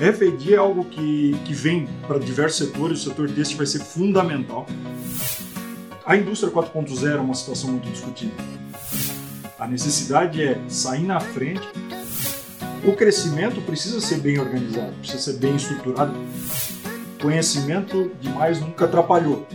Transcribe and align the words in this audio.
RFID 0.00 0.54
é 0.54 0.56
algo 0.56 0.84
que, 0.86 1.38
que 1.44 1.54
vem 1.54 1.86
para 2.08 2.18
diversos 2.18 2.66
setores, 2.66 3.06
o 3.06 3.10
setor 3.10 3.30
têxtil 3.30 3.56
vai 3.56 3.66
ser 3.66 3.78
fundamental. 3.78 4.66
A 6.04 6.16
indústria 6.16 6.52
4.0 6.52 7.16
é 7.16 7.20
uma 7.20 7.34
situação 7.34 7.70
muito 7.70 7.88
discutida. 7.88 8.34
A 9.56 9.68
necessidade 9.68 10.42
é 10.42 10.60
sair 10.68 11.04
na 11.04 11.20
frente. 11.20 11.62
O 12.84 12.94
crescimento 12.94 13.62
precisa 13.62 14.00
ser 14.00 14.18
bem 14.18 14.38
organizado, 14.38 14.92
precisa 14.94 15.32
ser 15.32 15.38
bem 15.38 15.54
estruturado. 15.54 16.12
Conhecimento 17.22 18.10
demais 18.20 18.60
nunca 18.60 18.86
atrapalhou. 18.86 19.46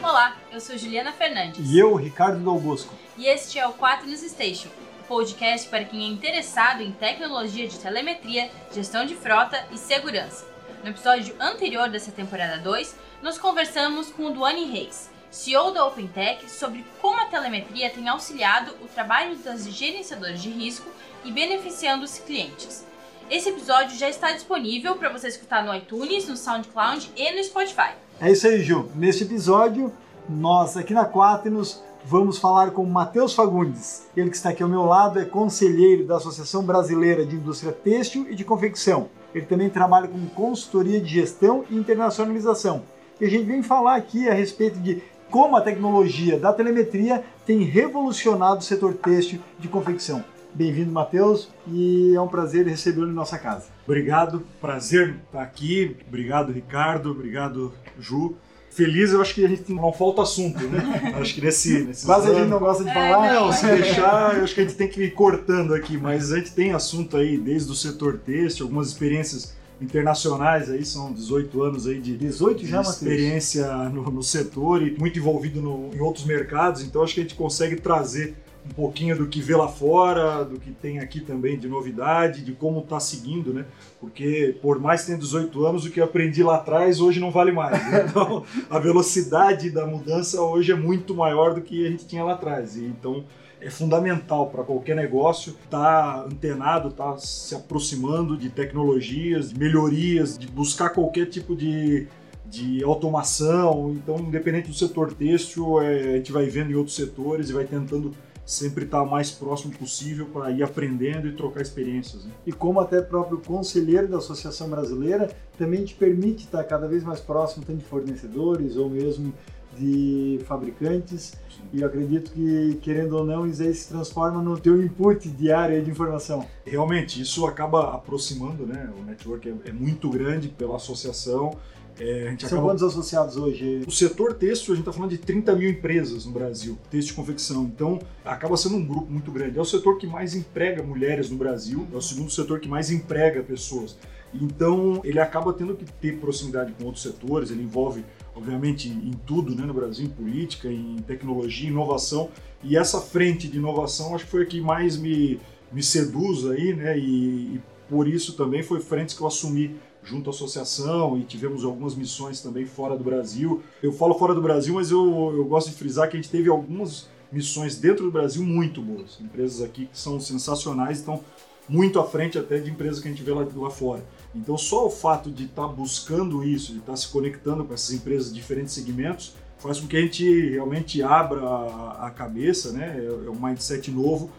Olá, 0.00 0.36
eu 0.52 0.60
sou 0.60 0.78
Juliana 0.78 1.12
Fernandes. 1.12 1.68
E 1.68 1.78
eu, 1.78 1.94
Ricardo 1.96 2.38
Dalbosco. 2.42 2.94
E 3.18 3.26
este 3.26 3.58
é 3.58 3.66
o 3.66 3.72
4 3.72 4.06
News 4.06 4.20
Station, 4.20 4.68
podcast 5.12 5.68
para 5.68 5.84
quem 5.84 6.04
é 6.04 6.08
interessado 6.08 6.82
em 6.82 6.90
tecnologia 6.90 7.68
de 7.68 7.78
telemetria, 7.78 8.50
gestão 8.72 9.04
de 9.04 9.14
frota 9.14 9.62
e 9.70 9.76
segurança. 9.76 10.46
No 10.82 10.88
episódio 10.88 11.34
anterior 11.38 11.90
dessa 11.90 12.10
temporada 12.10 12.56
2, 12.62 12.96
nós 13.20 13.36
conversamos 13.36 14.08
com 14.08 14.24
o 14.24 14.30
Duane 14.30 14.64
Reis, 14.64 15.10
CEO 15.30 15.70
da 15.70 15.84
OpenTech, 15.84 16.50
sobre 16.50 16.82
como 16.98 17.20
a 17.20 17.26
telemetria 17.26 17.90
tem 17.90 18.08
auxiliado 18.08 18.72
o 18.80 18.86
trabalho 18.86 19.36
das 19.36 19.68
gerenciadoras 19.68 20.40
de 20.40 20.48
risco 20.48 20.88
e 21.26 21.30
beneficiando 21.30 22.06
os 22.06 22.18
clientes. 22.18 22.82
Esse 23.30 23.50
episódio 23.50 23.98
já 23.98 24.08
está 24.08 24.32
disponível 24.32 24.96
para 24.96 25.10
você 25.10 25.28
escutar 25.28 25.62
no 25.62 25.74
iTunes, 25.74 26.26
no 26.26 26.38
SoundCloud 26.38 27.12
e 27.14 27.30
no 27.32 27.44
Spotify. 27.44 27.90
É 28.18 28.30
isso 28.30 28.46
aí, 28.46 28.62
Ju. 28.62 28.90
Neste 28.94 29.24
episódio, 29.24 29.92
nós 30.26 30.74
aqui 30.74 30.94
na 30.94 31.04
Quaternos 31.04 31.82
vamos 32.04 32.38
falar 32.38 32.70
com 32.72 32.84
Matheus 32.84 33.34
Fagundes. 33.34 34.06
Ele 34.16 34.30
que 34.30 34.36
está 34.36 34.50
aqui 34.50 34.62
ao 34.62 34.68
meu 34.68 34.84
lado 34.84 35.18
é 35.18 35.24
conselheiro 35.24 36.06
da 36.06 36.16
Associação 36.16 36.64
Brasileira 36.64 37.24
de 37.24 37.36
Indústria 37.36 37.72
Têxtil 37.72 38.26
e 38.28 38.34
de 38.34 38.44
Confecção. 38.44 39.08
Ele 39.34 39.46
também 39.46 39.70
trabalha 39.70 40.08
com 40.08 40.26
consultoria 40.26 41.00
de 41.00 41.08
gestão 41.08 41.64
e 41.70 41.76
internacionalização. 41.76 42.82
E 43.20 43.24
a 43.24 43.30
gente 43.30 43.44
vem 43.44 43.62
falar 43.62 43.96
aqui 43.96 44.28
a 44.28 44.34
respeito 44.34 44.78
de 44.78 45.02
como 45.30 45.56
a 45.56 45.62
tecnologia 45.62 46.38
da 46.38 46.52
telemetria 46.52 47.24
tem 47.46 47.62
revolucionado 47.62 48.60
o 48.60 48.62
setor 48.62 48.94
têxtil 48.94 49.40
de 49.58 49.68
confecção. 49.68 50.22
Bem-vindo, 50.54 50.92
Matheus, 50.92 51.48
e 51.66 52.14
é 52.14 52.20
um 52.20 52.28
prazer 52.28 52.66
recebê-lo 52.66 53.08
em 53.08 53.14
nossa 53.14 53.38
casa. 53.38 53.68
Obrigado, 53.86 54.42
prazer 54.60 55.16
estar 55.24 55.40
aqui. 55.40 55.96
Obrigado, 56.06 56.52
Ricardo. 56.52 57.10
Obrigado, 57.10 57.72
Ju 57.98 58.36
feliz, 58.74 59.12
eu 59.12 59.20
acho 59.20 59.34
que 59.34 59.44
a 59.44 59.48
gente 59.48 59.72
não 59.72 59.92
falta 59.92 60.22
assunto, 60.22 60.62
né? 60.68 61.12
acho 61.20 61.34
que 61.34 61.40
nesse. 61.40 61.84
nesse 61.84 62.06
Quase 62.06 62.30
a 62.30 62.34
gente 62.34 62.48
não 62.48 62.58
gosta 62.58 62.84
de 62.84 62.90
é, 62.90 62.94
falar. 62.94 63.34
Não, 63.34 63.52
se 63.52 63.66
deixar, 63.66 64.36
eu 64.36 64.44
acho 64.44 64.54
que 64.54 64.60
a 64.60 64.64
gente 64.64 64.76
tem 64.76 64.88
que 64.88 65.02
ir 65.02 65.10
cortando 65.12 65.74
aqui, 65.74 65.96
mas 65.96 66.32
a 66.32 66.38
gente 66.38 66.52
tem 66.52 66.72
assunto 66.72 67.16
aí 67.16 67.36
desde 67.36 67.70
o 67.70 67.74
setor 67.74 68.18
têxtil, 68.18 68.66
algumas 68.66 68.88
experiências 68.88 69.54
internacionais 69.80 70.70
aí, 70.70 70.84
são 70.84 71.12
18 71.12 71.62
anos 71.62 71.86
aí 71.86 71.98
de, 72.00 72.16
18 72.16 72.66
já, 72.66 72.80
de 72.80 72.88
experiência 72.88 73.66
no, 73.88 74.10
no, 74.10 74.22
setor 74.22 74.80
e 74.86 74.96
muito 74.96 75.18
envolvido 75.18 75.60
no, 75.60 75.90
em 75.92 76.00
outros 76.00 76.24
mercados, 76.24 76.82
então 76.82 77.02
acho 77.02 77.14
que 77.14 77.20
a 77.20 77.22
gente 77.24 77.34
consegue 77.34 77.76
trazer 77.76 78.36
um 78.64 78.74
pouquinho 78.74 79.16
do 79.16 79.26
que 79.26 79.40
vê 79.40 79.56
lá 79.56 79.68
fora, 79.68 80.44
do 80.44 80.58
que 80.58 80.70
tem 80.70 81.00
aqui 81.00 81.20
também 81.20 81.58
de 81.58 81.68
novidade, 81.68 82.44
de 82.44 82.52
como 82.52 82.80
está 82.80 83.00
seguindo, 83.00 83.52
né? 83.52 83.64
Porque 84.00 84.56
por 84.62 84.78
mais 84.78 85.00
que 85.00 85.08
tenha 85.08 85.18
18 85.18 85.66
anos, 85.66 85.84
o 85.84 85.90
que 85.90 86.00
eu 86.00 86.04
aprendi 86.04 86.42
lá 86.42 86.56
atrás 86.56 87.00
hoje 87.00 87.18
não 87.18 87.30
vale 87.30 87.52
mais. 87.52 87.72
Né? 87.90 88.06
Então 88.12 88.44
a 88.70 88.78
velocidade 88.78 89.70
da 89.70 89.86
mudança 89.86 90.40
hoje 90.40 90.72
é 90.72 90.76
muito 90.76 91.14
maior 91.14 91.54
do 91.54 91.60
que 91.60 91.86
a 91.86 91.90
gente 91.90 92.06
tinha 92.06 92.22
lá 92.22 92.34
atrás. 92.34 92.76
E, 92.76 92.84
então 92.84 93.24
é 93.60 93.70
fundamental 93.70 94.50
para 94.50 94.64
qualquer 94.64 94.96
negócio 94.96 95.54
estar 95.64 95.78
tá 95.78 96.24
antenado, 96.24 96.88
estar 96.88 97.12
tá 97.12 97.18
se 97.18 97.54
aproximando 97.54 98.36
de 98.36 98.48
tecnologias, 98.48 99.50
de 99.50 99.58
melhorias, 99.58 100.36
de 100.38 100.46
buscar 100.46 100.90
qualquer 100.90 101.26
tipo 101.26 101.54
de 101.56 102.06
de 102.44 102.84
automação. 102.84 103.94
Então, 103.96 104.18
independente 104.18 104.68
do 104.68 104.74
setor 104.74 105.14
têxtil, 105.14 105.80
é, 105.80 106.14
a 106.14 106.16
gente 106.18 106.30
vai 106.30 106.44
vendo 106.44 106.70
em 106.70 106.74
outros 106.74 106.94
setores 106.94 107.48
e 107.48 107.52
vai 107.54 107.64
tentando 107.64 108.12
sempre 108.52 108.84
estar 108.84 109.00
tá 109.00 109.04
mais 109.04 109.30
próximo 109.30 109.72
possível 109.72 110.26
para 110.26 110.50
ir 110.50 110.62
aprendendo 110.62 111.26
e 111.26 111.32
trocar 111.32 111.62
experiências. 111.62 112.24
Né? 112.24 112.30
E 112.46 112.52
como 112.52 112.80
até 112.80 113.00
próprio 113.00 113.38
conselheiro 113.38 114.08
da 114.08 114.18
Associação 114.18 114.68
Brasileira, 114.68 115.30
também 115.56 115.84
te 115.84 115.94
permite 115.94 116.44
estar 116.44 116.62
cada 116.64 116.86
vez 116.86 117.02
mais 117.02 117.20
próximo 117.20 117.64
tanto 117.64 117.78
de 117.78 117.84
fornecedores 117.84 118.76
ou 118.76 118.88
mesmo 118.88 119.32
de 119.78 120.40
fabricantes. 120.46 121.32
Sim. 121.48 121.62
E 121.72 121.80
eu 121.80 121.86
acredito 121.86 122.30
que, 122.32 122.78
querendo 122.82 123.16
ou 123.16 123.24
não, 123.24 123.46
isso 123.46 123.62
aí 123.62 123.74
se 123.74 123.88
transforma 123.88 124.42
no 124.42 124.58
teu 124.58 124.82
input 124.82 125.28
diário 125.30 125.82
de 125.82 125.90
informação. 125.90 126.46
Realmente, 126.64 127.20
isso 127.20 127.46
acaba 127.46 127.94
aproximando, 127.94 128.66
né? 128.66 128.90
O 129.00 129.02
network 129.02 129.48
é, 129.48 129.70
é 129.70 129.72
muito 129.72 130.10
grande 130.10 130.48
pela 130.48 130.76
associação 130.76 131.56
é, 131.98 132.34
São 132.38 132.48
acaba... 132.48 132.62
quantos 132.62 132.82
associados 132.82 133.36
hoje? 133.36 133.82
O 133.86 133.90
setor 133.90 134.34
têxtil, 134.34 134.72
a 134.72 134.76
gente 134.76 134.82
está 134.82 134.92
falando 134.92 135.10
de 135.10 135.18
30 135.18 135.54
mil 135.54 135.70
empresas 135.70 136.24
no 136.24 136.32
Brasil, 136.32 136.78
têxtil 136.90 137.12
e 137.12 137.16
confecção. 137.16 137.64
Então, 137.64 138.00
acaba 138.24 138.56
sendo 138.56 138.76
um 138.76 138.84
grupo 138.84 139.10
muito 139.10 139.30
grande. 139.30 139.58
É 139.58 139.60
o 139.60 139.64
setor 139.64 139.98
que 139.98 140.06
mais 140.06 140.34
emprega 140.34 140.82
mulheres 140.82 141.30
no 141.30 141.36
Brasil, 141.36 141.86
é 141.92 141.96
o 141.96 142.00
segundo 142.00 142.30
setor 142.30 142.60
que 142.60 142.68
mais 142.68 142.90
emprega 142.90 143.42
pessoas. 143.42 143.96
Então, 144.34 145.00
ele 145.04 145.20
acaba 145.20 145.52
tendo 145.52 145.74
que 145.74 145.84
ter 145.84 146.18
proximidade 146.18 146.72
com 146.72 146.86
outros 146.86 147.02
setores, 147.02 147.50
ele 147.50 147.62
envolve, 147.62 148.02
obviamente, 148.34 148.88
em 148.88 149.12
tudo 149.26 149.54
né, 149.54 149.64
no 149.66 149.74
Brasil, 149.74 150.06
em 150.06 150.08
política, 150.08 150.68
em 150.68 150.96
tecnologia, 151.06 151.68
inovação. 151.68 152.30
E 152.62 152.76
essa 152.76 153.00
frente 153.00 153.46
de 153.46 153.58
inovação, 153.58 154.14
acho 154.14 154.24
que 154.24 154.30
foi 154.30 154.44
a 154.44 154.46
que 154.46 154.60
mais 154.60 154.96
me, 154.96 155.38
me 155.70 155.82
seduz 155.82 156.46
aí, 156.46 156.74
né? 156.74 156.98
E, 156.98 157.56
e 157.56 157.60
por 157.88 158.08
isso 158.08 158.34
também 158.34 158.62
foi 158.62 158.80
frentes 158.80 159.14
que 159.14 159.20
eu 159.20 159.26
assumi 159.26 159.76
junto 160.02 160.30
à 160.30 160.32
associação 160.32 161.16
e 161.18 161.22
tivemos 161.22 161.64
algumas 161.64 161.94
missões 161.94 162.40
também 162.40 162.66
fora 162.66 162.96
do 162.96 163.04
Brasil. 163.04 163.62
Eu 163.82 163.92
falo 163.92 164.14
fora 164.14 164.34
do 164.34 164.42
Brasil, 164.42 164.74
mas 164.74 164.90
eu, 164.90 165.32
eu 165.34 165.44
gosto 165.44 165.70
de 165.70 165.76
frisar 165.76 166.08
que 166.08 166.16
a 166.16 166.20
gente 166.20 166.30
teve 166.30 166.48
algumas 166.48 167.08
missões 167.30 167.76
dentro 167.76 168.04
do 168.04 168.10
Brasil 168.10 168.42
muito 168.42 168.82
boas. 168.82 169.18
Empresas 169.20 169.62
aqui 169.62 169.86
que 169.86 169.98
são 169.98 170.20
sensacionais, 170.20 170.98
estão 170.98 171.22
muito 171.68 171.98
à 171.98 172.04
frente 172.04 172.38
até 172.38 172.58
de 172.58 172.70
empresas 172.70 173.00
que 173.00 173.08
a 173.08 173.10
gente 173.10 173.22
vê 173.22 173.32
lá, 173.32 173.46
lá 173.54 173.70
fora. 173.70 174.04
Então, 174.34 174.58
só 174.58 174.86
o 174.86 174.90
fato 174.90 175.30
de 175.30 175.44
estar 175.44 175.68
tá 175.68 175.68
buscando 175.68 176.44
isso, 176.44 176.72
de 176.72 176.78
estar 176.78 176.92
tá 176.92 176.96
se 176.96 177.08
conectando 177.08 177.64
com 177.64 177.72
essas 177.72 177.92
empresas 177.92 178.28
de 178.28 178.34
diferentes 178.34 178.74
segmentos, 178.74 179.34
faz 179.58 179.78
com 179.78 179.86
que 179.86 179.96
a 179.96 180.00
gente 180.00 180.50
realmente 180.50 181.02
abra 181.02 181.40
a, 181.40 182.06
a 182.08 182.10
cabeça, 182.10 182.72
né? 182.72 182.96
É, 182.98 183.26
é 183.26 183.30
um 183.30 183.40
mindset 183.40 183.90
novo 183.90 184.30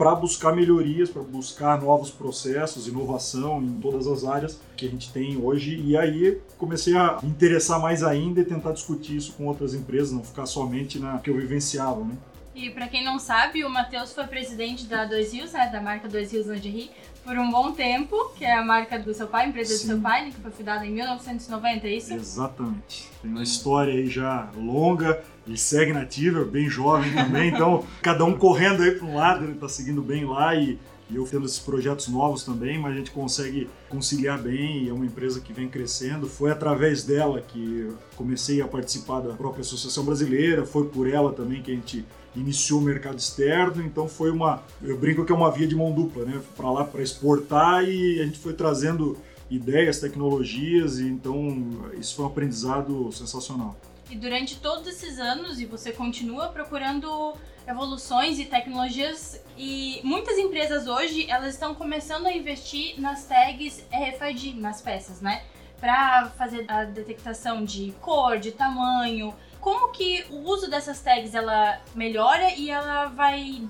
para 0.00 0.14
buscar 0.14 0.56
melhorias, 0.56 1.10
para 1.10 1.20
buscar 1.20 1.78
novos 1.78 2.10
processos, 2.10 2.88
inovação 2.88 3.62
em 3.62 3.74
todas 3.82 4.06
as 4.06 4.24
áreas 4.24 4.58
que 4.74 4.86
a 4.86 4.88
gente 4.88 5.12
tem 5.12 5.36
hoje. 5.36 5.78
E 5.78 5.94
aí 5.94 6.40
comecei 6.56 6.96
a 6.96 7.18
me 7.22 7.28
interessar 7.28 7.78
mais 7.78 8.02
ainda 8.02 8.40
e 8.40 8.44
tentar 8.46 8.72
discutir 8.72 9.16
isso 9.16 9.34
com 9.34 9.44
outras 9.44 9.74
empresas, 9.74 10.10
não 10.10 10.24
ficar 10.24 10.46
somente 10.46 10.98
na 10.98 11.18
que 11.18 11.28
eu 11.28 11.36
vivenciava. 11.36 12.02
Né? 12.02 12.14
E 12.54 12.68
para 12.70 12.88
quem 12.88 13.04
não 13.04 13.18
sabe, 13.18 13.64
o 13.64 13.70
Matheus 13.70 14.12
foi 14.12 14.24
presidente 14.24 14.84
da 14.86 15.04
Dois 15.04 15.32
Rios, 15.32 15.52
né, 15.52 15.68
da 15.72 15.80
marca 15.80 16.08
Dois 16.08 16.32
Rios 16.32 16.46
Lingerie, 16.46 16.90
por 17.24 17.36
um 17.38 17.50
bom 17.50 17.72
tempo, 17.72 18.32
que 18.36 18.44
é 18.44 18.56
a 18.56 18.64
marca 18.64 18.98
do 18.98 19.14
seu 19.14 19.28
pai, 19.28 19.44
a 19.44 19.48
empresa 19.48 19.74
Sim. 19.74 19.82
do 19.82 19.86
seu 19.86 20.00
pai, 20.00 20.24
né, 20.24 20.30
que 20.32 20.40
foi 20.40 20.50
fundada 20.50 20.84
em 20.84 20.90
1990, 20.90 21.86
é 21.86 21.94
isso? 21.94 22.12
Exatamente. 22.12 23.08
Tem 23.22 23.30
uma 23.30 23.42
história 23.42 23.92
aí 23.92 24.08
já 24.08 24.50
longa, 24.56 25.22
ele 25.46 25.56
segue 25.56 25.92
nativa, 25.92 26.44
bem 26.44 26.68
jovem 26.68 27.12
também, 27.12 27.50
então 27.50 27.84
cada 28.02 28.24
um 28.24 28.36
correndo 28.36 28.82
aí 28.82 28.92
para 28.92 29.06
um 29.06 29.14
lado, 29.14 29.44
ele 29.44 29.52
está 29.52 29.68
seguindo 29.68 30.02
bem 30.02 30.24
lá 30.24 30.54
e, 30.56 30.76
e 31.08 31.16
eu 31.16 31.24
tendo 31.24 31.46
esses 31.46 31.60
projetos 31.60 32.08
novos 32.08 32.42
também, 32.42 32.78
mas 32.78 32.94
a 32.94 32.96
gente 32.96 33.12
consegue 33.12 33.70
conciliar 33.88 34.38
bem 34.38 34.84
e 34.84 34.88
é 34.88 34.92
uma 34.92 35.06
empresa 35.06 35.40
que 35.40 35.52
vem 35.52 35.68
crescendo. 35.68 36.26
Foi 36.26 36.50
através 36.50 37.04
dela 37.04 37.40
que 37.40 37.92
comecei 38.16 38.60
a 38.60 38.66
participar 38.66 39.20
da 39.20 39.34
própria 39.34 39.60
Associação 39.60 40.04
Brasileira, 40.04 40.64
foi 40.64 40.88
por 40.88 41.08
ela 41.08 41.32
também 41.32 41.62
que 41.62 41.70
a 41.70 41.74
gente 41.74 42.04
iniciou 42.34 42.80
o 42.80 42.82
mercado 42.82 43.18
externo, 43.18 43.82
então 43.82 44.08
foi 44.08 44.30
uma, 44.30 44.62
eu 44.82 44.96
brinco 44.98 45.24
que 45.24 45.32
é 45.32 45.34
uma 45.34 45.50
via 45.50 45.66
de 45.66 45.74
mão 45.74 45.92
dupla, 45.92 46.24
né? 46.24 46.40
Para 46.56 46.70
lá 46.70 46.84
para 46.84 47.02
exportar 47.02 47.84
e 47.84 48.20
a 48.20 48.24
gente 48.24 48.38
foi 48.38 48.52
trazendo 48.52 49.18
ideias, 49.50 49.98
tecnologias 49.98 50.98
e 50.98 51.08
então 51.08 51.92
isso 51.98 52.14
foi 52.14 52.24
um 52.24 52.28
aprendizado 52.28 53.10
sensacional. 53.12 53.76
E 54.08 54.16
durante 54.16 54.58
todos 54.58 54.86
esses 54.86 55.18
anos, 55.18 55.60
e 55.60 55.66
você 55.66 55.92
continua 55.92 56.48
procurando 56.48 57.34
evoluções 57.66 58.38
e 58.38 58.44
tecnologias 58.44 59.40
e 59.56 60.00
muitas 60.02 60.38
empresas 60.38 60.86
hoje 60.88 61.30
elas 61.30 61.54
estão 61.54 61.74
começando 61.74 62.26
a 62.26 62.32
investir 62.32 63.00
nas 63.00 63.24
tags 63.24 63.84
RFID 63.92 64.54
nas 64.54 64.80
peças, 64.80 65.20
né? 65.20 65.42
Para 65.78 66.26
fazer 66.36 66.64
a 66.68 66.84
detectação 66.84 67.64
de 67.64 67.92
cor, 68.00 68.38
de 68.38 68.52
tamanho, 68.52 69.32
como 69.60 69.92
que 69.92 70.24
o 70.30 70.38
uso 70.48 70.68
dessas 70.70 71.00
tags 71.00 71.34
ela 71.34 71.80
melhora 71.94 72.54
e 72.56 72.70
ela 72.70 73.06
vai 73.06 73.62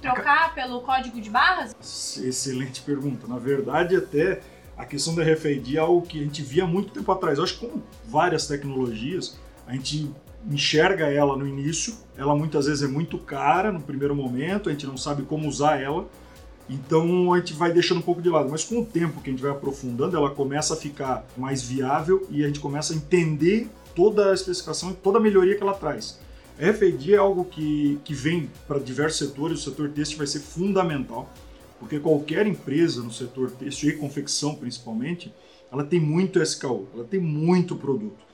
trocar 0.00 0.54
pelo 0.54 0.80
código 0.82 1.20
de 1.20 1.30
barras? 1.30 1.74
Excelente 1.80 2.82
pergunta. 2.82 3.26
Na 3.26 3.38
verdade, 3.38 3.96
até 3.96 4.40
a 4.76 4.84
questão 4.84 5.14
da 5.14 5.22
RFID 5.22 5.76
é 5.76 5.80
algo 5.80 6.06
que 6.06 6.20
a 6.20 6.22
gente 6.22 6.42
via 6.42 6.66
muito 6.66 6.92
tempo 6.92 7.10
atrás. 7.10 7.38
Eu 7.38 7.44
acho 7.44 7.58
que 7.58 7.66
com 7.66 7.80
várias 8.06 8.46
tecnologias, 8.46 9.38
a 9.66 9.72
gente 9.72 10.10
enxerga 10.50 11.06
ela 11.06 11.36
no 11.36 11.48
início, 11.48 11.94
ela 12.18 12.34
muitas 12.36 12.66
vezes 12.66 12.82
é 12.82 12.86
muito 12.86 13.16
cara 13.16 13.72
no 13.72 13.80
primeiro 13.80 14.14
momento, 14.14 14.68
a 14.68 14.72
gente 14.72 14.86
não 14.86 14.96
sabe 14.96 15.22
como 15.22 15.48
usar 15.48 15.80
ela, 15.80 16.06
Então 16.68 17.32
a 17.32 17.38
gente 17.38 17.52
vai 17.52 17.72
deixando 17.72 17.98
um 17.98 18.02
pouco 18.02 18.22
de 18.22 18.28
lado, 18.28 18.50
mas 18.50 18.64
com 18.64 18.80
o 18.80 18.84
tempo 18.84 19.20
que 19.20 19.28
a 19.28 19.32
gente 19.32 19.42
vai 19.42 19.50
aprofundando, 19.50 20.16
ela 20.16 20.30
começa 20.30 20.74
a 20.74 20.76
ficar 20.76 21.24
mais 21.36 21.62
viável 21.62 22.26
e 22.30 22.42
a 22.42 22.46
gente 22.46 22.60
começa 22.60 22.92
a 22.92 22.96
entender 22.96 23.68
toda 23.94 24.30
a 24.30 24.34
especificação 24.34 24.90
e 24.90 24.94
toda 24.94 25.18
a 25.18 25.20
melhoria 25.20 25.56
que 25.56 25.62
ela 25.62 25.74
traz. 25.74 26.18
A 26.58 26.70
RFID 26.70 27.14
é 27.14 27.16
algo 27.16 27.44
que, 27.44 27.98
que 28.04 28.14
vem 28.14 28.50
para 28.66 28.78
diversos 28.78 29.18
setores, 29.18 29.60
o 29.60 29.70
setor 29.70 29.90
têxtil 29.90 30.18
vai 30.18 30.26
ser 30.26 30.40
fundamental, 30.40 31.28
porque 31.80 31.98
qualquer 31.98 32.46
empresa 32.46 33.02
no 33.02 33.12
setor 33.12 33.50
têxtil 33.50 33.90
e 33.90 33.96
confecção 33.96 34.54
principalmente, 34.54 35.32
ela 35.70 35.84
tem 35.84 35.98
muito 35.98 36.40
SKU, 36.40 36.86
ela 36.94 37.04
tem 37.04 37.18
muito 37.18 37.74
produto. 37.74 38.24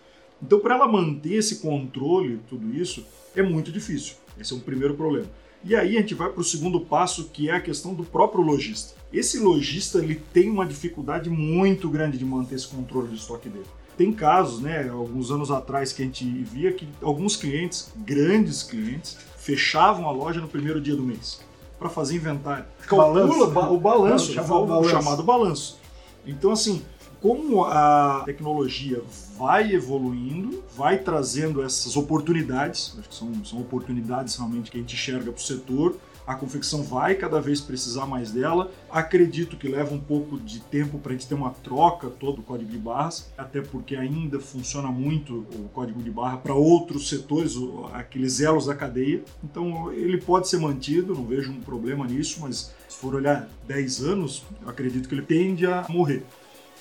Então, 0.42 0.60
para 0.60 0.74
ela 0.74 0.88
manter 0.88 1.34
esse 1.34 1.56
controle, 1.56 2.40
tudo 2.48 2.74
isso, 2.74 3.04
é 3.34 3.42
muito 3.42 3.70
difícil. 3.70 4.16
Esse 4.38 4.52
é 4.52 4.56
um 4.56 4.60
primeiro 4.60 4.94
problema. 4.94 5.26
E 5.62 5.76
aí 5.76 5.96
a 5.96 6.00
gente 6.00 6.14
vai 6.14 6.30
para 6.30 6.40
o 6.40 6.44
segundo 6.44 6.80
passo, 6.80 7.28
que 7.30 7.50
é 7.50 7.52
a 7.52 7.60
questão 7.60 7.92
do 7.92 8.02
próprio 8.04 8.42
lojista. 8.42 8.94
Esse 9.12 9.38
lojista 9.38 9.98
ele 9.98 10.14
tem 10.32 10.48
uma 10.48 10.64
dificuldade 10.64 11.28
muito 11.28 11.88
grande 11.88 12.16
de 12.16 12.24
manter 12.24 12.54
esse 12.54 12.68
controle 12.68 13.08
de 13.08 13.16
estoque 13.16 13.48
dele. 13.48 13.66
Tem 14.00 14.14
casos, 14.14 14.62
né, 14.62 14.88
alguns 14.88 15.31
anos 15.31 15.50
atrás 15.50 15.93
que 15.93 16.00
a 16.00 16.06
gente 16.06 16.25
via 16.25 16.73
que 16.73 16.88
alguns 17.02 17.37
clientes, 17.37 17.93
grandes 17.99 18.62
clientes, 18.62 19.19
fechavam 19.37 20.08
a 20.08 20.11
loja 20.11 20.41
no 20.41 20.49
primeiro 20.49 20.81
dia 20.81 20.97
do 20.97 21.02
mês 21.02 21.43
para 21.79 21.91
fazer 21.91 22.17
inventário. 22.17 22.64
Calcula 22.87 23.47
balanço. 23.47 23.75
o 23.75 23.79
balanço, 23.79 24.41
o 24.41 24.67
balanço. 24.67 24.88
chamado 24.88 25.23
balanço. 25.23 25.79
Então 26.26 26.50
assim, 26.50 26.82
como 27.20 27.62
a 27.62 28.23
tecnologia 28.25 29.02
vai 29.37 29.70
evoluindo, 29.75 30.64
vai 30.75 30.96
trazendo 30.96 31.62
essas 31.62 31.94
oportunidades, 31.94 32.96
acho 32.99 33.06
que 33.06 33.14
são, 33.14 33.44
são 33.44 33.61
oportunidades 33.61 34.35
realmente 34.35 34.70
que 34.70 34.79
a 34.79 34.81
gente 34.81 34.94
enxerga 34.94 35.31
para 35.31 35.38
o 35.38 35.43
setor, 35.43 35.94
a 36.31 36.37
confecção 36.37 36.85
vai 36.85 37.17
cada 37.17 37.41
vez 37.41 37.61
precisar 37.61 38.06
mais 38.06 38.31
dela. 38.31 38.71
Acredito 38.88 39.56
que 39.56 39.67
leva 39.67 39.93
um 39.93 39.99
pouco 39.99 40.38
de 40.38 40.61
tempo 40.61 40.97
para 41.00 41.11
a 41.11 41.17
gente 41.17 41.27
ter 41.27 41.35
uma 41.35 41.50
troca 41.50 42.09
todo 42.09 42.38
o 42.38 42.43
código 42.44 42.71
de 42.71 42.79
barras, 42.79 43.32
até 43.37 43.61
porque 43.61 43.97
ainda 43.97 44.38
funciona 44.38 44.87
muito 44.93 45.44
o 45.56 45.69
código 45.73 46.00
de 46.00 46.09
barra 46.09 46.37
para 46.37 46.55
outros 46.55 47.09
setores, 47.09 47.56
aqueles 47.93 48.41
elos 48.41 48.67
da 48.67 48.77
cadeia. 48.77 49.25
Então 49.43 49.93
ele 49.93 50.19
pode 50.19 50.49
ser 50.49 50.59
mantido, 50.59 51.17
não 51.17 51.25
vejo 51.25 51.50
um 51.50 51.61
problema 51.61 52.06
nisso, 52.06 52.38
mas 52.43 52.73
se 52.88 52.97
for 52.97 53.17
olhar 53.17 53.49
10 53.67 54.05
anos, 54.05 54.44
acredito 54.65 55.09
que 55.09 55.17
ele 55.17 55.23
tende 55.23 55.67
a 55.67 55.85
morrer. 55.88 56.25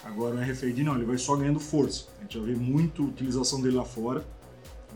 Agora 0.04 0.36
o 0.36 0.40
RFID 0.40 0.84
não, 0.84 0.94
ele 0.94 1.06
vai 1.06 1.18
só 1.18 1.36
ganhando 1.36 1.60
força. 1.60 2.06
A 2.20 2.22
gente 2.22 2.38
já 2.38 2.46
vê 2.46 2.54
muito 2.54 3.04
utilização 3.04 3.60
dele 3.60 3.78
lá 3.78 3.84
fora 3.84 4.24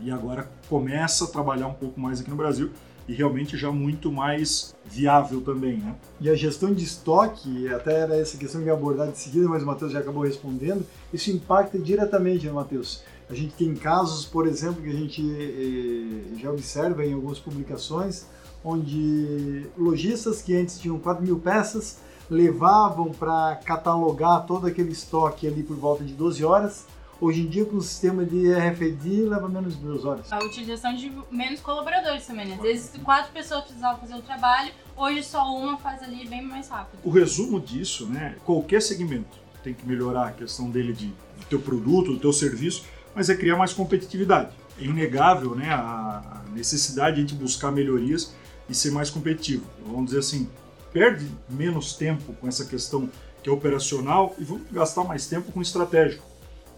e 0.00 0.12
agora 0.12 0.48
começa 0.68 1.24
a 1.24 1.28
trabalhar 1.28 1.66
um 1.66 1.74
pouco 1.74 2.00
mais 2.00 2.20
aqui 2.20 2.30
no 2.30 2.36
Brasil 2.36 2.70
e 3.06 3.12
realmente 3.12 3.56
já 3.56 3.70
muito 3.70 4.10
mais 4.10 4.74
viável 4.84 5.40
também, 5.40 5.78
né? 5.78 5.94
E 6.20 6.30
a 6.30 6.34
gestão 6.34 6.72
de 6.72 6.84
estoque, 6.84 7.68
até 7.68 8.00
era 8.00 8.16
essa 8.16 8.36
questão 8.36 8.60
que 8.60 8.68
eu 8.68 8.72
ia 8.72 8.78
abordar 8.78 9.10
de 9.10 9.18
seguida, 9.18 9.48
mas 9.48 9.62
o 9.62 9.66
Matheus 9.66 9.92
já 9.92 10.00
acabou 10.00 10.22
respondendo, 10.22 10.86
isso 11.12 11.30
impacta 11.30 11.78
diretamente, 11.78 12.46
né, 12.46 12.52
Matheus? 12.52 13.02
A 13.28 13.34
gente 13.34 13.54
tem 13.54 13.74
casos, 13.74 14.24
por 14.24 14.46
exemplo, 14.46 14.82
que 14.82 14.90
a 14.90 14.94
gente 14.94 15.22
eh, 15.22 16.38
já 16.40 16.50
observa 16.50 17.04
em 17.04 17.14
algumas 17.14 17.38
publicações, 17.38 18.26
onde 18.62 19.66
lojistas 19.76 20.40
que 20.40 20.54
antes 20.56 20.78
tinham 20.78 20.98
4 20.98 21.22
mil 21.22 21.38
peças 21.38 21.98
levavam 22.30 23.10
para 23.12 23.56
catalogar 23.64 24.46
todo 24.46 24.66
aquele 24.66 24.92
estoque 24.92 25.46
ali 25.46 25.62
por 25.62 25.76
volta 25.76 26.04
de 26.04 26.14
12 26.14 26.44
horas. 26.44 26.86
Hoje 27.20 27.42
em 27.42 27.46
dia, 27.46 27.64
com 27.64 27.76
o 27.76 27.82
sistema 27.82 28.24
de 28.24 28.52
RFID, 28.52 29.24
leva 29.24 29.48
menos 29.48 29.76
de 29.76 29.82
duas 29.82 30.04
horas. 30.04 30.32
A 30.32 30.38
utilização 30.40 30.94
de 30.94 31.12
menos 31.30 31.60
colaboradores 31.60 32.26
também, 32.26 32.46
né? 32.46 32.56
Às 32.56 32.62
vezes 32.62 32.92
quatro 33.02 33.32
pessoas 33.32 33.64
precisavam 33.64 34.00
fazer 34.00 34.14
o 34.14 34.22
trabalho, 34.22 34.72
hoje 34.96 35.22
só 35.22 35.44
uma 35.54 35.78
faz 35.78 36.02
ali 36.02 36.26
bem 36.26 36.42
mais 36.42 36.68
rápido. 36.68 37.00
O 37.04 37.10
resumo 37.10 37.60
disso, 37.60 38.06
né? 38.06 38.36
Qualquer 38.44 38.82
segmento 38.82 39.38
tem 39.62 39.72
que 39.72 39.86
melhorar 39.86 40.28
a 40.28 40.32
questão 40.32 40.70
dele 40.70 40.92
de, 40.92 41.06
do 41.06 41.46
teu 41.48 41.60
produto, 41.60 42.12
do 42.12 42.18
teu 42.18 42.32
serviço, 42.32 42.84
mas 43.14 43.30
é 43.30 43.36
criar 43.36 43.56
mais 43.56 43.72
competitividade. 43.72 44.50
É 44.78 44.84
inegável, 44.84 45.54
né? 45.54 45.70
A 45.70 46.34
a 46.44 46.50
necessidade 46.50 47.16
de 47.16 47.22
a 47.22 47.26
gente 47.26 47.34
buscar 47.34 47.70
melhorias 47.70 48.34
e 48.68 48.74
ser 48.74 48.90
mais 48.90 49.10
competitivo. 49.10 49.64
Vamos 49.84 50.06
dizer 50.06 50.18
assim, 50.20 50.48
perde 50.92 51.28
menos 51.48 51.94
tempo 51.94 52.32
com 52.34 52.46
essa 52.46 52.64
questão 52.64 53.10
que 53.42 53.48
é 53.48 53.52
operacional 53.52 54.34
e 54.38 54.44
vamos 54.44 54.70
gastar 54.70 55.04
mais 55.04 55.26
tempo 55.26 55.52
com 55.52 55.60
estratégico. 55.60 56.24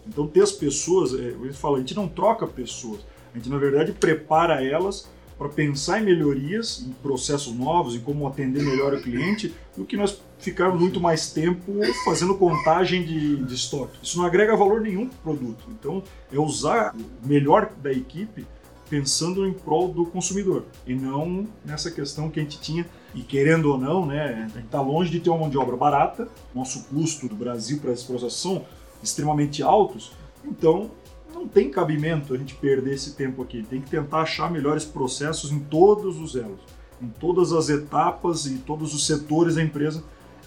Então 0.07 0.27
ter 0.27 0.41
as 0.41 0.51
pessoas, 0.51 1.13
é, 1.13 1.31
gente 1.31 1.53
fala, 1.53 1.77
a 1.77 1.79
gente 1.79 1.95
não 1.95 2.07
troca 2.07 2.47
pessoas, 2.47 3.01
a 3.33 3.37
gente 3.37 3.49
na 3.49 3.57
verdade 3.57 3.91
prepara 3.91 4.63
elas 4.63 5.09
para 5.37 5.49
pensar 5.49 6.01
em 6.01 6.05
melhorias, 6.05 6.83
em 6.87 6.91
processos 6.93 7.53
novos, 7.53 7.93
em 7.93 7.99
como 7.99 8.27
atender 8.27 8.63
melhor 8.63 8.93
o 8.93 9.01
cliente, 9.01 9.53
do 9.75 9.85
que 9.85 9.95
nós 9.95 10.19
ficarmos 10.39 10.79
muito 10.79 10.99
mais 10.99 11.31
tempo 11.31 11.73
fazendo 12.03 12.35
contagem 12.35 13.05
de, 13.05 13.43
de 13.43 13.53
estoque. 13.53 13.99
Isso 14.01 14.17
não 14.17 14.25
agrega 14.25 14.55
valor 14.55 14.81
nenhum 14.81 15.07
para 15.07 15.31
o 15.31 15.37
produto. 15.37 15.65
Então 15.69 16.03
é 16.31 16.39
usar 16.39 16.95
o 16.95 17.27
melhor 17.27 17.71
da 17.81 17.91
equipe 17.91 18.45
pensando 18.89 19.45
em 19.45 19.53
prol 19.53 19.89
do 19.89 20.05
consumidor 20.05 20.63
e 20.85 20.95
não 20.95 21.45
nessa 21.63 21.91
questão 21.91 22.29
que 22.29 22.39
a 22.39 22.43
gente 22.43 22.59
tinha 22.59 22.85
e 23.13 23.21
querendo 23.21 23.65
ou 23.65 23.77
não, 23.77 24.05
né, 24.05 24.45
a 24.45 24.57
gente 24.57 24.65
está 24.65 24.81
longe 24.81 25.11
de 25.11 25.19
ter 25.19 25.29
uma 25.29 25.39
mão 25.39 25.49
de 25.49 25.57
obra 25.57 25.75
barata, 25.75 26.27
nosso 26.55 26.85
custo 26.85 27.27
do 27.27 27.35
Brasil 27.35 27.79
para 27.79 27.91
esses 27.91 28.05
processos 28.05 28.41
são 28.41 28.65
extremamente 29.01 29.61
altos, 29.63 30.11
então 30.45 30.91
não 31.33 31.47
tem 31.47 31.69
cabimento 31.69 32.33
a 32.33 32.37
gente 32.37 32.55
perder 32.55 32.93
esse 32.93 33.11
tempo 33.11 33.41
aqui. 33.41 33.63
Tem 33.63 33.81
que 33.81 33.89
tentar 33.89 34.21
achar 34.21 34.51
melhores 34.51 34.85
processos 34.85 35.51
em 35.51 35.59
todos 35.59 36.19
os 36.19 36.35
elos, 36.35 36.59
em 37.01 37.07
todas 37.07 37.53
as 37.53 37.69
etapas 37.69 38.45
e 38.45 38.57
todos 38.57 38.93
os 38.93 39.05
setores 39.05 39.55
da 39.55 39.63
empresa 39.63 40.03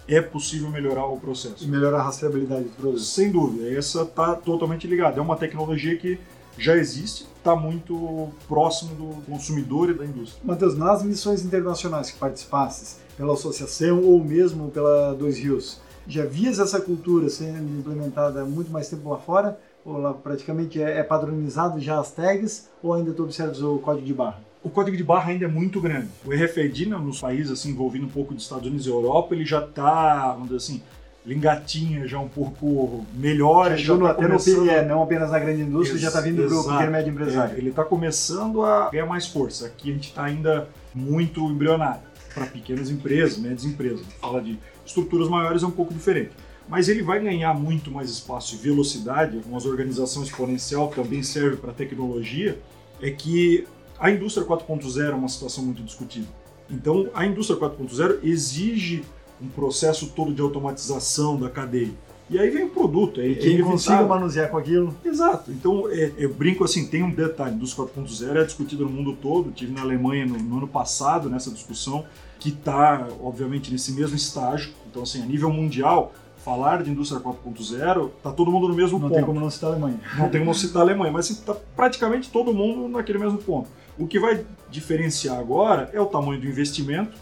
é 0.07 0.21
possível 0.21 0.69
melhorar 0.69 1.05
o 1.07 1.15
E 1.15 1.19
processo. 1.19 1.67
melhorar 1.67 1.99
a 1.99 2.03
rastreabilidade 2.03 2.63
do 2.63 2.69
produto. 2.71 2.99
Sem 2.99 3.31
dúvida, 3.31 3.71
essa 3.71 4.01
está 4.01 4.35
totalmente 4.35 4.85
ligada. 4.87 5.19
É 5.19 5.21
uma 5.21 5.37
tecnologia 5.37 5.95
que 5.97 6.19
já 6.57 6.75
existe, 6.75 7.25
está 7.37 7.55
muito 7.55 8.29
próximo 8.47 8.93
do 8.95 9.21
consumidor 9.21 9.89
e 9.89 9.93
da 9.93 10.05
indústria. 10.05 10.41
Matheus, 10.43 10.77
nas 10.77 11.01
missões 11.01 11.45
internacionais 11.45 12.11
que 12.11 12.19
participasses, 12.19 12.99
pela 13.15 13.33
associação 13.33 14.03
ou 14.03 14.21
mesmo 14.23 14.69
pela 14.69 15.13
Dois 15.13 15.37
Rios, 15.37 15.79
já 16.11 16.25
vias 16.25 16.59
essa 16.59 16.79
cultura 16.81 17.29
sendo 17.29 17.79
implementada 17.79 18.41
há 18.41 18.45
muito 18.45 18.71
mais 18.71 18.89
tempo 18.89 19.09
lá 19.09 19.17
fora? 19.17 19.57
Ou 19.85 19.97
lá 19.97 20.13
praticamente 20.13 20.81
é, 20.81 20.99
é 20.99 21.03
padronizado 21.03 21.79
já 21.79 21.99
as 21.99 22.11
tags? 22.11 22.69
Ou 22.83 22.93
ainda 22.93 23.11
tu 23.13 23.23
observas 23.23 23.61
o 23.61 23.77
código 23.79 24.05
de 24.05 24.13
barra? 24.13 24.39
O 24.63 24.69
código 24.69 24.95
de 24.95 25.03
barra 25.03 25.31
ainda 25.31 25.45
é 25.45 25.47
muito 25.47 25.81
grande. 25.81 26.07
O 26.23 26.29
RFID, 26.31 26.85
né, 26.87 26.97
nos 26.97 27.19
países 27.19 27.51
assim, 27.51 27.71
envolvendo 27.71 28.05
um 28.05 28.09
pouco 28.09 28.33
dos 28.33 28.43
Estados 28.43 28.67
Unidos 28.67 28.85
e 28.85 28.89
Europa, 28.89 29.33
ele 29.33 29.43
já 29.45 29.59
está, 29.63 30.33
vamos 30.33 30.49
dizer 30.49 30.57
assim, 30.57 30.81
ele 31.25 31.33
engatinha 31.35 32.07
já 32.07 32.19
um 32.19 32.27
pouco 32.27 33.03
melhor. 33.15 33.69
Já 33.69 33.73
ele 33.73 33.81
chegou 33.81 33.97
no- 33.97 34.05
tá 34.05 34.11
até 34.11 34.21
no 34.21 34.27
começando- 34.27 34.65
PME, 34.67 34.85
não 34.87 35.01
apenas 35.01 35.31
na 35.31 35.39
grande 35.39 35.61
indústria, 35.61 35.93
Ex- 35.95 36.01
já 36.01 36.07
está 36.09 36.21
vindo 36.21 36.47
para 36.47 36.55
o 36.59 36.63
pequeno 36.63 36.91
médio 36.91 37.11
empresário. 37.11 37.55
É, 37.55 37.57
ele 37.57 37.69
está 37.71 37.83
começando 37.83 38.63
a 38.63 38.89
ganhar 38.91 39.05
mais 39.07 39.25
força. 39.25 39.65
Aqui 39.65 39.89
a 39.89 39.93
gente 39.93 40.09
está 40.09 40.23
ainda 40.25 40.67
muito 40.93 41.41
embrionário 41.49 42.01
para 42.33 42.45
pequenas 42.45 42.89
empresas, 42.89 43.37
médias 43.37 43.65
empresas. 43.65 44.05
Fala 44.19 44.41
de 44.41 44.57
estruturas 44.85 45.29
maiores 45.29 45.63
é 45.63 45.67
um 45.67 45.71
pouco 45.71 45.93
diferente. 45.93 46.31
Mas 46.67 46.87
ele 46.87 47.01
vai 47.01 47.19
ganhar 47.21 47.53
muito 47.53 47.91
mais 47.91 48.09
espaço 48.09 48.55
e 48.55 48.57
velocidade. 48.57 49.41
Uma 49.45 49.57
organização 49.65 50.23
exponencial 50.23 50.89
também 50.89 51.21
serve 51.23 51.57
para 51.57 51.73
tecnologia. 51.73 52.59
É 53.01 53.09
que 53.11 53.67
a 53.99 54.09
indústria 54.09 54.45
4.0 54.45 55.11
é 55.11 55.13
uma 55.13 55.27
situação 55.27 55.63
muito 55.63 55.83
discutida. 55.83 56.27
Então, 56.69 57.09
a 57.13 57.25
indústria 57.25 57.59
4.0 57.59 58.19
exige 58.23 59.03
um 59.41 59.47
processo 59.47 60.11
todo 60.15 60.33
de 60.33 60.41
automatização 60.41 61.37
da 61.37 61.49
cadeia. 61.49 61.91
E 62.31 62.39
aí 62.39 62.49
vem 62.49 62.63
o 62.63 62.69
produto. 62.69 63.19
É, 63.19 63.33
quem 63.33 63.61
consiga 63.61 64.03
manusear 64.03 64.49
com 64.49 64.57
aquilo, 64.57 64.95
Exato. 65.03 65.51
Então, 65.51 65.89
é, 65.89 66.13
eu 66.17 66.33
brinco 66.33 66.63
assim, 66.63 66.87
tem 66.87 67.03
um 67.03 67.11
detalhe, 67.11 67.55
dos 67.55 67.75
4.0 67.75 68.37
é 68.37 68.43
discutido 68.45 68.85
no 68.85 68.89
mundo 68.89 69.17
todo, 69.21 69.51
tive 69.51 69.73
na 69.73 69.81
Alemanha 69.81 70.25
no, 70.25 70.37
no 70.37 70.57
ano 70.57 70.67
passado 70.67 71.29
nessa 71.29 71.51
discussão, 71.51 72.05
que 72.39 72.47
está, 72.47 73.05
obviamente, 73.21 73.69
nesse 73.69 73.91
mesmo 73.91 74.15
estágio. 74.15 74.71
Então, 74.89 75.03
assim, 75.03 75.21
a 75.21 75.25
nível 75.25 75.51
mundial, 75.51 76.13
falar 76.37 76.81
de 76.81 76.89
indústria 76.89 77.19
4.0, 77.19 78.09
tá 78.23 78.31
todo 78.31 78.49
mundo 78.49 78.69
no 78.69 78.75
mesmo 78.75 78.97
não 78.97 79.09
ponto. 79.09 79.17
tem 79.17 79.25
como 79.25 79.39
não 79.39 79.49
citar 79.49 79.69
a 79.69 79.73
Alemanha. 79.73 79.99
Não 80.17 80.29
tem 80.29 80.39
como 80.39 80.55
citar 80.55 80.81
a 80.81 80.85
Alemanha, 80.85 81.11
mas 81.11 81.29
está 81.29 81.53
praticamente 81.75 82.29
todo 82.29 82.53
mundo 82.53 82.87
naquele 82.87 83.19
mesmo 83.19 83.39
ponto. 83.39 83.69
O 83.99 84.07
que 84.07 84.19
vai 84.19 84.45
diferenciar 84.69 85.37
agora 85.37 85.89
é 85.91 85.99
o 85.99 86.05
tamanho 86.05 86.39
do 86.39 86.47
investimento 86.47 87.17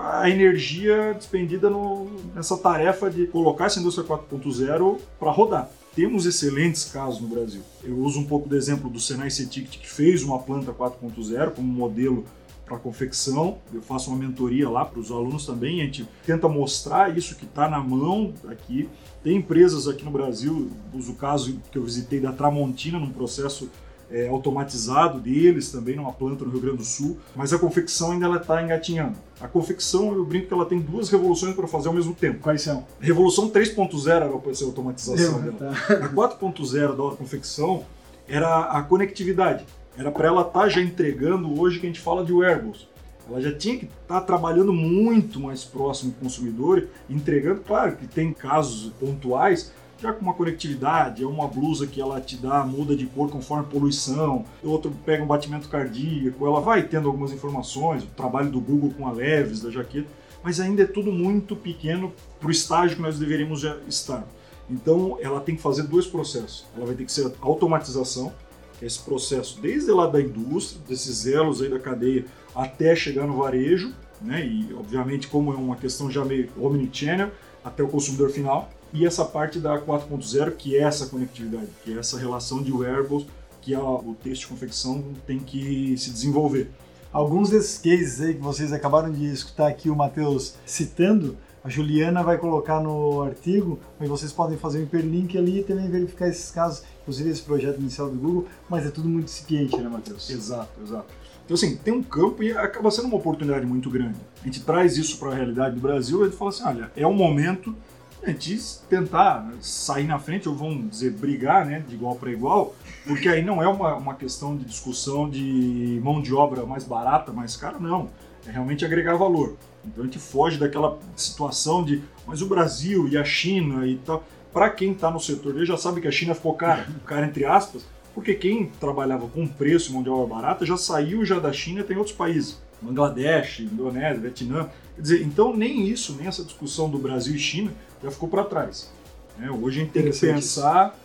a 0.00 0.28
energia 0.28 1.14
despendida 1.14 1.68
no- 1.70 2.10
nessa 2.34 2.56
tarefa 2.56 3.10
de 3.10 3.26
colocar 3.26 3.66
essa 3.66 3.80
indústria 3.80 4.06
4.0 4.06 4.98
para 5.18 5.30
rodar. 5.30 5.70
Temos 5.94 6.24
excelentes 6.24 6.84
casos 6.84 7.20
no 7.20 7.28
Brasil. 7.28 7.60
Eu 7.84 7.98
uso 7.98 8.18
um 8.20 8.24
pouco 8.24 8.48
do 8.48 8.56
exemplo 8.56 8.88
do 8.88 8.98
Senai 8.98 9.30
C-Ticket, 9.30 9.78
que 9.78 9.88
fez 9.90 10.22
uma 10.22 10.38
planta 10.38 10.72
4.0 10.72 11.50
como 11.50 11.68
modelo 11.68 12.24
para 12.64 12.78
confecção. 12.78 13.58
Eu 13.74 13.82
faço 13.82 14.08
uma 14.10 14.18
mentoria 14.18 14.70
lá 14.70 14.84
para 14.86 14.98
os 14.98 15.10
alunos 15.10 15.44
também. 15.44 15.82
A 15.82 15.84
gente 15.84 16.08
tenta 16.24 16.48
mostrar 16.48 17.14
isso 17.16 17.36
que 17.36 17.44
está 17.44 17.68
na 17.68 17.80
mão 17.80 18.32
aqui. 18.48 18.88
Tem 19.22 19.36
empresas 19.36 19.86
aqui 19.86 20.02
no 20.04 20.10
Brasil, 20.10 20.70
uso 20.94 21.12
o 21.12 21.14
caso 21.14 21.60
que 21.70 21.76
eu 21.76 21.84
visitei 21.84 22.18
da 22.18 22.32
Tramontina, 22.32 22.98
num 22.98 23.10
processo 23.10 23.68
é, 24.12 24.28
automatizado 24.28 25.18
deles 25.18 25.70
também 25.72 25.96
numa 25.96 26.12
planta 26.12 26.44
no 26.44 26.50
Rio 26.50 26.60
Grande 26.60 26.76
do 26.78 26.84
Sul, 26.84 27.18
mas 27.34 27.52
a 27.52 27.58
confecção 27.58 28.12
ainda 28.12 28.28
está 28.36 28.62
engatinhando. 28.62 29.16
A 29.40 29.48
confecção, 29.48 30.12
eu 30.12 30.24
brinco 30.24 30.46
que 30.48 30.54
ela 30.54 30.66
tem 30.66 30.78
duas 30.78 31.08
revoluções 31.08 31.54
para 31.56 31.66
fazer 31.66 31.88
ao 31.88 31.94
mesmo 31.94 32.14
tempo. 32.14 32.40
Quais 32.40 32.62
são? 32.62 32.86
Revolução 33.00 33.50
3.0 33.50 34.08
era 34.08 34.28
para 34.28 34.54
ser 34.54 34.64
a 34.64 34.66
automatização 34.68 35.40
dela. 35.40 35.52
tá. 35.58 35.70
A 35.94 36.08
4.0 36.08 36.88
da 36.90 37.16
confecção 37.16 37.84
era 38.28 38.60
a 38.66 38.82
conectividade. 38.82 39.64
Era 39.96 40.10
para 40.10 40.28
ela 40.28 40.42
estar 40.42 40.68
já 40.68 40.80
entregando 40.80 41.60
hoje 41.60 41.80
que 41.80 41.86
a 41.86 41.88
gente 41.88 42.00
fala 42.00 42.24
de 42.24 42.32
wearables. 42.32 42.86
Ela 43.28 43.40
já 43.40 43.52
tinha 43.52 43.78
que 43.78 43.88
estar 44.02 44.20
trabalhando 44.22 44.72
muito 44.72 45.38
mais 45.40 45.64
próximo 45.64 46.12
do 46.12 46.18
consumidor, 46.18 46.88
entregando, 47.08 47.60
claro 47.60 47.96
que 47.96 48.06
tem 48.06 48.32
casos 48.32 48.92
pontuais, 48.98 49.72
já 50.02 50.12
com 50.12 50.20
uma 50.20 50.34
conectividade, 50.34 51.22
é 51.22 51.26
uma 51.26 51.46
blusa 51.46 51.86
que 51.86 52.00
ela 52.00 52.20
te 52.20 52.36
dá, 52.36 52.64
muda 52.64 52.96
de 52.96 53.06
cor 53.06 53.30
conforme 53.30 53.64
a 53.64 53.68
poluição, 53.68 54.44
outro 54.64 54.92
pega 55.06 55.22
um 55.22 55.26
batimento 55.28 55.68
cardíaco, 55.68 56.44
ela 56.44 56.60
vai 56.60 56.82
tendo 56.82 57.06
algumas 57.06 57.30
informações, 57.30 58.02
o 58.02 58.06
trabalho 58.08 58.50
do 58.50 58.60
Google 58.60 58.92
com 58.98 59.06
a 59.06 59.12
Leves, 59.12 59.60
da 59.60 59.70
jaqueta, 59.70 60.08
mas 60.42 60.58
ainda 60.58 60.82
é 60.82 60.86
tudo 60.86 61.12
muito 61.12 61.54
pequeno 61.54 62.12
para 62.40 62.48
o 62.48 62.50
estágio 62.50 62.96
que 62.96 63.02
nós 63.02 63.16
deveríamos 63.16 63.60
já 63.60 63.78
estar. 63.86 64.26
Então 64.68 65.18
ela 65.20 65.40
tem 65.40 65.54
que 65.54 65.62
fazer 65.62 65.84
dois 65.84 66.04
processos. 66.04 66.66
Ela 66.76 66.86
vai 66.86 66.96
ter 66.96 67.04
que 67.04 67.12
ser 67.12 67.32
automatização, 67.40 68.32
que 68.78 68.84
é 68.84 68.88
esse 68.88 68.98
processo 68.98 69.60
desde 69.60 69.92
lá 69.92 70.08
da 70.08 70.20
indústria, 70.20 70.82
desses 70.88 71.28
elos 71.28 71.62
aí 71.62 71.68
da 71.68 71.78
cadeia, 71.78 72.24
até 72.56 72.96
chegar 72.96 73.24
no 73.24 73.36
varejo, 73.36 73.94
né? 74.20 74.44
E 74.44 74.74
obviamente 74.74 75.28
como 75.28 75.52
é 75.52 75.56
uma 75.56 75.76
questão 75.76 76.10
já 76.10 76.24
meio 76.24 76.48
omnichannel, 76.60 77.30
até 77.64 77.84
o 77.84 77.88
consumidor 77.88 78.30
final. 78.30 78.68
E 78.92 79.06
essa 79.06 79.24
parte 79.24 79.58
da 79.58 79.80
4.0, 79.80 80.52
que 80.52 80.76
é 80.76 80.82
essa 80.82 81.06
conectividade, 81.06 81.68
que 81.82 81.94
é 81.94 81.98
essa 81.98 82.18
relação 82.18 82.62
de 82.62 82.72
wearables 82.72 83.26
que 83.60 83.74
a, 83.74 83.82
o 83.82 84.16
texto 84.22 84.42
de 84.42 84.46
confecção 84.48 85.04
tem 85.26 85.38
que 85.38 85.96
se 85.96 86.10
desenvolver. 86.10 86.70
Alguns 87.12 87.50
desses 87.50 87.78
cases 87.78 88.20
aí 88.20 88.34
que 88.34 88.40
vocês 88.40 88.72
acabaram 88.72 89.10
de 89.10 89.26
escutar 89.32 89.68
aqui 89.68 89.88
o 89.88 89.96
Matheus 89.96 90.54
citando, 90.66 91.36
a 91.64 91.68
Juliana 91.68 92.22
vai 92.22 92.38
colocar 92.38 92.80
no 92.80 93.22
artigo, 93.22 93.78
mas 94.00 94.08
vocês 94.08 94.32
podem 94.32 94.58
fazer 94.58 94.80
um 94.80 94.82
hiperlink 94.82 95.38
ali 95.38 95.60
e 95.60 95.64
também 95.64 95.88
verificar 95.88 96.28
esses 96.28 96.50
casos, 96.50 96.82
inclusive 97.02 97.30
esse 97.30 97.42
projeto 97.42 97.78
inicial 97.78 98.10
do 98.10 98.16
Google, 98.16 98.46
mas 98.68 98.84
é 98.84 98.90
tudo 98.90 99.08
muito 99.08 99.26
incipiente, 99.26 99.76
né, 99.76 99.88
Matheus? 99.88 100.28
Exato, 100.28 100.70
exato. 100.82 101.06
Então, 101.44 101.54
assim, 101.54 101.76
tem 101.76 101.92
um 101.92 102.02
campo 102.02 102.42
e 102.42 102.50
acaba 102.52 102.90
sendo 102.90 103.08
uma 103.08 103.16
oportunidade 103.16 103.64
muito 103.66 103.90
grande. 103.90 104.18
A 104.40 104.44
gente 104.46 104.62
traz 104.62 104.96
isso 104.96 105.18
para 105.18 105.30
a 105.30 105.34
realidade 105.34 105.74
do 105.74 105.80
Brasil 105.80 106.20
e 106.20 106.22
a 106.22 106.24
gente 106.26 106.36
fala 106.36 106.50
assim: 106.50 106.64
olha, 106.64 106.90
é 106.96 107.06
o 107.06 107.12
momento 107.12 107.74
de 108.22 108.30
a 108.30 108.32
gente 108.32 108.60
tentar 108.88 109.52
sair 109.60 110.04
na 110.04 110.18
frente, 110.18 110.48
ou 110.48 110.54
vamos 110.54 110.90
dizer, 110.90 111.10
brigar, 111.10 111.66
né, 111.66 111.84
de 111.86 111.94
igual 111.94 112.14
para 112.14 112.30
igual, 112.30 112.74
porque 113.06 113.28
aí 113.28 113.44
não 113.44 113.60
é 113.60 113.66
uma, 113.66 113.96
uma 113.96 114.14
questão 114.14 114.56
de 114.56 114.64
discussão 114.64 115.28
de 115.28 116.00
mão 116.02 116.22
de 116.22 116.32
obra 116.32 116.64
mais 116.64 116.84
barata, 116.84 117.32
mais 117.32 117.56
cara, 117.56 117.78
não. 117.78 118.08
É 118.46 118.50
realmente 118.50 118.84
agregar 118.84 119.16
valor. 119.16 119.56
Então 119.84 120.02
a 120.02 120.06
gente 120.06 120.18
foge 120.18 120.58
daquela 120.58 120.98
situação 121.16 121.84
de, 121.84 122.02
mas 122.26 122.42
o 122.42 122.46
Brasil 122.46 123.08
e 123.08 123.16
a 123.16 123.24
China 123.24 123.86
e 123.86 123.96
tal. 123.96 124.24
Para 124.52 124.68
quem 124.68 124.92
está 124.92 125.10
no 125.10 125.18
setor 125.18 125.54
dele 125.54 125.66
já 125.66 125.76
sabe 125.76 126.00
que 126.00 126.08
a 126.08 126.12
China 126.12 126.34
ficou 126.34 126.54
cara, 126.54 126.86
cara 127.06 127.26
entre 127.26 127.44
aspas, 127.44 127.84
porque 128.14 128.34
quem 128.34 128.66
trabalhava 128.66 129.26
com 129.28 129.46
preço 129.46 129.92
mão 129.92 130.02
de 130.02 130.10
obra 130.10 130.34
barata 130.34 130.66
já 130.66 130.76
saiu 130.76 131.24
já 131.24 131.38
da 131.38 131.52
China 131.52 131.80
e 131.80 131.84
tem 131.84 131.96
outros 131.96 132.14
países. 132.14 132.60
Bangladesh, 132.80 133.60
Indonésia, 133.60 134.20
Vietnã. 134.20 134.68
Quer 134.96 135.02
dizer, 135.02 135.22
então 135.22 135.56
nem 135.56 135.86
isso, 135.86 136.14
nem 136.18 136.26
essa 136.26 136.44
discussão 136.44 136.90
do 136.90 136.98
Brasil 136.98 137.34
e 137.34 137.38
China 137.38 137.72
já 138.02 138.10
ficou 138.10 138.28
para 138.28 138.44
trás. 138.44 138.90
né? 139.38 139.50
Hoje 139.50 139.80
a 139.80 139.84
gente 139.84 139.92
tem 139.92 140.10
que 140.10 140.18
pensar 140.18 140.98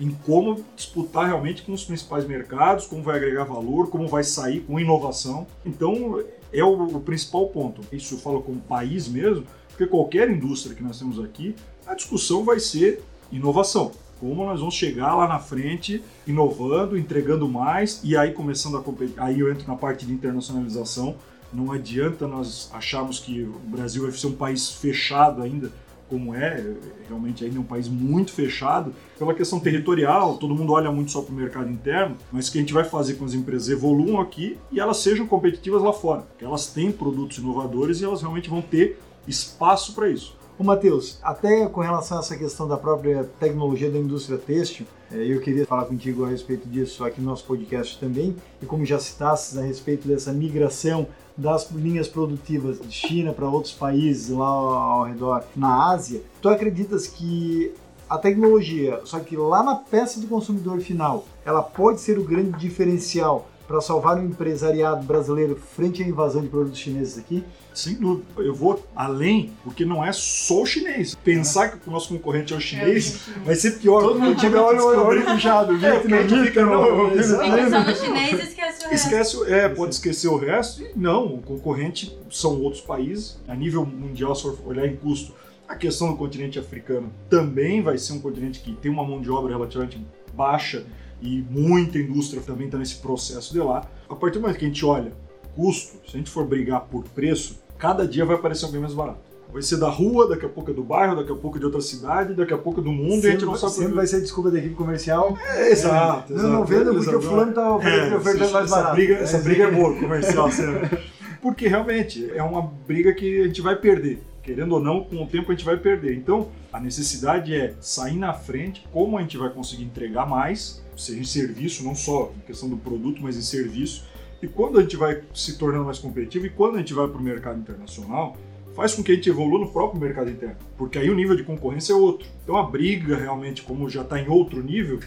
em 0.00 0.10
como 0.10 0.64
disputar 0.76 1.26
realmente 1.26 1.62
com 1.62 1.72
os 1.72 1.84
principais 1.84 2.24
mercados, 2.24 2.86
como 2.86 3.02
vai 3.02 3.16
agregar 3.16 3.44
valor, 3.44 3.90
como 3.90 4.06
vai 4.06 4.22
sair 4.22 4.60
com 4.60 4.78
inovação. 4.78 5.46
Então 5.66 6.22
é 6.52 6.62
o, 6.62 6.84
o 6.84 7.00
principal 7.00 7.48
ponto. 7.48 7.82
Isso 7.92 8.14
eu 8.14 8.18
falo 8.18 8.42
como 8.42 8.60
país 8.60 9.08
mesmo, 9.08 9.44
porque 9.68 9.86
qualquer 9.86 10.30
indústria 10.30 10.74
que 10.74 10.82
nós 10.82 10.98
temos 10.98 11.22
aqui, 11.22 11.54
a 11.86 11.94
discussão 11.94 12.44
vai 12.44 12.60
ser 12.60 13.02
inovação. 13.30 13.90
Como 14.20 14.44
nós 14.44 14.58
vamos 14.60 14.74
chegar 14.74 15.14
lá 15.14 15.28
na 15.28 15.38
frente, 15.38 16.02
inovando, 16.26 16.96
entregando 16.96 17.48
mais, 17.48 18.00
e 18.02 18.16
aí 18.16 18.32
começando 18.32 18.76
a 18.76 18.82
competir. 18.82 19.14
Aí 19.16 19.40
eu 19.40 19.50
entro 19.50 19.66
na 19.66 19.76
parte 19.76 20.04
de 20.06 20.12
internacionalização. 20.12 21.16
Não 21.52 21.72
adianta 21.72 22.26
nós 22.26 22.68
acharmos 22.72 23.20
que 23.20 23.42
o 23.42 23.58
Brasil 23.70 24.02
vai 24.02 24.12
ser 24.12 24.26
um 24.26 24.32
país 24.32 24.70
fechado 24.70 25.40
ainda, 25.40 25.72
como 26.08 26.34
é, 26.34 26.74
realmente 27.06 27.44
ainda 27.44 27.56
é 27.56 27.60
um 27.60 27.64
país 27.64 27.88
muito 27.88 28.32
fechado, 28.32 28.94
pela 29.18 29.34
questão 29.34 29.60
territorial, 29.60 30.38
todo 30.38 30.54
mundo 30.54 30.72
olha 30.72 30.90
muito 30.90 31.10
só 31.10 31.22
para 31.22 31.32
o 31.32 31.36
mercado 31.36 31.70
interno, 31.70 32.16
mas 32.32 32.48
o 32.48 32.52
que 32.52 32.58
a 32.58 32.60
gente 32.60 32.72
vai 32.72 32.84
fazer 32.84 33.14
com 33.14 33.24
as 33.24 33.34
empresas 33.34 33.68
evoluam 33.68 34.20
aqui 34.20 34.58
e 34.72 34.80
elas 34.80 34.98
sejam 34.98 35.26
competitivas 35.26 35.82
lá 35.82 35.92
fora, 35.92 36.22
porque 36.22 36.44
elas 36.44 36.66
têm 36.66 36.90
produtos 36.90 37.38
inovadores 37.38 38.00
e 38.00 38.04
elas 38.04 38.22
realmente 38.22 38.48
vão 38.48 38.62
ter 38.62 38.98
espaço 39.26 39.94
para 39.94 40.08
isso. 40.08 40.37
Ô 40.58 40.64
Matheus, 40.64 41.20
até 41.22 41.66
com 41.66 41.80
relação 41.80 42.16
a 42.16 42.20
essa 42.20 42.36
questão 42.36 42.66
da 42.66 42.76
própria 42.76 43.30
tecnologia 43.38 43.88
da 43.88 43.96
indústria 43.96 44.36
têxtil, 44.36 44.86
eh, 45.12 45.24
eu 45.28 45.40
queria 45.40 45.64
falar 45.64 45.84
contigo 45.84 46.24
a 46.24 46.28
respeito 46.28 46.68
disso 46.68 47.04
aqui 47.04 47.20
no 47.20 47.28
nosso 47.28 47.44
podcast 47.44 47.96
também, 48.00 48.34
e 48.60 48.66
como 48.66 48.84
já 48.84 48.98
citasses 48.98 49.56
a 49.56 49.62
respeito 49.62 50.08
dessa 50.08 50.32
migração 50.32 51.06
das 51.36 51.70
linhas 51.70 52.08
produtivas 52.08 52.80
de 52.80 52.90
China 52.90 53.32
para 53.32 53.48
outros 53.48 53.72
países 53.72 54.30
lá 54.30 54.48
ao 54.48 55.04
redor 55.04 55.44
na 55.54 55.92
Ásia, 55.92 56.22
tu 56.42 56.48
acreditas 56.48 57.06
que 57.06 57.72
a 58.10 58.18
tecnologia, 58.18 59.00
só 59.04 59.20
que 59.20 59.36
lá 59.36 59.62
na 59.62 59.76
peça 59.76 60.18
do 60.18 60.26
consumidor 60.26 60.80
final, 60.80 61.24
ela 61.44 61.62
pode 61.62 62.00
ser 62.00 62.18
o 62.18 62.24
grande 62.24 62.58
diferencial 62.58 63.46
para 63.68 63.80
salvar 63.82 64.16
o 64.18 64.22
empresariado 64.24 65.04
brasileiro 65.04 65.54
frente 65.54 66.02
à 66.02 66.06
invasão 66.06 66.40
de 66.40 66.48
produtos 66.48 66.78
chineses 66.80 67.18
aqui? 67.18 67.44
Sem 67.74 67.94
dúvida. 67.94 68.26
Eu 68.38 68.54
vou 68.54 68.82
além, 68.96 69.52
porque 69.62 69.84
não 69.84 70.04
é 70.04 70.10
só 70.10 70.62
o 70.62 70.66
chinês. 70.66 71.14
Pensar 71.14 71.68
que 71.68 71.86
o 71.88 71.92
nosso 71.92 72.08
concorrente 72.08 72.52
é 72.54 72.56
o 72.56 72.60
chinês 72.60 73.28
vai 73.44 73.54
ser 73.54 73.72
pior. 73.78 74.00
Todo 74.00 74.18
mundo 74.18 74.30
porque 74.34 74.40
tiver 74.46 74.58
olho, 74.58 74.84
olho, 74.84 75.00
olho 75.06 75.24
puxado, 75.24 75.76
É, 75.86 75.98
porque 76.00 76.14
a 76.14 76.26
gente 76.26 76.46
fica, 76.48 76.64
não. 76.64 77.10
Pensando 77.10 77.86
no 77.90 77.94
chinês, 77.94 78.40
esquece 78.48 78.86
o 78.86 78.88
resto. 78.88 78.94
Esquece, 78.94 79.36
o- 79.36 79.44
é, 79.54 79.68
pode 79.68 79.94
esquecer 79.94 80.28
o 80.28 80.36
resto. 80.38 80.82
E 80.82 80.90
não, 80.96 81.26
o 81.34 81.42
concorrente 81.42 82.18
são 82.30 82.60
outros 82.62 82.82
países. 82.82 83.38
A 83.46 83.54
nível 83.54 83.84
mundial, 83.84 84.34
se 84.34 84.42
for 84.42 84.58
olhar 84.64 84.86
em 84.86 84.96
custo, 84.96 85.32
a 85.68 85.76
questão 85.76 86.10
do 86.10 86.16
continente 86.16 86.58
africano 86.58 87.12
também 87.28 87.82
vai 87.82 87.98
ser 87.98 88.14
um 88.14 88.20
continente 88.20 88.60
que 88.60 88.72
tem 88.72 88.90
uma 88.90 89.04
mão 89.04 89.20
de 89.20 89.30
obra 89.30 89.52
relativamente 89.52 90.02
baixa 90.32 90.84
e 91.20 91.44
muita 91.50 91.98
indústria 91.98 92.42
também 92.44 92.66
está 92.66 92.78
nesse 92.78 92.96
processo 92.96 93.52
de 93.52 93.58
lá. 93.60 93.84
A 94.08 94.14
partir 94.14 94.38
do 94.38 94.42
momento 94.42 94.58
que 94.58 94.64
a 94.64 94.68
gente 94.68 94.84
olha 94.84 95.12
custo, 95.54 95.96
se 96.08 96.14
a 96.14 96.18
gente 96.18 96.30
for 96.30 96.44
brigar 96.46 96.82
por 96.82 97.02
preço, 97.04 97.58
cada 97.78 98.06
dia 98.06 98.24
vai 98.24 98.36
aparecer 98.36 98.64
alguém 98.66 98.80
mais 98.80 98.94
barato. 98.94 99.18
Vai 99.52 99.62
ser 99.62 99.78
da 99.78 99.88
rua, 99.88 100.28
daqui 100.28 100.44
a 100.44 100.48
pouco 100.48 100.70
é 100.70 100.74
do 100.74 100.84
bairro, 100.84 101.16
daqui 101.16 101.32
a 101.32 101.34
pouco 101.34 101.56
é 101.56 101.60
de 101.60 101.64
outra 101.66 101.80
cidade, 101.80 102.34
daqui 102.34 102.52
a 102.52 102.58
pouco 102.58 102.80
é 102.80 102.84
do 102.84 102.92
mundo 102.92 103.24
e 103.24 103.28
a 103.28 103.32
gente 103.32 103.46
não 103.46 103.56
sabe 103.56 103.72
sempre 103.72 103.94
vai 103.94 104.06
ser 104.06 104.20
desculpa 104.20 104.50
da 104.50 104.58
equipe 104.58 104.74
comercial. 104.74 105.36
É, 105.54 105.70
exato, 105.72 106.34
Não, 106.34 106.42
não 106.42 106.64
exato. 106.64 106.64
vendo 106.66 106.94
porque 106.94 107.14
o 107.16 107.22
fulano 107.22 107.52
tá 107.52 107.62
É, 107.82 108.14
ofertando 108.14 108.44
essa- 108.44 108.52
mais 108.52 108.66
essa 108.66 108.76
barato. 108.76 108.94
Briga, 108.94 109.14
essa 109.14 109.36
É, 109.38 109.40
briga 109.40 109.64
é 109.64 109.70
boa, 109.70 109.94
comercial. 109.98 110.50
sempre. 110.52 110.98
Porque 111.40 111.66
realmente 111.66 112.30
é 112.34 112.42
uma 112.42 112.60
briga 112.86 113.14
que 113.14 113.40
a 113.42 113.46
gente 113.46 113.62
vai 113.62 113.74
perder. 113.76 114.22
Querendo 114.48 114.72
ou 114.72 114.80
não, 114.80 115.04
com 115.04 115.22
o 115.22 115.26
tempo 115.26 115.52
a 115.52 115.54
gente 115.54 115.62
vai 115.62 115.76
perder. 115.76 116.16
Então, 116.16 116.48
a 116.72 116.80
necessidade 116.80 117.54
é 117.54 117.74
sair 117.82 118.16
na 118.16 118.32
frente, 118.32 118.82
como 118.90 119.18
a 119.18 119.20
gente 119.20 119.36
vai 119.36 119.50
conseguir 119.50 119.84
entregar 119.84 120.24
mais, 120.24 120.82
seja 120.96 121.20
em 121.20 121.24
serviço, 121.24 121.84
não 121.84 121.94
só 121.94 122.32
em 122.34 122.40
questão 122.46 122.66
do 122.66 122.78
produto, 122.78 123.20
mas 123.22 123.36
em 123.36 123.42
serviço. 123.42 124.06
E 124.40 124.48
quando 124.48 124.78
a 124.78 124.80
gente 124.80 124.96
vai 124.96 125.22
se 125.34 125.58
tornando 125.58 125.84
mais 125.84 125.98
competitivo 125.98 126.46
e 126.46 126.48
quando 126.48 126.76
a 126.76 126.78
gente 126.78 126.94
vai 126.94 127.06
para 127.06 127.18
o 127.18 127.22
mercado 127.22 127.60
internacional, 127.60 128.38
faz 128.78 128.94
com 128.94 129.02
que 129.02 129.10
a 129.10 129.14
gente 129.16 129.28
evolua 129.28 129.58
no 129.58 129.72
próprio 129.72 130.00
mercado 130.00 130.30
interno, 130.30 130.54
porque 130.76 131.00
aí 131.00 131.10
o 131.10 131.14
nível 131.16 131.34
de 131.34 131.42
concorrência 131.42 131.92
é 131.92 131.96
outro. 131.96 132.28
Então 132.44 132.56
a 132.56 132.62
briga 132.62 133.16
realmente, 133.16 133.62
como 133.62 133.90
já 133.90 134.02
está 134.02 134.20
em 134.20 134.28
outro 134.28 134.62
nível, 134.62 135.00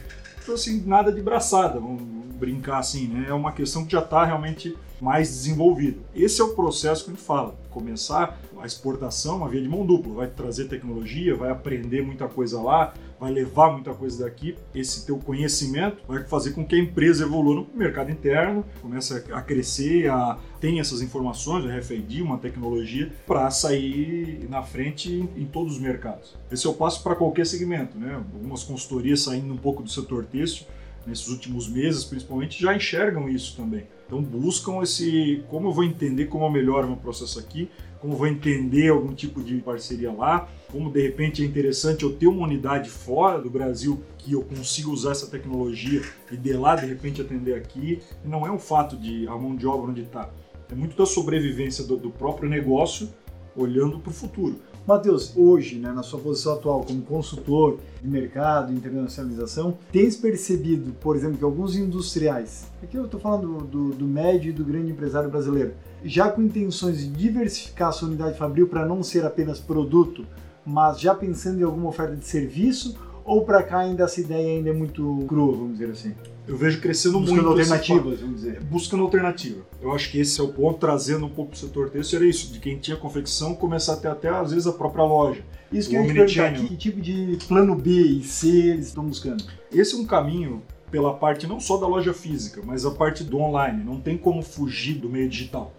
então 0.43 0.55
assim, 0.55 0.83
nada 0.85 1.09
de 1.09 1.21
braçada, 1.21 1.79
vamos 1.79 2.03
brincar 2.35 2.79
assim, 2.79 3.07
né? 3.07 3.27
É 3.29 3.33
uma 3.33 3.53
questão 3.53 3.85
que 3.85 3.93
já 3.93 4.01
está 4.01 4.25
realmente 4.25 4.75
mais 4.99 5.29
desenvolvida. 5.29 5.99
Esse 6.13 6.41
é 6.41 6.43
o 6.43 6.49
processo 6.49 7.05
que 7.05 7.11
a 7.11 7.13
gente 7.13 7.23
fala, 7.23 7.55
começar 7.69 8.37
a 8.61 8.65
exportação, 8.65 9.37
uma 9.37 9.47
via 9.47 9.61
de 9.61 9.69
mão 9.69 9.85
dupla, 9.85 10.15
vai 10.15 10.27
trazer 10.27 10.65
tecnologia, 10.65 11.33
vai 11.33 11.49
aprender 11.49 12.01
muita 12.01 12.27
coisa 12.27 12.61
lá, 12.61 12.93
vai 13.21 13.31
levar 13.31 13.71
muita 13.71 13.93
coisa 13.93 14.23
daqui. 14.25 14.55
Esse 14.73 15.05
teu 15.05 15.15
conhecimento 15.19 15.97
vai 16.07 16.23
fazer 16.23 16.53
com 16.53 16.65
que 16.65 16.73
a 16.73 16.79
empresa 16.79 17.23
evolua 17.23 17.53
no 17.53 17.67
mercado 17.75 18.09
interno, 18.09 18.65
comece 18.81 19.23
a 19.31 19.41
crescer, 19.43 20.09
a 20.09 20.39
tem 20.59 20.79
essas 20.79 21.03
informações, 21.03 21.65
a 21.65 21.77
RFID, 21.77 22.23
uma 22.23 22.39
tecnologia 22.39 23.11
para 23.27 23.49
sair 23.51 24.47
na 24.49 24.63
frente 24.63 25.29
em, 25.37 25.45
todos 25.45 25.75
os 25.75 25.79
mercados. 25.79 26.35
Esse 26.51 26.65
é 26.65 26.69
o 26.69 26.73
passo 26.73 27.03
para 27.03 27.15
qualquer 27.15 27.45
segmento, 27.45 27.97
né? 27.97 28.15
Algumas 28.15 28.63
consultorias 28.63 29.21
saindo 29.21 29.53
um 29.53 29.57
pouco 29.57 29.83
do 29.83 29.89
setor 29.89 30.25
têxtil 30.25 30.65
nesses 31.05 31.27
últimos 31.27 31.67
meses, 31.67 32.03
principalmente, 32.03 32.59
já 32.59 32.75
enxergam 32.75 33.29
isso 33.29 33.55
também. 33.55 33.85
Então 34.07 34.21
buscam 34.21 34.81
esse 34.81 35.43
como 35.47 35.69
eu 35.69 35.71
vou 35.71 35.83
entender 35.83 36.25
como 36.25 36.45
eu 36.45 36.49
melhoro 36.49 36.87
meu 36.87 36.97
processo 36.97 37.39
aqui, 37.39 37.69
como 38.01 38.15
vou 38.15 38.27
entender 38.27 38.89
algum 38.89 39.13
tipo 39.13 39.41
de 39.41 39.57
parceria 39.59 40.11
lá, 40.11 40.49
como 40.71 40.91
de 40.91 41.01
repente 41.01 41.43
é 41.43 41.45
interessante 41.45 42.03
eu 42.03 42.13
ter 42.13 42.27
uma 42.27 42.45
unidade 42.45 42.89
fora 42.89 43.39
do 43.39 43.49
Brasil 43.49 44.01
que 44.17 44.33
eu 44.33 44.41
consiga 44.41 44.89
usar 44.89 45.11
essa 45.11 45.27
tecnologia 45.27 46.01
e 46.31 46.35
de 46.35 46.53
lá 46.53 46.75
de 46.75 46.87
repente 46.87 47.21
atender 47.21 47.53
aqui. 47.53 48.01
E 48.25 48.27
não 48.27 48.45
é 48.45 48.51
um 48.51 48.59
fato 48.59 48.97
de 48.97 49.27
a 49.27 49.35
mão 49.37 49.55
de 49.55 49.67
obra 49.67 49.91
onde 49.91 50.01
está, 50.01 50.29
é 50.71 50.75
muito 50.75 50.97
da 50.97 51.05
sobrevivência 51.05 51.83
do, 51.83 51.95
do 51.97 52.09
próprio 52.09 52.49
negócio 52.49 53.09
olhando 53.55 53.99
para 53.99 54.09
o 54.09 54.13
futuro. 54.13 54.59
Matheus, 54.87 55.35
hoje, 55.35 55.77
né, 55.77 55.91
na 55.91 56.01
sua 56.01 56.19
posição 56.19 56.53
atual 56.53 56.83
como 56.83 57.01
consultor 57.03 57.77
de 58.01 58.07
mercado 58.07 58.73
e 58.73 58.75
internacionalização, 58.75 59.77
tens 59.91 60.15
percebido, 60.15 60.93
por 60.93 61.15
exemplo, 61.15 61.37
que 61.37 61.43
alguns 61.43 61.75
industriais, 61.75 62.67
aqui 62.81 62.97
eu 62.97 63.05
estou 63.05 63.19
falando 63.19 63.63
do, 63.65 63.89
do, 63.89 64.07
médio 64.07 64.49
e 64.49 64.53
do 64.53 64.65
grande 64.65 64.91
empresário 64.91 65.29
brasileiro, 65.29 65.73
já 66.03 66.29
com 66.29 66.41
intenções 66.41 66.99
de 66.99 67.07
diversificar 67.07 67.89
a 67.89 67.91
sua 67.91 68.07
unidade 68.07 68.37
fabril 68.37 68.67
para 68.67 68.85
não 68.85 69.03
ser 69.03 69.25
apenas 69.25 69.59
produto, 69.59 70.25
mas 70.65 70.99
já 70.99 71.13
pensando 71.13 71.59
em 71.59 71.63
alguma 71.63 71.89
oferta 71.89 72.15
de 72.15 72.25
serviço, 72.25 72.97
ou 73.23 73.45
para 73.45 73.63
cá 73.63 73.79
ainda 73.79 74.03
essa 74.03 74.19
ideia 74.19 74.57
ainda 74.57 74.69
é 74.69 74.73
muito 74.73 75.25
crua, 75.27 75.53
vamos 75.53 75.73
dizer 75.73 75.91
assim? 75.91 76.13
Eu 76.47 76.57
vejo 76.57 76.81
crescendo 76.81 77.19
buscando 77.19 77.43
muito. 77.43 77.59
alternativas, 77.59 78.19
vamos 78.19 78.35
dizer. 78.37 78.59
Buscando 78.63 79.03
alternativa. 79.03 79.61
Eu 79.81 79.91
acho 79.93 80.11
que 80.11 80.19
esse 80.19 80.39
é 80.39 80.43
o 80.43 80.47
ponto, 80.47 80.79
trazendo 80.79 81.25
um 81.25 81.29
pouco 81.29 81.51
para 81.51 81.57
o 81.57 81.59
setor 81.59 81.89
têxtil, 81.89 82.19
era 82.19 82.27
isso, 82.27 82.51
de 82.51 82.59
quem 82.59 82.77
tinha 82.77 82.97
confecção 82.97 83.53
começar 83.55 83.93
a 83.93 83.97
ter 83.97 84.07
até, 84.07 84.29
às 84.29 84.51
vezes, 84.51 84.67
a 84.67 84.73
própria 84.73 85.03
loja. 85.03 85.43
Isso 85.71 85.89
que 85.89 85.95
eu 85.95 86.03
ia 86.03 86.13
perguntar, 86.13 86.53
que 86.53 86.75
tipo 86.75 86.99
de 86.99 87.37
plano 87.47 87.75
B 87.75 87.91
e 87.91 88.23
C 88.23 88.49
eles 88.49 88.87
estão 88.87 89.05
buscando? 89.05 89.43
Esse 89.71 89.95
é 89.95 89.97
um 89.97 90.05
caminho 90.05 90.61
pela 90.91 91.13
parte 91.13 91.47
não 91.47 91.59
só 91.59 91.77
da 91.77 91.87
loja 91.87 92.13
física, 92.13 92.61
mas 92.63 92.85
a 92.85 92.91
parte 92.91 93.23
do 93.23 93.39
online. 93.39 93.83
Não 93.83 93.99
tem 93.99 94.17
como 94.17 94.41
fugir 94.41 94.95
do 94.95 95.09
meio 95.09 95.29
digital. 95.29 95.73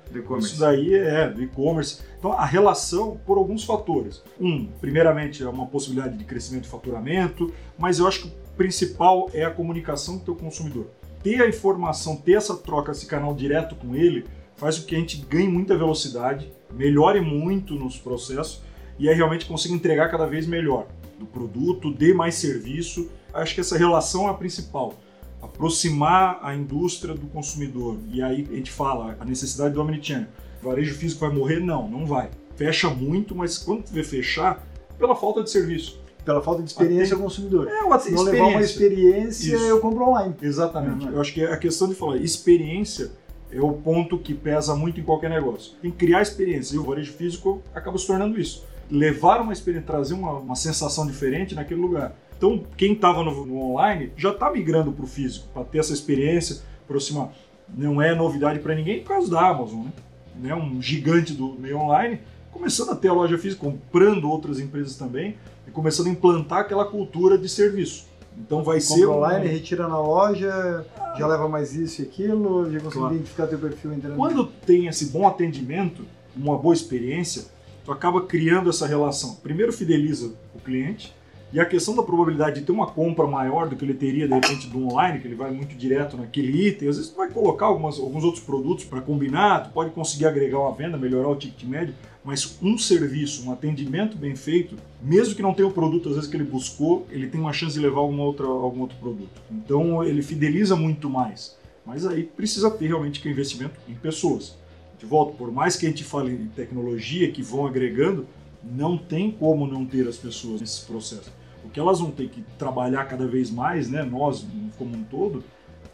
Isso 0.53 0.59
daí 0.59 0.95
é 0.95 1.29
do 1.29 1.43
e-commerce. 1.43 2.01
Então 2.19 2.33
a 2.33 2.47
relação 2.47 3.21
por 3.27 3.37
alguns 3.37 3.63
fatores. 3.63 4.23
Um, 4.41 4.67
primeiramente 4.81 5.43
é 5.43 5.49
uma 5.49 5.67
possibilidade 5.67 6.17
de 6.17 6.25
crescimento 6.25 6.65
de 6.65 6.71
faturamento, 6.71 7.53
mas 7.79 7.99
eu 7.99 8.09
acho 8.09 8.23
que 8.23 8.29
o 8.29 8.33
principal 8.57 9.31
é 9.35 9.45
a 9.45 9.51
comunicação 9.51 10.17
com 10.17 10.23
o 10.23 10.25
teu 10.25 10.37
consumidor. 10.37 10.87
Ter 11.23 11.41
a 11.43 11.49
informação, 11.49 12.17
ter 12.17 12.33
essa 12.33 12.57
troca, 12.57 12.91
esse 12.91 13.07
canal 13.07 13.35
direto 13.35 13.77
com 13.77 13.95
ele, 13.95 14.25
faz 14.57 14.79
com 14.79 14.87
que 14.87 14.97
a 14.97 14.99
gente 14.99 15.19
ganhe 15.29 15.49
muita 15.49 15.77
velocidade, 15.77 16.51
melhore 16.73 17.21
muito 17.21 17.75
nos 17.75 17.97
processos 17.99 18.63
e 18.99 19.09
aí 19.09 19.15
realmente 19.15 19.47
consiga 19.47 19.75
entregar 19.75 20.11
cada 20.11 20.27
vez 20.27 20.47
melhor 20.47 20.87
do 21.19 21.27
produto, 21.27 21.93
dê 21.93 22.13
mais 22.15 22.35
serviço. 22.37 23.11
Acho 23.33 23.55
que 23.55 23.61
essa 23.61 23.77
relação 23.77 24.29
é 24.29 24.31
a 24.31 24.35
principal 24.35 24.95
aproximar 25.43 26.39
a 26.41 26.55
indústria 26.55 27.15
do 27.15 27.27
consumidor. 27.27 27.99
E 28.13 28.23
aí 28.23 28.47
a 28.51 28.55
gente 28.55 28.71
fala 28.71 29.17
a 29.19 29.25
necessidade 29.25 29.75
do 29.75 29.81
omnichannel. 29.81 30.29
Varejo 30.63 30.95
físico 30.95 31.27
vai 31.27 31.35
morrer? 31.35 31.59
Não, 31.59 31.89
não 31.89 32.07
vai. 32.07 32.31
Fecha 32.55 32.89
muito, 32.89 33.35
mas 33.35 33.59
quando 33.59 33.85
vê 33.89 34.05
fechar, 34.05 34.65
pela 34.97 35.17
falta 35.17 35.43
de 35.43 35.51
serviço. 35.51 36.01
Pela 36.25 36.41
falta 36.41 36.63
de 36.63 36.71
experiência 36.71 37.17
ao 37.17 37.21
consumidor. 37.21 37.69
É, 37.69 37.83
uma 37.83 37.99
Se 37.99 38.13
não 38.13 38.23
levar 38.23 38.47
uma 38.47 38.61
experiência, 38.61 39.57
Isso. 39.57 39.65
eu 39.65 39.81
compro 39.81 40.05
online. 40.05 40.37
Exatamente. 40.41 41.07
Uhum. 41.07 41.15
Eu 41.15 41.21
acho 41.21 41.35
que 41.35 41.45
a 41.45 41.57
questão 41.57 41.89
de 41.89 41.97
falar 41.97 42.19
experiência 42.19 43.11
é 43.51 43.61
o 43.61 43.73
ponto 43.73 44.17
que 44.17 44.33
pesa 44.33 44.77
muito 44.77 45.01
em 45.01 45.03
qualquer 45.03 45.29
negócio. 45.29 45.73
Tem 45.83 45.91
que 45.91 45.97
criar 45.97 46.23
experiência. 46.23 46.77
E 46.77 46.79
o 46.79 46.85
varejo 46.85 47.13
físico 47.13 47.61
acaba 47.75 47.99
se 47.99 48.07
tornando 48.07 48.41
isso. 48.41 48.65
Levar 48.89 49.41
uma 49.41 49.53
experiência, 49.53 49.87
trazer 49.87 50.15
uma, 50.15 50.35
uma 50.35 50.55
sensação 50.55 51.05
diferente 51.05 51.57
naquele 51.57 51.81
lugar. 51.81 52.15
Então, 52.43 52.61
quem 52.77 52.95
estava 52.95 53.23
no, 53.23 53.47
no, 53.47 53.71
online 53.71 54.11
já 54.17 54.31
está 54.31 54.51
migrando 54.51 54.91
para 54.91 55.05
o 55.05 55.07
físico, 55.07 55.47
para 55.55 55.63
ter 55.63 55.79
essa 55.79 55.93
experiência, 55.93 56.61
aproximar. 56.83 57.33
Não 57.73 58.03
é 58.03 58.17
novidade 58.17 58.59
para 58.59 58.75
ninguém 58.75 58.99
por 58.99 59.11
causa 59.11 59.31
da 59.31 59.49
Amazon, 59.49 59.85
né? 59.85 59.93
né? 60.41 60.55
Um 60.57 60.83
gigante 60.83 61.33
do 61.35 61.53
meio 61.53 61.79
online, 61.79 62.19
começando 62.51 62.91
a 62.91 62.97
ter 62.97 63.07
a 63.07 63.13
loja 63.13 63.39
física, 63.39 63.65
comprando 63.65 64.29
outras 64.29 64.59
empresas 64.59 64.97
também, 64.97 65.37
e 65.69 65.71
começando 65.71 66.09
a 66.09 66.11
implantar 66.11 66.59
aquela 66.59 66.85
cultura 66.85 67.39
de 67.39 67.49
serviço. 67.49 68.09
Então 68.37 68.65
vai 68.65 68.81
Compra 68.81 68.97
ser. 68.97 69.07
online, 69.07 69.47
retira 69.47 69.87
na 69.87 70.01
loja, 70.01 70.85
ah. 70.99 71.15
já 71.17 71.29
leva 71.29 71.49
mais 71.49 71.77
isso 71.77 72.03
e 72.03 72.05
aquilo, 72.05 72.65
já 72.73 72.81
consegue 72.81 72.99
claro. 72.99 73.15
identificar 73.15 73.47
teu 73.47 73.59
perfil 73.61 73.93
entrando. 73.93 74.17
Quando 74.17 74.47
tem 74.67 74.89
esse 74.89 75.07
bom 75.11 75.29
atendimento, 75.29 76.03
uma 76.35 76.59
boa 76.59 76.75
experiência, 76.75 77.45
tu 77.85 77.93
acaba 77.93 78.23
criando 78.23 78.69
essa 78.69 78.85
relação. 78.85 79.37
Primeiro 79.37 79.73
fideliza 79.73 80.33
o 80.57 80.59
cliente, 80.59 81.15
e 81.53 81.61
a 81.61 81.67
questão 81.67 81.95
da 81.95 82.03
probabilidade 82.03 82.61
de 82.61 82.67
ter 82.67 82.73
uma 82.73 82.87
compra 82.87 83.27
maior 83.27 83.69
do 83.69 83.77
que 83.77 83.85
ele 83.85 83.93
teria, 83.93 84.27
de 84.27 84.33
repente, 84.33 84.67
do 84.69 84.87
online, 84.87 85.21
que 85.21 85.29
ele 85.29 85.35
vai 85.35 85.51
muito 85.51 85.77
direto 85.77 86.17
naquele 86.17 86.69
item, 86.69 86.89
às 86.89 86.97
vezes 86.97 87.11
tu 87.11 87.17
vai 87.17 87.29
colocar 87.29 87.67
algumas, 87.67 87.99
alguns 87.99 88.25
outros 88.25 88.43
produtos 88.43 88.87
para 88.87 89.03
combinar, 89.03 89.65
tu 89.65 89.71
pode 89.71 89.91
conseguir 89.91 90.27
agregar 90.27 90.59
uma 90.59 90.73
venda, 90.73 90.97
melhorar 90.97 91.29
o 91.29 91.37
ticket 91.37 91.65
médio, 91.65 91.95
mas 92.25 92.57
um 92.63 92.79
serviço, 92.79 93.47
um 93.47 93.53
atendimento 93.53 94.17
bem 94.17 94.35
feito, 94.35 94.77
mesmo 95.03 95.35
que 95.35 95.43
não 95.43 95.53
tenha 95.53 95.69
o 95.69 95.73
produto 95.73 96.09
às 96.09 96.15
vezes 96.15 96.31
que 96.31 96.37
ele 96.37 96.45
buscou, 96.45 97.07
ele 97.11 97.27
tem 97.27 97.41
uma 97.41 97.53
chance 97.53 97.75
de 97.75 97.81
levar 97.81 98.01
alguma 98.01 98.23
outra, 98.23 98.47
algum 98.47 98.81
outro 98.81 98.97
produto. 98.97 99.43
Então 99.51 100.03
ele 100.03 100.23
fideliza 100.23 100.75
muito 100.75 101.11
mais. 101.11 101.57
Mas 101.85 102.07
aí 102.07 102.23
precisa 102.23 102.71
ter 102.71 102.87
realmente 102.87 103.21
que 103.21 103.29
investimento 103.29 103.75
em 103.89 103.95
pessoas. 103.95 104.57
De 104.99 105.05
volta, 105.05 105.33
por 105.37 105.51
mais 105.51 105.77
que 105.77 105.85
a 105.85 105.89
gente 105.89 106.05
fale 106.05 106.33
em 106.33 106.47
tecnologia 106.47 107.31
que 107.31 107.43
vão 107.43 107.67
agregando, 107.67 108.25
não 108.63 108.97
tem 108.97 109.31
como 109.31 109.67
não 109.67 109.85
ter 109.85 110.07
as 110.07 110.17
pessoas 110.17 110.61
nesse 110.61 110.85
processo. 110.85 111.42
O 111.65 111.71
que 111.71 111.79
elas 111.79 112.01
vão 112.01 112.11
ter 112.11 112.29
que 112.29 112.43
trabalhar 112.59 113.05
cada 113.05 113.27
vez 113.27 113.51
mais, 113.51 113.89
né, 113.89 114.03
nós 114.03 114.47
como 114.77 114.97
um 114.97 115.05
todo, 115.05 115.45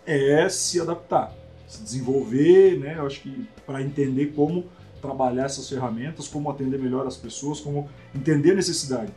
é 0.07 0.49
se 0.49 0.81
adaptar, 0.81 1.35
se 1.67 1.83
desenvolver, 1.83 2.79
né, 2.79 2.97
eu 2.99 3.07
acho 3.07 3.21
que 3.21 3.47
para 3.67 3.83
entender 3.83 4.33
como 4.35 4.65
trabalhar 5.01 5.45
essas 5.45 5.69
ferramentas, 5.69 6.29
como 6.29 6.51
atender 6.51 6.79
melhor 6.79 7.07
as 7.07 7.17
pessoas, 7.17 7.61
como 7.61 7.89
entender 8.15 8.53
a 8.53 8.55
necessidade. 8.55 9.13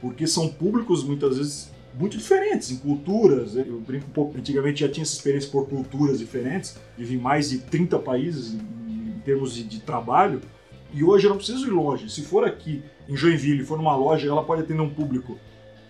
Porque 0.00 0.26
são 0.26 0.48
públicos 0.48 1.02
muitas 1.02 1.38
vezes 1.38 1.74
muito 1.98 2.16
diferentes 2.16 2.70
em 2.70 2.76
culturas. 2.76 3.54
Né. 3.54 3.64
Eu 3.66 3.80
brinco 3.80 4.06
um 4.06 4.12
pouco, 4.12 4.38
antigamente 4.38 4.80
já 4.80 4.88
tinha 4.88 5.02
essa 5.02 5.14
experiência 5.14 5.50
por 5.50 5.68
culturas 5.68 6.18
diferentes, 6.18 6.76
vivi 6.96 7.14
em 7.14 7.18
mais 7.18 7.50
de 7.50 7.58
30 7.58 7.98
países 8.00 8.54
em, 8.54 9.14
termos 9.24 9.54
de, 9.54 9.64
de 9.64 9.80
trabalho, 9.80 10.42
e 10.92 11.02
hoje 11.02 11.26
eu 11.26 11.30
não 11.30 11.38
preciso 11.38 11.66
ir 11.66 11.70
longe. 11.70 12.10
Se 12.10 12.20
for 12.22 12.44
aqui 12.44 12.82
em 13.08 13.16
Joinville, 13.16 13.64
for 13.64 13.78
numa 13.78 13.96
loja, 13.96 14.28
ela 14.28 14.44
pode 14.44 14.62
atender 14.62 14.82
um 14.82 14.90
público 14.90 15.38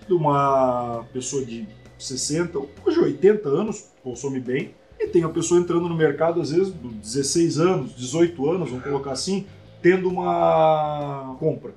de 0.06 0.12
uma 0.12 1.04
pessoa 1.12 1.44
de 1.44 1.66
60, 1.98 2.58
hoje 2.84 3.00
80 3.00 3.48
anos, 3.48 3.86
consome 4.02 4.40
bem, 4.40 4.74
e 4.98 5.06
tem 5.08 5.24
a 5.24 5.28
pessoa 5.28 5.60
entrando 5.60 5.88
no 5.88 5.96
mercado, 5.96 6.40
às 6.40 6.50
vezes, 6.50 6.72
16 6.72 7.58
anos, 7.58 7.96
18 7.96 8.50
anos, 8.50 8.70
vamos 8.70 8.84
colocar 8.84 9.12
assim, 9.12 9.46
tendo 9.82 10.08
uma 10.08 11.36
compra, 11.38 11.72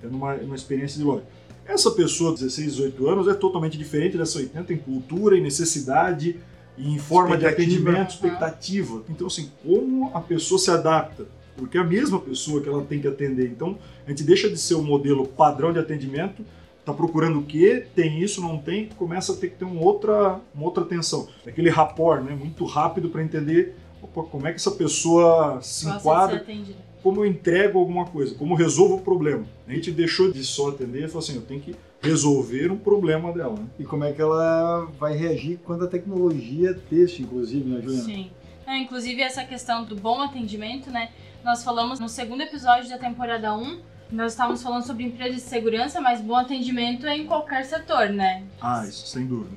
tendo 0.00 0.16
uma, 0.16 0.34
uma 0.34 0.54
experiência 0.54 0.98
de 0.98 1.04
loja. 1.04 1.24
Essa 1.66 1.90
pessoa 1.90 2.32
de 2.32 2.44
16, 2.44 2.76
18 2.76 3.08
anos 3.08 3.28
é 3.28 3.34
totalmente 3.34 3.76
diferente 3.76 4.16
dessa 4.16 4.38
80 4.38 4.72
em 4.72 4.78
cultura, 4.78 5.36
em 5.36 5.42
necessidade, 5.42 6.36
em 6.78 6.98
forma 6.98 7.36
de 7.36 7.46
atendimento, 7.46 8.10
expectativa. 8.10 9.02
Então, 9.08 9.26
assim, 9.26 9.50
como 9.64 10.10
a 10.14 10.20
pessoa 10.20 10.58
se 10.58 10.70
adapta? 10.70 11.26
Porque 11.56 11.76
é 11.76 11.80
a 11.80 11.84
mesma 11.84 12.20
pessoa 12.20 12.62
que 12.62 12.68
ela 12.68 12.82
tem 12.84 13.00
que 13.00 13.08
atender. 13.08 13.48
Então, 13.48 13.76
a 14.06 14.10
gente 14.10 14.22
deixa 14.22 14.48
de 14.48 14.56
ser 14.56 14.74
o 14.74 14.78
um 14.78 14.84
modelo 14.84 15.26
padrão 15.26 15.72
de 15.72 15.78
atendimento 15.78 16.44
está 16.88 16.94
procurando 16.94 17.40
o 17.40 17.44
quê, 17.44 17.86
tem 17.94 18.20
isso, 18.20 18.40
não 18.40 18.58
tem, 18.58 18.88
começa 18.96 19.32
a 19.32 19.36
ter 19.36 19.50
que 19.50 19.56
ter 19.56 19.64
uma 19.64 19.80
outra, 19.80 20.40
uma 20.54 20.64
outra 20.64 20.82
atenção. 20.82 21.28
Aquele 21.46 21.68
rapport, 21.68 22.22
né, 22.22 22.34
muito 22.34 22.64
rápido 22.64 23.10
para 23.10 23.22
entender 23.22 23.76
opa, 24.02 24.22
como 24.24 24.46
é 24.46 24.50
que 24.50 24.56
essa 24.56 24.70
pessoa 24.70 25.60
se 25.60 25.84
Gosta 25.84 25.98
enquadra, 25.98 26.46
como 27.02 27.20
eu 27.20 27.26
entrego 27.26 27.78
alguma 27.78 28.06
coisa, 28.06 28.34
como 28.34 28.54
eu 28.54 28.58
resolvo 28.58 28.96
o 28.96 29.00
problema. 29.00 29.44
A 29.66 29.72
gente 29.72 29.90
deixou 29.90 30.32
de 30.32 30.42
só 30.44 30.70
atender 30.70 31.04
e 31.04 31.08
falou 31.08 31.20
assim, 31.20 31.36
eu 31.36 31.42
tenho 31.42 31.60
que 31.60 31.76
resolver 32.00 32.70
um 32.70 32.78
problema 32.78 33.32
dela. 33.32 33.54
Né? 33.54 33.66
E 33.78 33.84
como 33.84 34.04
é 34.04 34.12
que 34.12 34.20
ela 34.20 34.86
vai 34.98 35.16
reagir 35.16 35.58
quando 35.64 35.84
a 35.84 35.88
tecnologia 35.88 36.74
texto, 36.88 37.20
inclusive, 37.20 37.68
né, 37.68 37.80
Juliana? 37.82 38.04
Sim. 38.04 38.30
É, 38.66 38.78
inclusive 38.78 39.22
essa 39.22 39.44
questão 39.44 39.84
do 39.84 39.96
bom 39.96 40.20
atendimento, 40.20 40.90
né? 40.90 41.10
Nós 41.42 41.64
falamos 41.64 41.98
no 41.98 42.08
segundo 42.08 42.42
episódio 42.42 42.90
da 42.90 42.98
temporada 42.98 43.56
1 43.56 43.80
nós 44.10 44.32
estávamos 44.32 44.62
falando 44.62 44.84
sobre 44.84 45.04
empresas 45.04 45.42
de 45.42 45.48
segurança, 45.48 46.00
mas 46.00 46.20
bom 46.20 46.36
atendimento 46.36 47.06
é 47.06 47.16
em 47.16 47.26
qualquer 47.26 47.64
setor, 47.64 48.08
né? 48.10 48.44
Ah, 48.60 48.84
isso 48.86 49.06
sem 49.06 49.26
dúvida. 49.26 49.56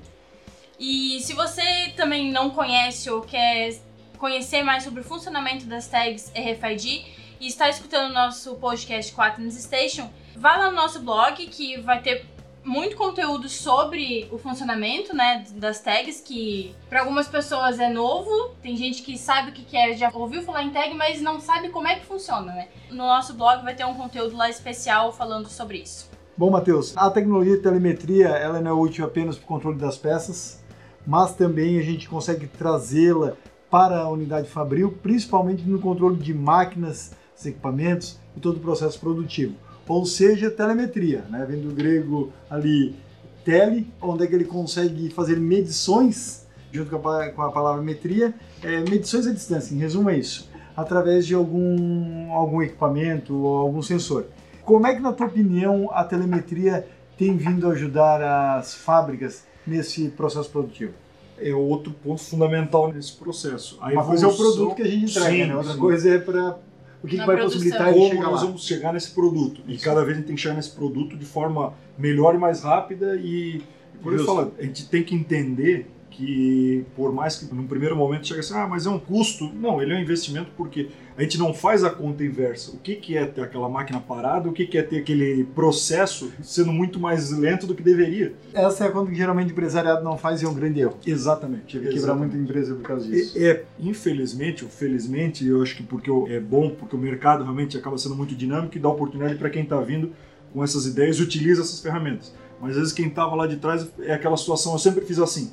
E 0.79 1.19
se 1.21 1.33
você 1.33 1.93
também 1.95 2.31
não 2.31 2.49
conhece 2.49 3.09
ou 3.09 3.21
quer 3.21 3.75
conhecer 4.17 4.63
mais 4.63 4.83
sobre 4.83 5.01
o 5.01 5.03
funcionamento 5.03 5.65
das 5.65 5.87
tags 5.87 6.31
RFID 6.35 7.05
e 7.39 7.47
está 7.47 7.69
escutando 7.69 8.11
o 8.11 8.13
nosso 8.13 8.55
podcast 8.55 9.13
Quaternos 9.13 9.55
Station, 9.55 10.09
vá 10.35 10.57
lá 10.57 10.69
no 10.69 10.75
nosso 10.75 10.99
blog 10.99 11.45
que 11.47 11.79
vai 11.81 12.01
ter 12.01 12.25
muito 12.63 12.95
conteúdo 12.95 13.49
sobre 13.49 14.27
o 14.31 14.37
funcionamento, 14.37 15.15
né, 15.15 15.43
das 15.55 15.79
tags, 15.79 16.21
que 16.21 16.75
para 16.89 17.01
algumas 17.01 17.27
pessoas 17.27 17.79
é 17.79 17.89
novo, 17.89 18.51
tem 18.61 18.75
gente 18.77 19.01
que 19.01 19.17
sabe 19.17 19.51
o 19.51 19.53
que 19.53 19.75
é, 19.75 19.95
já 19.95 20.11
ouviu 20.13 20.41
falar 20.43 20.63
em 20.63 20.69
tag, 20.69 20.93
mas 20.93 21.21
não 21.21 21.39
sabe 21.39 21.69
como 21.69 21.87
é 21.87 21.95
que 21.95 22.05
funciona, 22.05 22.53
né? 22.53 22.67
No 22.89 22.97
nosso 22.97 23.33
blog 23.33 23.63
vai 23.63 23.75
ter 23.75 23.85
um 23.85 23.95
conteúdo 23.95 24.35
lá 24.35 24.49
especial 24.49 25.11
falando 25.11 25.47
sobre 25.47 25.79
isso. 25.79 26.09
Bom, 26.37 26.49
Matheus, 26.49 26.95
a 26.95 27.09
tecnologia 27.09 27.57
de 27.57 27.63
telemetria, 27.63 28.29
ela 28.29 28.61
não 28.61 28.71
é 28.71 28.73
útil 28.73 29.05
apenas 29.05 29.35
para 29.37 29.43
o 29.43 29.47
controle 29.47 29.77
das 29.77 29.97
peças, 29.97 30.63
mas 31.05 31.35
também 31.35 31.77
a 31.79 31.83
gente 31.83 32.07
consegue 32.07 32.47
trazê-la 32.47 33.33
para 33.69 34.01
a 34.01 34.09
unidade 34.09 34.49
fabril, 34.49 34.97
principalmente 35.01 35.63
no 35.63 35.79
controle 35.79 36.17
de 36.17 36.33
máquinas 36.33 37.11
os 37.37 37.45
equipamentos 37.45 38.19
e 38.35 38.39
todo 38.39 38.57
o 38.57 38.59
processo 38.59 38.99
produtivo. 38.99 39.55
Ou 39.91 40.05
seja, 40.05 40.49
telemetria, 40.49 41.25
né? 41.29 41.45
vem 41.45 41.59
do 41.59 41.75
grego 41.75 42.31
ali 42.49 42.95
tele, 43.43 43.91
onde 44.01 44.23
é 44.23 44.27
que 44.27 44.33
ele 44.33 44.45
consegue 44.45 45.09
fazer 45.09 45.37
medições, 45.37 46.47
junto 46.71 46.97
com 46.97 47.09
a, 47.09 47.27
com 47.27 47.41
a 47.41 47.51
palavra 47.51 47.81
metria, 47.81 48.33
é, 48.63 48.79
medições 48.89 49.27
à 49.27 49.33
distância, 49.33 49.75
em 49.75 49.79
resumo 49.79 50.09
é 50.09 50.17
isso, 50.17 50.49
através 50.77 51.27
de 51.27 51.35
algum, 51.35 52.31
algum 52.31 52.61
equipamento 52.61 53.35
ou 53.35 53.57
algum 53.57 53.81
sensor. 53.81 54.27
Como 54.63 54.87
é 54.87 54.95
que, 54.95 55.01
na 55.01 55.11
tua 55.11 55.27
opinião, 55.27 55.89
a 55.91 56.05
telemetria 56.05 56.87
tem 57.17 57.35
vindo 57.35 57.67
a 57.67 57.71
ajudar 57.71 58.55
as 58.55 58.73
fábricas 58.73 59.43
nesse 59.67 60.07
processo 60.07 60.49
produtivo? 60.49 60.93
É 61.37 61.53
outro 61.53 61.91
ponto 61.91 62.21
fundamental 62.21 62.93
nesse 62.93 63.11
processo. 63.11 63.77
A 63.81 63.89
Uma 63.89 64.05
coisa 64.05 64.25
é 64.25 64.29
o 64.29 64.37
produto 64.37 64.73
que 64.73 64.83
a 64.83 64.87
gente 64.87 65.11
entrega, 65.11 65.31
sim, 65.31 65.45
né? 65.47 65.55
outra 65.57 65.73
sim. 65.73 65.79
coisa 65.79 66.15
é 66.15 66.17
para 66.17 66.59
o 67.03 67.07
que, 67.07 67.17
que 67.17 67.25
vai 67.25 67.35
produção. 67.35 67.59
possibilitar 67.59 67.93
Como 67.93 68.09
chegar 68.09 68.23
nós 68.23 68.33
lá. 68.33 68.45
vamos 68.45 68.65
chegar 68.65 68.93
nesse 68.93 69.11
produto. 69.11 69.61
E 69.67 69.77
cada 69.77 70.01
vez 70.03 70.11
a 70.11 70.19
gente 70.19 70.27
tem 70.27 70.35
que 70.35 70.41
chegar 70.41 70.55
nesse 70.55 70.71
produto 70.71 71.17
de 71.17 71.25
forma 71.25 71.73
melhor 71.97 72.35
e 72.35 72.37
mais 72.37 72.61
rápida. 72.61 73.15
E, 73.15 73.61
por 74.01 74.13
isso 74.13 74.25
falo, 74.25 74.53
a 74.57 74.63
gente 74.63 74.87
tem 74.87 75.03
que 75.03 75.15
entender 75.15 75.89
que 76.11 76.85
por 76.95 77.13
mais 77.13 77.37
que 77.37 77.55
num 77.55 77.65
primeiro 77.65 77.95
momento 77.95 78.27
chegue 78.27 78.41
assim, 78.41 78.53
ah, 78.53 78.67
mas 78.67 78.85
é 78.85 78.89
um 78.89 78.99
custo. 78.99 79.49
Não, 79.55 79.81
ele 79.81 79.93
é 79.93 79.97
um 79.97 80.01
investimento 80.01 80.51
porque 80.55 80.89
a 81.17 81.23
gente 81.23 81.37
não 81.37 81.53
faz 81.53 81.83
a 81.83 81.89
conta 81.89 82.23
inversa. 82.23 82.71
O 82.71 82.77
que, 82.77 82.95
que 82.95 83.17
é 83.17 83.25
ter 83.25 83.41
aquela 83.41 83.69
máquina 83.69 83.99
parada, 83.99 84.49
o 84.49 84.51
que, 84.51 84.67
que 84.67 84.77
é 84.77 84.83
ter 84.83 84.99
aquele 84.99 85.45
processo 85.55 86.31
sendo 86.43 86.71
muito 86.71 86.99
mais 86.99 87.31
lento 87.31 87.65
do 87.65 87.73
que 87.73 87.81
deveria. 87.81 88.33
Essa 88.53 88.85
é 88.85 88.87
a 88.87 88.91
conta 88.91 89.09
que 89.09 89.17
geralmente 89.17 89.49
o 89.49 89.51
empresariado 89.53 90.03
não 90.03 90.17
faz 90.17 90.41
e 90.41 90.45
é 90.45 90.49
um 90.49 90.53
grande 90.53 90.81
erro. 90.81 90.97
Exatamente. 91.05 91.63
Tive 91.67 91.87
que 91.87 91.95
quebrar 91.95 92.15
muita 92.15 92.37
empresa 92.37 92.75
por 92.75 92.83
causa 92.83 93.07
disso. 93.07 93.37
É, 93.37 93.49
é, 93.49 93.65
infelizmente, 93.79 94.65
ou 94.65 94.69
felizmente, 94.69 95.47
eu 95.47 95.61
acho 95.61 95.75
que 95.75 95.83
porque 95.83 96.11
é 96.27 96.39
bom, 96.39 96.71
porque 96.71 96.95
o 96.95 96.99
mercado 96.99 97.43
realmente 97.43 97.77
acaba 97.77 97.97
sendo 97.97 98.15
muito 98.15 98.35
dinâmico 98.35 98.77
e 98.77 98.79
dá 98.79 98.89
oportunidade 98.89 99.35
para 99.35 99.49
quem 99.49 99.63
está 99.63 99.79
vindo 99.79 100.11
com 100.53 100.61
essas 100.63 100.85
ideias 100.85 101.17
e 101.17 101.23
utiliza 101.23 101.61
essas 101.61 101.79
ferramentas. 101.79 102.33
Mas 102.59 102.71
às 102.71 102.77
vezes 102.77 102.93
quem 102.93 103.07
estava 103.07 103.33
lá 103.33 103.47
de 103.47 103.55
trás 103.55 103.87
é 104.01 104.13
aquela 104.13 104.37
situação, 104.37 104.73
eu 104.73 104.79
sempre 104.79 105.05
fiz 105.05 105.17
assim 105.17 105.51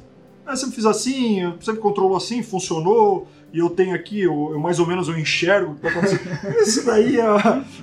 eu 0.53 0.57
sempre 0.57 0.75
fiz 0.75 0.87
assim, 0.87 1.41
eu 1.41 1.55
sempre 1.61 1.81
controlou 1.81 2.17
assim, 2.17 2.43
funcionou, 2.43 3.29
e 3.53 3.59
eu 3.59 3.71
tenho 3.71 3.95
aqui, 3.95 4.23
eu, 4.23 4.51
eu 4.53 4.59
mais 4.59 4.79
ou 4.79 4.87
menos 4.87 5.09
eu 5.09 5.19
enxergo 5.19 5.73
o 5.73 5.75
que 5.75 5.81
tá 5.83 5.89
acontecendo. 5.89 6.21
Isso 6.61 6.85
daí 6.85 7.19
é, 7.19 7.25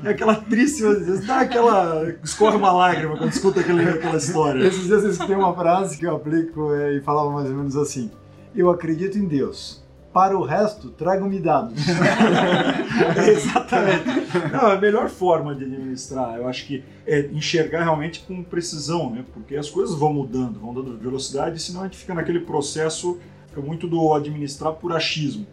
é 0.04 0.10
aquela 0.10 0.36
triste, 0.36 0.84
dá 1.25 1.41
aquela. 1.41 2.15
escorre 2.23 2.56
uma 2.56 2.71
lágrima 2.71 3.17
quando 3.17 3.32
escuta 3.32 3.60
aquele, 3.62 3.84
aquela 3.89 4.17
história. 4.17 4.65
Esses 4.65 4.86
dias 4.86 5.04
eu 5.04 5.12
escutei 5.12 5.36
uma 5.36 5.54
frase 5.54 5.97
que 5.97 6.06
eu 6.06 6.15
aplico 6.15 6.73
é, 6.73 6.97
e 6.97 7.01
falava 7.01 7.32
mais 7.32 7.49
ou 7.49 7.56
menos 7.56 7.75
assim: 7.75 8.12
Eu 8.56 8.69
acredito 8.69 9.17
em 9.17 9.25
Deus 9.25 9.85
para 10.15 10.38
o 10.38 10.43
resto, 10.43 10.91
traga-me 10.91 11.39
dados. 11.39 11.73
Exatamente. 13.28 14.06
Não, 14.49 14.67
a 14.67 14.80
melhor 14.80 15.10
forma 15.10 15.54
de 15.54 15.65
administrar, 15.65 16.38
eu 16.38 16.47
acho 16.47 16.65
que 16.65 16.86
é 17.06 17.25
enxergar 17.34 17.84
realmente 17.84 18.21
com 18.21 18.41
precisão, 18.41 19.12
né? 19.12 19.25
Porque 19.34 19.58
as 19.58 19.69
coisas 19.69 19.93
vão 19.93 20.13
mudando, 20.13 20.58
vão 20.58 20.73
dando 20.73 20.97
velocidade, 20.97 21.62
senão 21.62 21.82
a 21.82 21.84
gente 21.84 21.97
fica 21.97 22.13
naquele 22.13 22.39
processo 22.39 23.19
fica 23.49 23.60
muito 23.60 23.89
do 23.89 24.13
administrar 24.13 24.71
por 24.71 24.93
achismo. 24.93 25.45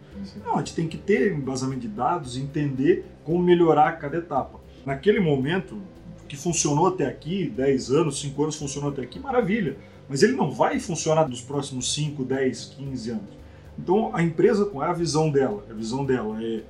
Não, 0.45 0.55
a 0.55 0.59
gente 0.59 0.75
tem 0.75 0.87
que 0.87 0.97
ter 0.97 1.33
embasamento 1.33 1.81
de 1.81 1.89
dados, 1.89 2.37
entender 2.37 3.05
como 3.25 3.43
melhorar 3.43 3.99
cada 3.99 4.15
etapa. 4.15 4.61
Naquele 4.85 5.19
momento, 5.19 5.77
que 6.25 6.37
funcionou 6.37 6.87
até 6.87 7.05
aqui, 7.05 7.49
10 7.49 7.91
anos, 7.91 8.21
5 8.21 8.41
anos 8.41 8.55
funcionou 8.55 8.91
até 8.91 9.01
aqui, 9.01 9.19
maravilha. 9.19 9.75
Mas 10.07 10.23
ele 10.23 10.37
não 10.37 10.49
vai 10.49 10.79
funcionar 10.79 11.27
nos 11.27 11.41
próximos 11.41 11.93
5, 11.93 12.23
10, 12.23 12.75
15 12.77 13.09
anos. 13.11 13.42
Então 13.77 14.11
a 14.13 14.21
empresa, 14.21 14.65
qual 14.65 14.85
é 14.85 14.89
a 14.89 14.93
visão 14.93 15.29
dela? 15.29 15.65
A 15.69 15.73
visão 15.73 16.05
dela 16.05 16.41
é 16.43 16.63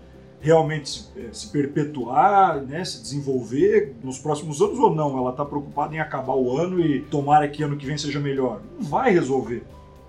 realmente 0.44 0.90
se, 0.90 1.08
é, 1.16 1.30
se 1.32 1.48
perpetuar, 1.48 2.62
né, 2.62 2.84
se 2.84 3.02
desenvolver 3.02 3.96
nos 4.04 4.18
próximos 4.18 4.62
anos 4.62 4.78
ou 4.78 4.94
não? 4.94 5.18
Ela 5.18 5.32
está 5.32 5.46
preocupada 5.46 5.96
em 5.96 6.00
acabar 6.00 6.36
o 6.36 6.58
ano 6.58 6.82
e 6.82 7.02
tomara 7.04 7.48
que 7.48 7.64
ano 7.64 7.78
que 7.78 7.86
vem 7.86 7.98
seja 7.98 8.20
melhor? 8.20 8.62
Não 8.78 8.86
vai 8.86 9.12
resolver. 9.12 9.64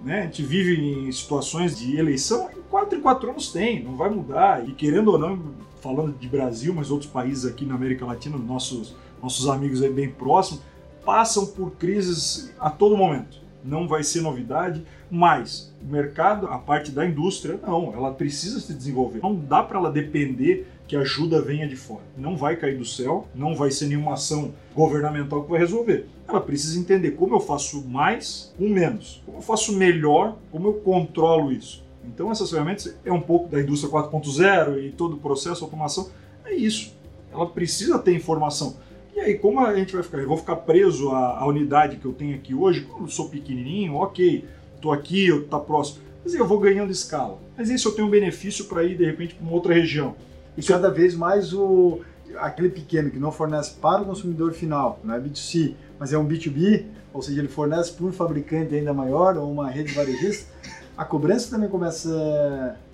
Né? 0.05 0.21
A 0.21 0.25
gente 0.25 0.43
vive 0.43 0.79
em 0.79 1.11
situações 1.13 1.79
de 1.79 1.97
eleição, 1.97 2.51
em 2.51 2.61
4 2.69 2.99
em 2.99 3.01
4 3.01 3.31
anos 3.31 3.53
tem, 3.53 3.83
não 3.83 3.97
vai 3.97 4.11
mudar. 4.11 4.69
E 4.69 4.73
querendo 4.73 5.13
ou 5.13 5.19
não, 5.19 5.55
falando 5.81 6.19
de 6.19 6.29
Brasil, 6.29 6.75
mas 6.75 6.91
outros 6.91 7.11
países 7.11 7.47
aqui 7.47 7.65
na 7.65 7.75
América 7.75 8.05
Latina, 8.05 8.37
nossos, 8.37 8.95
nossos 9.23 9.49
amigos 9.49 9.83
aí 9.83 9.91
bem 9.91 10.11
próximos, 10.11 10.63
passam 11.05 11.47
por 11.47 11.71
crises 11.73 12.53
a 12.59 12.71
todo 12.71 12.97
momento. 12.97 13.39
Não 13.63 13.87
vai 13.87 14.03
ser 14.03 14.21
novidade, 14.21 14.85
mas 15.11 15.74
mercado, 15.85 16.47
a 16.47 16.59
parte 16.59 16.91
da 16.91 17.07
indústria, 17.07 17.59
não, 17.63 17.93
ela 17.93 18.13
precisa 18.13 18.59
se 18.59 18.73
desenvolver. 18.73 19.21
Não 19.23 19.35
dá 19.35 19.63
para 19.63 19.79
ela 19.79 19.91
depender 19.91 20.67
que 20.87 20.97
a 20.97 21.01
ajuda 21.01 21.41
venha 21.41 21.69
de 21.69 21.77
fora. 21.77 22.03
Não 22.17 22.37
vai 22.37 22.57
cair 22.57 22.77
do 22.77 22.85
céu, 22.85 23.29
não 23.35 23.55
vai 23.55 23.71
ser 23.71 23.87
nenhuma 23.87 24.15
ação 24.15 24.53
governamental 24.75 25.43
que 25.45 25.51
vai 25.51 25.61
resolver. 25.61 26.07
Ela 26.27 26.41
precisa 26.41 26.79
entender 26.79 27.13
como 27.13 27.35
eu 27.35 27.41
faço 27.41 27.87
mais 27.87 28.55
com 28.57 28.69
menos, 28.69 29.23
como 29.27 29.39
eu 29.39 29.43
faço 29.43 29.77
melhor, 29.77 30.37
como 30.51 30.69
eu 30.69 30.75
controlo 30.75 31.53
isso. 31.53 31.85
Então 32.05 32.31
essas 32.31 32.51
ferramentas 32.51 32.97
é 33.05 33.13
um 33.13 33.21
pouco 33.21 33.49
da 33.49 33.61
indústria 33.61 33.93
4.0 33.93 34.83
e 34.85 34.91
todo 34.91 35.15
o 35.15 35.19
processo 35.19 35.65
automação, 35.65 36.11
é 36.45 36.55
isso. 36.55 36.95
Ela 37.33 37.47
precisa 37.47 37.99
ter 37.99 38.15
informação. 38.15 38.77
E 39.15 39.21
aí, 39.21 39.39
como 39.39 39.61
a 39.61 39.75
gente 39.77 39.93
vai 39.93 40.03
ficar? 40.03 40.19
Eu 40.19 40.29
vou 40.29 40.37
ficar 40.37 40.57
preso 40.57 41.11
à, 41.11 41.39
à 41.39 41.47
unidade 41.47 41.97
que 41.97 42.05
eu 42.05 42.13
tenho 42.13 42.35
aqui 42.35 42.53
hoje, 42.53 42.83
como 42.83 43.07
eu 43.07 43.11
sou 43.11 43.29
pequenininho, 43.29 43.95
ok 43.95 44.45
estou 44.85 44.93
aqui, 44.93 45.27
eu 45.27 45.47
tá 45.47 45.59
próximo. 45.59 46.05
Mas 46.23 46.35
eu 46.35 46.47
vou 46.47 46.61
ganhando 46.61 46.91
escala. 46.91 47.39
Mas 47.57 47.71
isso 47.71 47.89
eu 47.89 47.93
tenho 47.93 48.07
um 48.07 48.11
benefício 48.11 48.67
para 48.67 48.85
ir 48.85 48.97
de 48.97 49.05
repente 49.05 49.35
para 49.35 49.43
uma 49.43 49.53
outra 49.53 49.73
região. 49.73 50.15
E 50.57 50.63
cada 50.63 50.91
vez 50.91 51.15
mais 51.15 51.53
o 51.53 52.01
aquele 52.37 52.69
pequeno 52.69 53.11
que 53.11 53.19
não 53.19 53.31
fornece 53.31 53.75
para 53.81 54.03
o 54.03 54.07
consumidor 54.07 54.53
final, 54.53 54.99
não 55.05 55.15
é 55.15 55.21
B2C, 55.21 55.75
mas 56.01 56.13
é 56.13 56.19
um 56.19 56.27
B2B, 56.27 56.85
ou 57.13 57.23
seja, 57.23 57.39
ele 57.39 57.49
fornece 57.49 57.93
para 57.93 58.07
um 58.07 58.13
fabricante 58.13 58.75
ainda 58.75 58.93
maior 58.93 59.37
ou 59.37 59.53
uma 59.53 59.71
rede 59.71 59.93
varejista, 59.93 60.51
a 60.97 61.05
cobrança 61.05 61.51
também 61.51 61.69
começa 61.69 62.09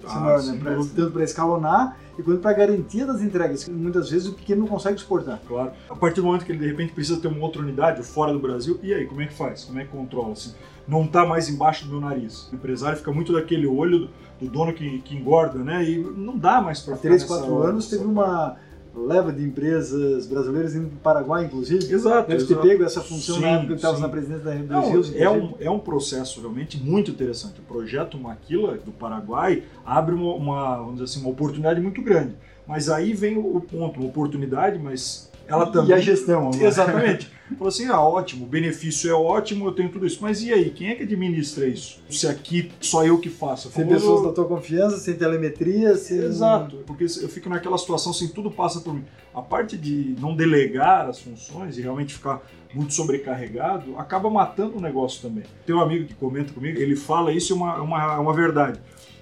a 0.04 0.08
ser 0.08 0.16
ah, 0.16 0.20
maior, 0.20 0.42
né? 0.42 0.58
pra, 0.62 0.74
tanto 0.74 1.10
para 1.12 1.24
escalonar 1.24 1.96
e 2.18 2.22
quanto 2.22 2.40
para 2.40 2.50
a 2.50 2.54
garantia 2.54 3.06
das 3.06 3.22
entregas, 3.22 3.66
muitas 3.66 4.10
vezes 4.10 4.28
o 4.28 4.34
pequeno 4.34 4.60
não 4.60 4.68
consegue 4.68 4.96
exportar. 4.96 5.40
Claro. 5.48 5.72
A 5.88 5.96
partir 5.96 6.20
do 6.20 6.26
momento 6.26 6.44
que 6.44 6.52
ele 6.52 6.58
de 6.58 6.66
repente 6.66 6.92
precisa 6.92 7.18
ter 7.18 7.28
uma 7.28 7.42
outra 7.42 7.62
unidade 7.62 8.02
fora 8.02 8.30
do 8.30 8.38
Brasil, 8.38 8.78
e 8.82 8.92
aí, 8.92 9.06
como 9.06 9.22
é 9.22 9.26
que 9.26 9.32
faz? 9.32 9.64
Como 9.64 9.80
é 9.80 9.84
que 9.84 9.90
controla? 9.90 10.32
Assim, 10.32 10.52
não 10.90 11.04
está 11.04 11.24
mais 11.24 11.48
embaixo 11.48 11.84
do 11.86 11.92
meu 11.92 12.00
nariz. 12.00 12.48
O 12.52 12.56
empresário 12.56 12.98
fica 12.98 13.12
muito 13.12 13.32
daquele 13.32 13.66
olho 13.66 14.00
do, 14.00 14.10
do 14.40 14.50
dono 14.50 14.72
que, 14.72 14.98
que, 14.98 15.16
engorda, 15.16 15.60
né? 15.60 15.88
E 15.88 15.98
não 15.98 16.36
dá 16.36 16.60
mais 16.60 16.80
para 16.80 16.96
ficar. 16.96 17.08
Há 17.08 17.12
3, 17.12 17.24
4 17.24 17.62
anos 17.62 17.88
teve 17.88 18.04
uma 18.04 18.56
leva 18.92 19.32
de 19.32 19.44
empresas 19.44 20.26
brasileiras 20.26 20.74
indo 20.74 20.88
para 20.88 20.96
o 20.96 21.00
Paraguai, 21.00 21.44
inclusive. 21.44 21.94
Exato. 21.94 22.28
Deve 22.28 22.44
ter 22.44 22.60
pego 22.60 22.82
essa 22.82 23.00
função 23.00 23.36
sim, 23.36 23.42
na 23.42 23.48
época 23.50 23.68
que 23.68 23.74
estava 23.74 23.98
na 24.00 24.08
presidência 24.08 24.44
da 24.64 24.80
Rios. 24.80 25.14
É 25.14 25.30
um, 25.30 25.54
é 25.60 25.70
um 25.70 25.78
processo 25.78 26.40
realmente 26.40 26.76
muito 26.76 27.12
interessante. 27.12 27.60
O 27.60 27.62
projeto 27.62 28.18
Maquila 28.18 28.76
do 28.78 28.90
Paraguai 28.90 29.62
abre 29.86 30.14
uma, 30.14 30.34
uma, 30.34 30.76
vamos 30.78 30.94
dizer 30.94 31.04
assim, 31.04 31.20
uma 31.20 31.30
oportunidade 31.30 31.80
muito 31.80 32.02
grande. 32.02 32.34
Mas 32.66 32.88
aí 32.88 33.12
vem 33.12 33.38
o 33.38 33.60
ponto, 33.60 34.00
uma 34.00 34.08
oportunidade, 34.08 34.78
mas 34.78 35.29
ela 35.50 35.66
também. 35.66 35.90
E 35.90 35.92
a 35.92 35.98
gestão. 35.98 36.50
Né? 36.50 36.64
Exatamente. 36.64 37.28
Falou 37.56 37.68
assim: 37.68 37.86
ah, 37.86 38.00
ótimo, 38.00 38.44
o 38.44 38.48
benefício 38.48 39.10
é 39.10 39.12
ótimo, 39.12 39.66
eu 39.66 39.72
tenho 39.72 39.88
tudo 39.88 40.06
isso. 40.06 40.18
Mas 40.22 40.42
e 40.42 40.52
aí, 40.52 40.70
quem 40.70 40.88
é 40.88 40.94
que 40.94 41.02
administra 41.02 41.66
isso? 41.66 42.00
Se 42.08 42.28
aqui 42.28 42.70
só 42.80 43.04
eu 43.04 43.18
que 43.18 43.28
faço. 43.28 43.70
Sem 43.70 43.86
pessoas 43.86 44.22
da 44.22 44.32
tua 44.32 44.44
confiança, 44.44 44.98
sem 44.98 45.14
telemetria, 45.14 45.96
sem. 45.96 46.18
Exato, 46.18 46.76
porque 46.86 47.04
eu 47.04 47.28
fico 47.28 47.48
naquela 47.48 47.76
situação 47.76 48.12
assim, 48.12 48.28
tudo 48.28 48.50
passa 48.50 48.80
por 48.80 48.94
mim. 48.94 49.04
A 49.34 49.42
parte 49.42 49.76
de 49.76 50.14
não 50.20 50.34
delegar 50.34 51.08
as 51.08 51.20
funções 51.20 51.76
e 51.76 51.82
realmente 51.82 52.14
ficar 52.14 52.42
muito 52.72 52.94
sobrecarregado, 52.94 53.96
acaba 53.98 54.30
matando 54.30 54.78
o 54.78 54.80
negócio 54.80 55.20
também. 55.20 55.44
Tem 55.66 55.74
um 55.74 55.80
amigo 55.80 56.06
que 56.06 56.14
comenta 56.14 56.52
comigo, 56.52 56.78
ele 56.78 56.94
fala 56.94 57.32
isso 57.32 57.52
é 57.52 57.56
uma, 57.56 57.82
uma, 57.82 58.18
uma 58.18 58.32
verdade. 58.32 58.80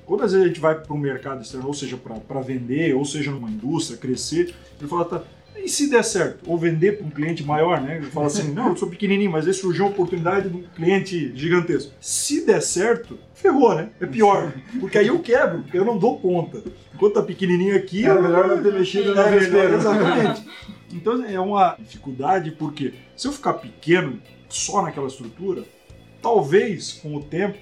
Quando 0.08 0.24
às 0.24 0.32
vezes 0.32 0.46
a 0.46 0.48
gente 0.48 0.60
vai 0.60 0.74
para 0.74 0.94
um 0.94 0.98
mercado 0.98 1.42
externo, 1.42 1.66
ou 1.66 1.74
seja, 1.74 1.98
para 1.98 2.40
vender, 2.40 2.94
ou 2.94 3.04
seja, 3.04 3.30
numa 3.30 3.50
indústria, 3.50 3.98
crescer, 3.98 4.54
ele 4.80 4.88
fala, 4.88 5.04
tá, 5.04 5.22
e 5.64 5.68
se 5.68 5.90
der 5.90 6.04
certo? 6.04 6.48
Ou 6.48 6.56
vender 6.56 6.98
para 6.98 7.06
um 7.06 7.10
cliente 7.10 7.44
maior, 7.44 7.80
né? 7.80 8.00
Fala 8.12 8.26
assim, 8.26 8.52
não, 8.52 8.70
eu 8.70 8.76
sou 8.76 8.88
pequenininho, 8.88 9.30
mas 9.30 9.46
aí 9.46 9.52
surgiu 9.52 9.84
uma 9.84 9.90
oportunidade 9.90 10.48
de 10.48 10.56
um 10.56 10.62
cliente 10.74 11.32
gigantesco. 11.34 11.92
Se 12.00 12.44
der 12.44 12.60
certo, 12.60 13.18
ferrou, 13.34 13.74
né? 13.74 13.90
É 14.00 14.06
pior. 14.06 14.52
Porque 14.80 14.98
aí 14.98 15.08
eu 15.08 15.18
quebro, 15.18 15.62
porque 15.62 15.78
eu 15.78 15.84
não 15.84 15.98
dou 15.98 16.18
conta. 16.18 16.62
Enquanto 16.94 17.14
tá 17.14 17.22
pequenininho 17.22 17.76
aqui... 17.76 18.04
É 18.04 18.14
melhor 18.14 18.48
não 18.48 18.62
ter 18.62 18.72
mexido 18.72 19.14
na 19.14 19.26
é, 19.26 19.40
melhor, 19.40 19.74
Exatamente. 19.74 20.44
Então 20.92 21.24
é 21.24 21.38
uma 21.38 21.76
dificuldade, 21.78 22.50
porque 22.52 22.94
se 23.16 23.28
eu 23.28 23.32
ficar 23.32 23.54
pequeno 23.54 24.20
só 24.48 24.82
naquela 24.82 25.06
estrutura, 25.06 25.64
talvez 26.22 26.92
com 26.94 27.14
o 27.14 27.22
tempo 27.22 27.58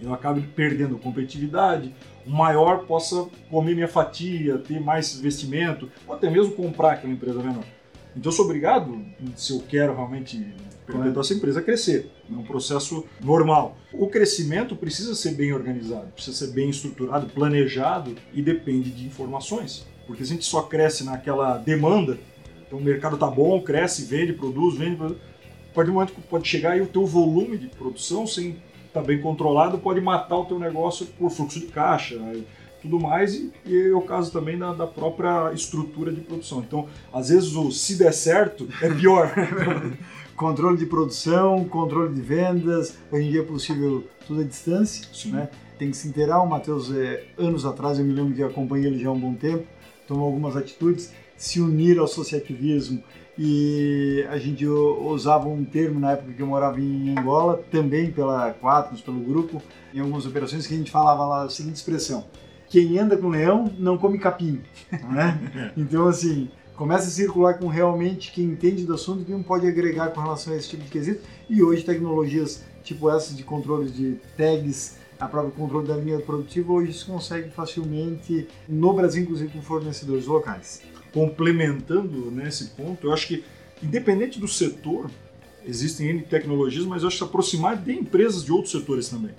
eu 0.00 0.14
acabe 0.14 0.42
perdendo 0.54 0.96
competitividade, 0.96 1.92
o 2.28 2.30
maior 2.30 2.84
possa 2.84 3.26
comer 3.50 3.74
minha 3.74 3.88
fatia, 3.88 4.58
ter 4.58 4.78
mais 4.78 5.18
investimento, 5.18 5.90
ou 6.06 6.14
até 6.14 6.28
mesmo 6.28 6.52
comprar 6.52 6.92
aquela 6.92 7.12
empresa 7.12 7.42
menor. 7.42 7.64
Então 8.14 8.30
eu 8.30 8.36
sou 8.36 8.44
obrigado, 8.44 9.02
se 9.34 9.54
eu 9.54 9.60
quero 9.66 9.94
realmente 9.94 10.54
perpetuar 10.86 11.24
essa 11.24 11.34
empresa, 11.34 11.62
crescer. 11.62 12.10
É 12.30 12.34
um 12.34 12.42
processo 12.42 13.04
normal. 13.22 13.78
O 13.92 14.08
crescimento 14.08 14.76
precisa 14.76 15.14
ser 15.14 15.32
bem 15.32 15.52
organizado, 15.52 16.08
precisa 16.08 16.36
ser 16.36 16.52
bem 16.52 16.68
estruturado, 16.68 17.26
planejado 17.28 18.14
e 18.34 18.42
depende 18.42 18.90
de 18.90 19.06
informações. 19.06 19.86
Porque 20.06 20.22
a 20.22 20.26
gente 20.26 20.44
só 20.44 20.62
cresce 20.62 21.04
naquela 21.04 21.56
demanda, 21.56 22.18
então 22.66 22.78
o 22.78 22.82
mercado 22.82 23.16
tá 23.16 23.26
bom, 23.26 23.60
cresce, 23.62 24.04
vende, 24.04 24.34
produz, 24.34 24.76
vende, 24.76 24.96
produz. 24.96 25.18
A 25.70 25.74
partir 25.74 25.90
do 25.90 25.94
momento 25.94 26.12
que 26.12 26.20
pode 26.22 26.46
chegar 26.46 26.72
aí 26.72 26.82
o 26.82 26.86
teu 26.86 27.06
volume 27.06 27.56
de 27.56 27.68
produção, 27.68 28.26
sem 28.26 28.56
estar 28.98 29.02
tá 29.02 29.06
bem 29.06 29.20
controlado, 29.20 29.78
pode 29.78 30.00
matar 30.00 30.36
o 30.36 30.44
teu 30.44 30.58
negócio 30.58 31.06
por 31.06 31.30
fluxo 31.30 31.60
de 31.60 31.66
caixa, 31.66 32.20
tudo 32.80 33.00
mais, 33.00 33.34
e, 33.34 33.52
e 33.66 33.90
é 33.90 33.94
o 33.94 34.02
caso 34.02 34.30
também 34.30 34.58
da, 34.58 34.72
da, 34.72 34.86
própria 34.86 35.52
estrutura 35.52 36.12
de 36.12 36.20
produção. 36.20 36.60
Então, 36.60 36.86
às 37.12 37.28
vezes, 37.28 37.54
o 37.54 37.70
se 37.70 37.96
der 37.96 38.12
certo 38.12 38.68
é 38.82 38.88
pior. 38.92 39.32
controle 40.36 40.76
de 40.76 40.86
produção, 40.86 41.64
controle 41.64 42.14
de 42.14 42.20
vendas, 42.20 42.96
hoje 43.10 43.26
em 43.26 43.30
dia 43.32 43.40
é 43.40 43.44
possível 43.44 44.04
tudo 44.24 44.40
à 44.40 44.44
distância, 44.44 45.04
Sim. 45.12 45.32
né? 45.32 45.48
Tem 45.76 45.90
que 45.90 45.96
se 45.96 46.06
inteirar, 46.06 46.40
o 46.40 46.46
Matheus, 46.46 46.94
é, 46.94 47.24
anos 47.36 47.66
atrás, 47.66 47.98
eu 47.98 48.04
me 48.04 48.12
lembro 48.12 48.34
que 48.34 48.42
acompanhei 48.42 48.86
ele 48.86 49.00
já 49.00 49.08
há 49.08 49.12
um 49.12 49.18
bom 49.18 49.34
tempo, 49.34 49.66
tomou 50.06 50.26
algumas 50.26 50.56
atitudes, 50.56 51.12
se 51.36 51.60
unir 51.60 51.98
ao 51.98 52.04
associativismo 52.04 53.02
e 53.38 54.26
a 54.28 54.36
gente 54.36 54.66
usava 54.66 55.48
um 55.48 55.64
termo 55.64 56.00
na 56.00 56.12
época 56.12 56.32
que 56.32 56.42
eu 56.42 56.46
morava 56.46 56.80
em 56.80 57.16
Angola, 57.16 57.62
também 57.70 58.10
pela 58.10 58.52
Quatnos, 58.52 59.00
pelo 59.00 59.20
grupo, 59.20 59.62
em 59.94 60.00
algumas 60.00 60.26
operações 60.26 60.66
que 60.66 60.74
a 60.74 60.76
gente 60.76 60.90
falava 60.90 61.24
lá 61.24 61.44
a 61.44 61.48
seguinte 61.48 61.76
expressão: 61.76 62.24
quem 62.68 62.98
anda 62.98 63.16
com 63.16 63.28
leão 63.28 63.72
não 63.78 63.96
come 63.96 64.18
capim, 64.18 64.60
né? 65.08 65.72
Então 65.76 66.08
assim, 66.08 66.50
começa 66.74 67.06
a 67.06 67.10
circular 67.10 67.54
com 67.54 67.68
realmente 67.68 68.32
quem 68.32 68.44
entende 68.44 68.84
do 68.84 68.94
assunto 68.94 69.22
e 69.22 69.24
quem 69.24 69.40
pode 69.40 69.68
agregar 69.68 70.08
com 70.08 70.20
relação 70.20 70.52
a 70.52 70.56
esse 70.56 70.70
tipo 70.70 70.82
de 70.82 70.90
quesito. 70.90 71.22
E 71.48 71.62
hoje 71.62 71.84
tecnologias 71.84 72.64
tipo 72.82 73.08
essas 73.08 73.36
de 73.36 73.44
controles 73.44 73.94
de 73.94 74.16
tags 74.36 74.98
a 75.20 75.26
própria 75.26 75.50
controle 75.52 75.86
da 75.86 75.96
linha 75.96 76.20
produtiva, 76.20 76.72
hoje 76.72 76.92
se 76.92 77.04
consegue 77.04 77.50
facilmente 77.50 78.46
no 78.68 78.92
Brasil, 78.92 79.22
inclusive 79.22 79.52
com 79.52 79.60
fornecedores 79.60 80.26
locais. 80.26 80.82
Complementando 81.12 82.30
nesse 82.30 82.66
ponto, 82.70 83.06
eu 83.06 83.12
acho 83.12 83.26
que, 83.26 83.44
independente 83.82 84.38
do 84.38 84.48
setor, 84.48 85.10
existem 85.66 86.08
N 86.08 86.22
tecnologias, 86.22 86.84
mas 86.84 87.02
eu 87.02 87.08
acho 87.08 87.16
que 87.18 87.24
se 87.24 87.28
aproximar 87.28 87.76
de 87.76 87.92
empresas 87.92 88.44
de 88.44 88.52
outros 88.52 88.72
setores 88.72 89.08
também. 89.08 89.32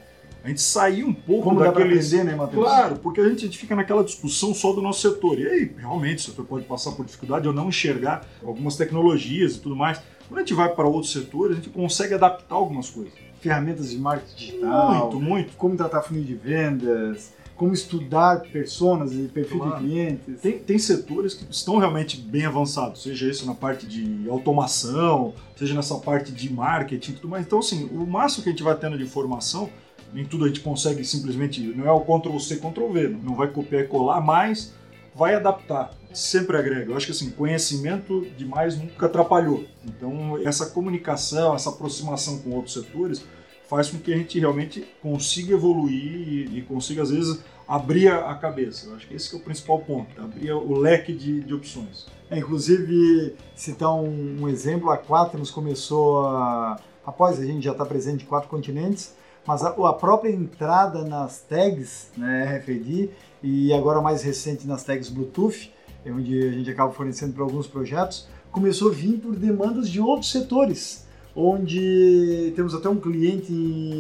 A 0.44 0.48
gente 0.48 0.62
sair 0.62 1.04
um 1.04 1.14
pouco 1.14 1.44
Como 1.44 1.60
daqueles... 1.60 2.12
dá 2.12 2.18
aprender, 2.18 2.32
né, 2.32 2.38
Matheus? 2.38 2.64
Claro, 2.64 2.96
porque 3.00 3.20
a 3.20 3.28
gente, 3.28 3.40
a 3.40 3.46
gente 3.48 3.58
fica 3.58 3.76
naquela 3.76 4.04
discussão 4.04 4.54
só 4.54 4.72
do 4.72 4.82
nosso 4.82 5.02
setor. 5.02 5.38
E 5.38 5.46
aí, 5.46 5.72
realmente, 5.78 6.20
o 6.20 6.22
setor 6.22 6.46
pode 6.46 6.66
passar 6.66 6.94
por 6.94 7.06
dificuldade 7.06 7.48
ou 7.48 7.54
não 7.54 7.68
enxergar 7.68 8.26
algumas 8.42 8.78
tecnologias 8.78 9.56
e 9.56 9.60
tudo 9.60 9.76
mais. 9.76 10.02
Quando 10.28 10.38
a 10.38 10.42
gente 10.42 10.54
vai 10.54 10.74
para 10.74 10.88
outros 10.88 11.12
setores, 11.12 11.54
a 11.54 11.56
gente 11.56 11.70
consegue 11.70 12.14
adaptar 12.14 12.56
algumas 12.56 12.90
coisas 12.90 13.12
ferramentas 13.42 13.90
de 13.92 13.98
marketing 13.98 14.36
digital. 14.36 15.12
Muito, 15.12 15.20
muito. 15.20 15.58
Como 15.58 15.76
tratar 15.76 16.02
funil 16.04 16.24
de 16.24 16.36
vendas, 16.36 17.34
como 17.60 17.74
estudar 17.74 18.40
pessoas 18.54 19.12
e 19.12 19.28
perfil 19.28 19.60
claro. 19.60 19.76
de 19.76 19.82
clientes. 19.82 20.42
Tem, 20.42 20.58
tem 20.60 20.80
setores 20.80 21.34
que 21.34 21.46
estão 21.52 21.78
realmente 21.78 22.18
bem 22.18 22.46
avançados, 22.46 23.04
seja 23.04 23.30
isso 23.30 23.46
na 23.46 23.54
parte 23.54 23.86
de 23.86 24.30
automação, 24.30 25.34
seja 25.58 25.74
nessa 25.74 25.96
parte 25.96 26.32
de 26.32 26.52
marketing 26.52 27.12
e 27.12 27.16
tudo 27.16 27.28
mais. 27.28 27.46
Então, 27.46 27.60
assim, 27.60 27.90
o 27.92 28.08
máximo 28.08 28.44
que 28.44 28.50
a 28.50 28.54
gente 28.54 28.64
vai 28.64 28.78
tendo 28.78 28.98
de 28.98 29.04
informação, 29.04 29.70
nem 30.14 30.24
tudo 30.24 30.46
a 30.46 30.48
gente 30.48 30.62
consegue 30.62 31.04
simplesmente, 31.04 31.60
não 31.60 31.86
é 31.86 31.92
o 31.92 32.00
Ctrl-C, 32.00 32.56
Ctrl-V, 32.56 33.10
não 33.22 33.36
vai 33.36 33.50
copiar 33.50 33.84
e 33.84 33.88
colar, 33.88 34.22
mas 34.22 34.74
vai 35.14 35.36
adaptar 35.36 35.92
sempre 36.14 36.58
agrega. 36.58 36.92
Eu 36.92 36.98
acho 36.98 37.06
que 37.06 37.12
assim, 37.12 37.30
conhecimento 37.30 38.26
demais 38.36 38.76
nunca 38.76 39.06
atrapalhou. 39.06 39.66
Então, 39.86 40.40
essa 40.44 40.66
comunicação, 40.66 41.54
essa 41.54 41.70
aproximação 41.70 42.40
com 42.40 42.52
outros 42.52 42.74
setores 42.74 43.24
faz 43.70 43.92
com 43.92 44.00
que 44.00 44.12
a 44.12 44.18
gente 44.18 44.40
realmente 44.40 44.86
consiga 45.00 45.54
evoluir 45.54 45.94
e, 45.94 46.58
e 46.58 46.62
consiga, 46.64 47.04
às 47.04 47.12
vezes, 47.12 47.40
abrir 47.68 48.08
a 48.08 48.34
cabeça. 48.34 48.88
Eu 48.88 48.96
acho 48.96 49.08
que 49.08 49.14
esse 49.14 49.30
que 49.30 49.36
é 49.36 49.40
o 49.40 49.42
principal 49.44 49.80
ponto, 49.80 50.20
abrir 50.20 50.52
o 50.52 50.76
leque 50.76 51.14
de, 51.14 51.42
de 51.42 51.54
opções. 51.54 52.08
É, 52.32 52.40
inclusive, 52.40 53.36
citar 53.56 53.94
um, 53.94 54.42
um 54.42 54.50
exemplo, 54.50 54.90
a 54.90 54.98
Quaternos 54.98 55.52
começou 55.52 56.26
a, 56.26 56.80
após 57.06 57.40
a 57.40 57.46
gente 57.46 57.64
já 57.64 57.72
estar 57.72 57.84
tá 57.84 57.90
presente 57.90 58.24
em 58.24 58.28
quatro 58.28 58.50
continentes, 58.50 59.14
mas 59.46 59.64
a, 59.64 59.70
a, 59.70 59.94
própria 59.94 60.32
entrada 60.32 61.04
nas 61.04 61.42
tags, 61.42 62.10
né, 62.18 62.58
RFID, 62.58 63.12
e 63.44 63.72
agora 63.72 64.02
mais 64.02 64.24
recente 64.24 64.66
nas 64.66 64.84
tags 64.84 65.10
Bluetooth, 65.10 65.72
é 66.04 66.12
onde 66.12 66.42
a 66.42 66.52
gente 66.52 66.72
acaba 66.72 66.92
fornecendo 66.92 67.34
para 67.34 67.44
alguns 67.44 67.68
projetos, 67.68 68.28
começou 68.52 68.90
a 68.90 68.94
vir 68.94 69.20
por 69.20 69.36
demandas 69.36 69.88
de 69.88 70.02
outros 70.02 70.32
setores, 70.32 71.08
onde 71.40 72.52
temos 72.54 72.76
até 72.76 72.90
um 72.90 72.98
cliente 72.98 73.54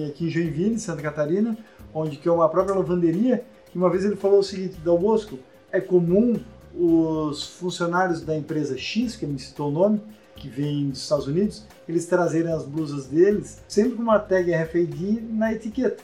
aqui 0.09 0.25
em 0.25 0.29
Joinville, 0.29 0.77
Santa 0.77 1.01
Catarina, 1.01 1.57
onde 1.93 2.17
que 2.17 2.27
é 2.27 2.31
uma 2.31 2.49
própria 2.49 2.75
lavanderia, 2.75 3.45
que 3.71 3.77
uma 3.77 3.89
vez 3.89 4.03
ele 4.03 4.17
falou 4.17 4.39
o 4.39 4.43
seguinte, 4.43 4.77
Dal 4.83 4.99
Bosco, 4.99 5.39
é 5.71 5.79
comum 5.79 6.37
os 6.75 7.45
funcionários 7.45 8.21
da 8.21 8.35
empresa 8.35 8.77
X, 8.77 9.15
que 9.15 9.25
me 9.25 9.39
citou 9.39 9.69
o 9.69 9.71
nome, 9.71 10.01
que 10.35 10.49
vem 10.49 10.89
dos 10.89 11.01
Estados 11.01 11.27
Unidos, 11.27 11.65
eles 11.87 12.05
trazerem 12.05 12.51
as 12.51 12.65
blusas 12.65 13.05
deles 13.05 13.61
sempre 13.67 13.93
com 13.93 14.03
uma 14.03 14.19
tag 14.19 14.51
RFID 14.51 15.21
na 15.29 15.53
etiqueta. 15.53 16.03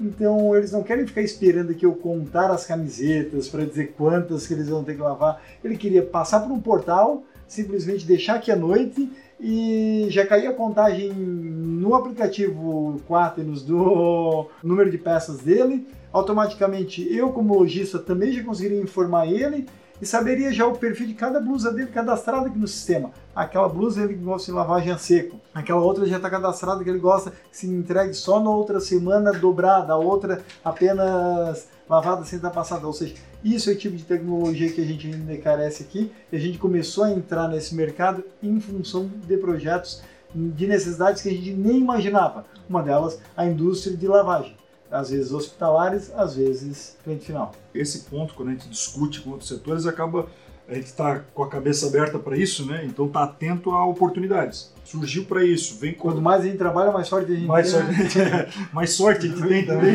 Então 0.00 0.56
eles 0.56 0.72
não 0.72 0.82
querem 0.82 1.06
ficar 1.06 1.22
esperando 1.22 1.74
que 1.74 1.84
eu 1.84 1.94
contar 1.94 2.50
as 2.50 2.66
camisetas 2.66 3.48
para 3.48 3.64
dizer 3.64 3.92
quantas 3.96 4.46
que 4.46 4.54
eles 4.54 4.68
vão 4.68 4.82
ter 4.82 4.94
que 4.94 5.02
lavar. 5.02 5.42
Ele 5.62 5.76
queria 5.76 6.02
passar 6.02 6.40
por 6.40 6.50
um 6.50 6.60
portal, 6.60 7.22
simplesmente 7.46 8.06
deixar 8.06 8.36
aqui 8.36 8.50
à 8.50 8.56
noite 8.56 9.10
e 9.42 10.06
já 10.08 10.24
caía 10.24 10.50
a 10.50 10.54
contagem 10.54 11.12
no 11.12 11.96
aplicativo 11.96 13.00
Quaternos 13.08 13.62
do 13.62 14.46
número 14.62 14.88
de 14.88 14.96
peças 14.96 15.40
dele. 15.40 15.88
Automaticamente 16.12 17.02
eu, 17.12 17.30
como 17.30 17.58
lojista, 17.58 17.98
também 17.98 18.30
já 18.30 18.44
conseguiria 18.44 18.80
informar 18.80 19.26
ele 19.26 19.66
e 20.00 20.06
saberia 20.06 20.52
já 20.52 20.64
o 20.66 20.76
perfil 20.78 21.08
de 21.08 21.14
cada 21.14 21.40
blusa 21.40 21.72
dele 21.72 21.88
cadastrado 21.88 22.46
aqui 22.46 22.58
no 22.58 22.68
sistema. 22.68 23.10
Aquela 23.34 23.68
blusa 23.68 24.02
ele 24.02 24.14
gosta 24.14 24.52
de 24.52 24.56
lavagem 24.56 24.92
a 24.92 24.98
seco, 24.98 25.40
aquela 25.52 25.80
outra 25.80 26.06
já 26.06 26.16
está 26.16 26.30
cadastrada 26.30 26.84
que 26.84 26.90
ele 26.90 26.98
gosta 26.98 27.30
que 27.30 27.56
se 27.56 27.66
entregue 27.66 28.14
só 28.14 28.38
na 28.38 28.50
outra 28.50 28.78
semana 28.78 29.32
dobrada, 29.32 29.92
a 29.92 29.96
outra 29.96 30.42
apenas 30.64 31.68
lavada 31.88 32.24
sem 32.24 32.36
estar 32.36 32.50
passada. 32.50 32.86
Ou 32.86 32.92
seja, 32.92 33.14
isso 33.44 33.70
é 33.70 33.72
o 33.72 33.76
tipo 33.76 33.96
de 33.96 34.04
tecnologia 34.04 34.72
que 34.72 34.80
a 34.80 34.84
gente 34.84 35.06
ainda 35.06 35.36
carece 35.38 35.82
aqui 35.82 36.12
e 36.30 36.36
a 36.36 36.38
gente 36.38 36.58
começou 36.58 37.04
a 37.04 37.10
entrar 37.10 37.48
nesse 37.48 37.74
mercado 37.74 38.24
em 38.42 38.60
função 38.60 39.10
de 39.26 39.36
projetos 39.36 40.02
de 40.34 40.66
necessidades 40.66 41.22
que 41.22 41.28
a 41.28 41.32
gente 41.32 41.52
nem 41.52 41.78
imaginava. 41.78 42.46
Uma 42.68 42.82
delas, 42.82 43.20
a 43.36 43.44
indústria 43.46 43.96
de 43.96 44.06
lavagem 44.06 44.56
às 44.92 45.08
vezes 45.08 45.32
hospitalares, 45.32 46.12
às 46.14 46.36
vezes 46.36 46.98
cliente 47.02 47.24
final. 47.24 47.52
Esse 47.74 48.00
ponto, 48.00 48.34
quando 48.34 48.50
a 48.50 48.52
gente 48.52 48.68
discute 48.68 49.22
com 49.22 49.30
outros 49.30 49.48
setores, 49.48 49.86
acaba 49.86 50.28
a 50.68 50.74
gente 50.74 50.86
está 50.86 51.20
com 51.34 51.42
a 51.42 51.48
cabeça 51.48 51.86
aberta 51.86 52.18
para 52.18 52.36
isso, 52.36 52.64
né? 52.66 52.84
Então 52.84 53.08
tá 53.08 53.24
atento 53.24 53.70
a 53.70 53.84
oportunidades. 53.84 54.72
Surgiu 54.84 55.24
para 55.24 55.44
isso, 55.44 55.78
vem 55.78 55.92
quando 55.92 56.20
mais 56.20 56.42
a 56.42 56.44
gente 56.44 56.58
trabalha, 56.58 56.92
mais 56.92 57.08
sorte 57.08 57.32
a 57.32 57.34
gente 57.34 57.46
mais 57.46 57.72
tem. 57.72 57.80
Sorte, 57.80 58.18
né? 58.18 58.48
mais 58.72 58.92
sorte 58.92 59.26
a 59.26 59.28
gente 59.28 59.48
tem 59.48 59.66
também. 59.66 59.94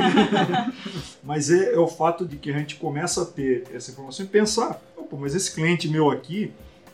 mas 1.24 1.50
é, 1.50 1.74
é, 1.74 1.80
o 1.80 1.88
fato 1.88 2.26
de 2.26 2.38
que 2.38 2.52
a 2.52 2.58
gente 2.58 2.76
começa 2.76 3.22
a 3.22 3.26
ter 3.26 3.64
essa 3.74 3.92
informação 3.92 4.26
e 4.26 4.30
pensar, 4.30 4.82
mas 5.12 5.36
esse 5.36 5.54
cliente 5.54 5.88
meu 5.88 6.10
aqui, 6.10 6.52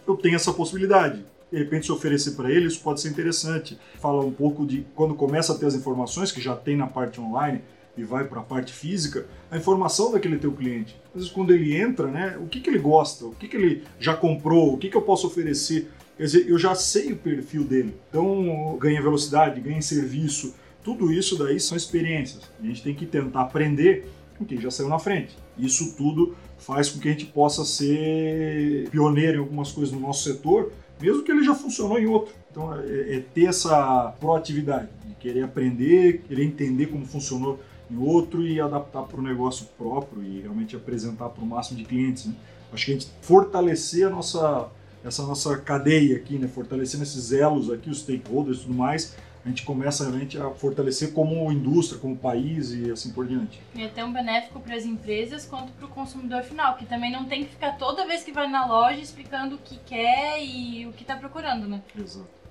eu 0.07 0.15
tenho 0.15 0.35
essa 0.35 0.53
possibilidade 0.53 1.23
de 1.53 1.59
repente 1.59 1.85
se 1.85 1.91
oferecer 1.91 2.31
para 2.31 2.49
ele, 2.49 2.65
isso 2.65 2.79
pode 2.79 2.99
ser 2.99 3.09
interessante. 3.09 3.77
Fala 3.99 4.25
um 4.25 4.31
pouco 4.31 4.65
de 4.65 4.87
quando 4.95 5.13
começa 5.13 5.53
a 5.53 5.55
ter 5.55 5.67
as 5.67 5.75
informações 5.75 6.31
que 6.31 6.41
já 6.41 6.55
tem 6.55 6.75
na 6.75 6.87
parte 6.87 7.21
online, 7.21 7.61
e 7.97 8.03
vai 8.03 8.25
para 8.25 8.39
a 8.39 8.43
parte 8.43 8.73
física, 8.73 9.27
a 9.51 9.57
informação 9.57 10.11
daquele 10.11 10.37
teu 10.37 10.51
cliente. 10.51 10.99
Às 11.09 11.21
vezes 11.21 11.29
quando 11.29 11.53
ele 11.53 11.75
entra, 11.75 12.07
né, 12.07 12.37
o 12.41 12.47
que, 12.47 12.59
que 12.59 12.69
ele 12.69 12.79
gosta, 12.79 13.25
o 13.25 13.35
que, 13.35 13.47
que 13.47 13.55
ele 13.55 13.83
já 13.99 14.15
comprou, 14.15 14.73
o 14.73 14.77
que, 14.77 14.89
que 14.89 14.97
eu 14.97 15.01
posso 15.01 15.27
oferecer. 15.27 15.89
Quer 16.17 16.23
dizer, 16.23 16.49
eu 16.49 16.57
já 16.57 16.75
sei 16.75 17.11
o 17.11 17.17
perfil 17.17 17.63
dele. 17.63 17.95
Então 18.09 18.77
ganha 18.79 19.01
velocidade, 19.01 19.61
ganha 19.61 19.81
serviço, 19.81 20.55
tudo 20.83 21.11
isso 21.11 21.37
daí 21.37 21.59
são 21.59 21.77
experiências. 21.77 22.49
A 22.61 22.65
gente 22.65 22.83
tem 22.83 22.93
que 22.93 23.05
tentar 23.05 23.41
aprender 23.41 24.09
com 24.37 24.45
quem 24.45 24.59
já 24.59 24.71
saiu 24.71 24.89
na 24.89 24.99
frente. 24.99 25.37
Isso 25.57 25.95
tudo 25.95 26.35
faz 26.57 26.89
com 26.89 26.99
que 26.99 27.07
a 27.07 27.11
gente 27.11 27.25
possa 27.25 27.63
ser 27.63 28.89
pioneiro 28.89 29.37
em 29.37 29.39
algumas 29.39 29.71
coisas 29.71 29.93
no 29.93 29.99
nosso 29.99 30.23
setor, 30.23 30.71
mesmo 30.99 31.23
que 31.23 31.31
ele 31.31 31.43
já 31.43 31.53
funcionou 31.53 31.99
em 31.99 32.05
outro. 32.05 32.33
Então 32.51 32.73
é, 32.75 33.15
é 33.15 33.19
ter 33.33 33.45
essa 33.45 34.13
proatividade, 34.19 34.89
de 35.05 35.15
querer 35.15 35.43
aprender, 35.43 36.23
querer 36.27 36.43
entender 36.43 36.87
como 36.87 37.05
funcionou 37.05 37.59
em 37.93 37.97
outro 37.97 38.45
e 38.45 38.59
adaptar 38.59 39.03
para 39.03 39.19
o 39.19 39.23
negócio 39.23 39.67
próprio 39.77 40.23
e 40.23 40.41
realmente 40.41 40.75
apresentar 40.75 41.29
para 41.29 41.43
o 41.43 41.47
máximo 41.47 41.77
de 41.77 41.85
clientes. 41.85 42.25
Né? 42.25 42.33
Acho 42.73 42.85
que 42.85 42.91
a 42.91 42.93
gente 42.95 43.07
fortalecer 43.21 44.07
a 44.07 44.09
nossa, 44.09 44.69
essa 45.03 45.23
nossa 45.23 45.57
cadeia 45.57 46.15
aqui, 46.15 46.37
né? 46.37 46.47
fortalecendo 46.47 47.03
esses 47.03 47.31
elos 47.31 47.71
aqui, 47.71 47.89
os 47.89 47.99
stakeholders 47.99 48.59
e 48.59 48.61
tudo 48.61 48.73
mais, 48.73 49.15
a 49.45 49.49
gente 49.49 49.63
começa 49.63 50.05
realmente 50.05 50.37
a 50.37 50.49
fortalecer 50.51 51.11
como 51.11 51.51
indústria, 51.51 51.99
como 51.99 52.15
país 52.15 52.71
e 52.71 52.89
assim 52.89 53.11
por 53.11 53.27
diante. 53.27 53.59
E 53.75 53.83
é 53.83 53.89
tão 53.89 54.11
benéfico 54.11 54.59
para 54.59 54.75
as 54.75 54.85
empresas 54.85 55.45
quanto 55.45 55.71
para 55.73 55.85
o 55.85 55.89
consumidor 55.89 56.43
final, 56.43 56.77
que 56.77 56.85
também 56.85 57.11
não 57.11 57.25
tem 57.25 57.43
que 57.43 57.51
ficar 57.51 57.77
toda 57.77 58.07
vez 58.07 58.23
que 58.23 58.31
vai 58.31 58.49
na 58.49 58.65
loja 58.65 59.01
explicando 59.01 59.55
o 59.55 59.59
que 59.59 59.77
quer 59.85 60.41
e 60.41 60.87
o 60.87 60.93
que 60.93 61.03
está 61.03 61.17
procurando, 61.17 61.67
né? 61.67 61.81
Exato. 61.97 62.42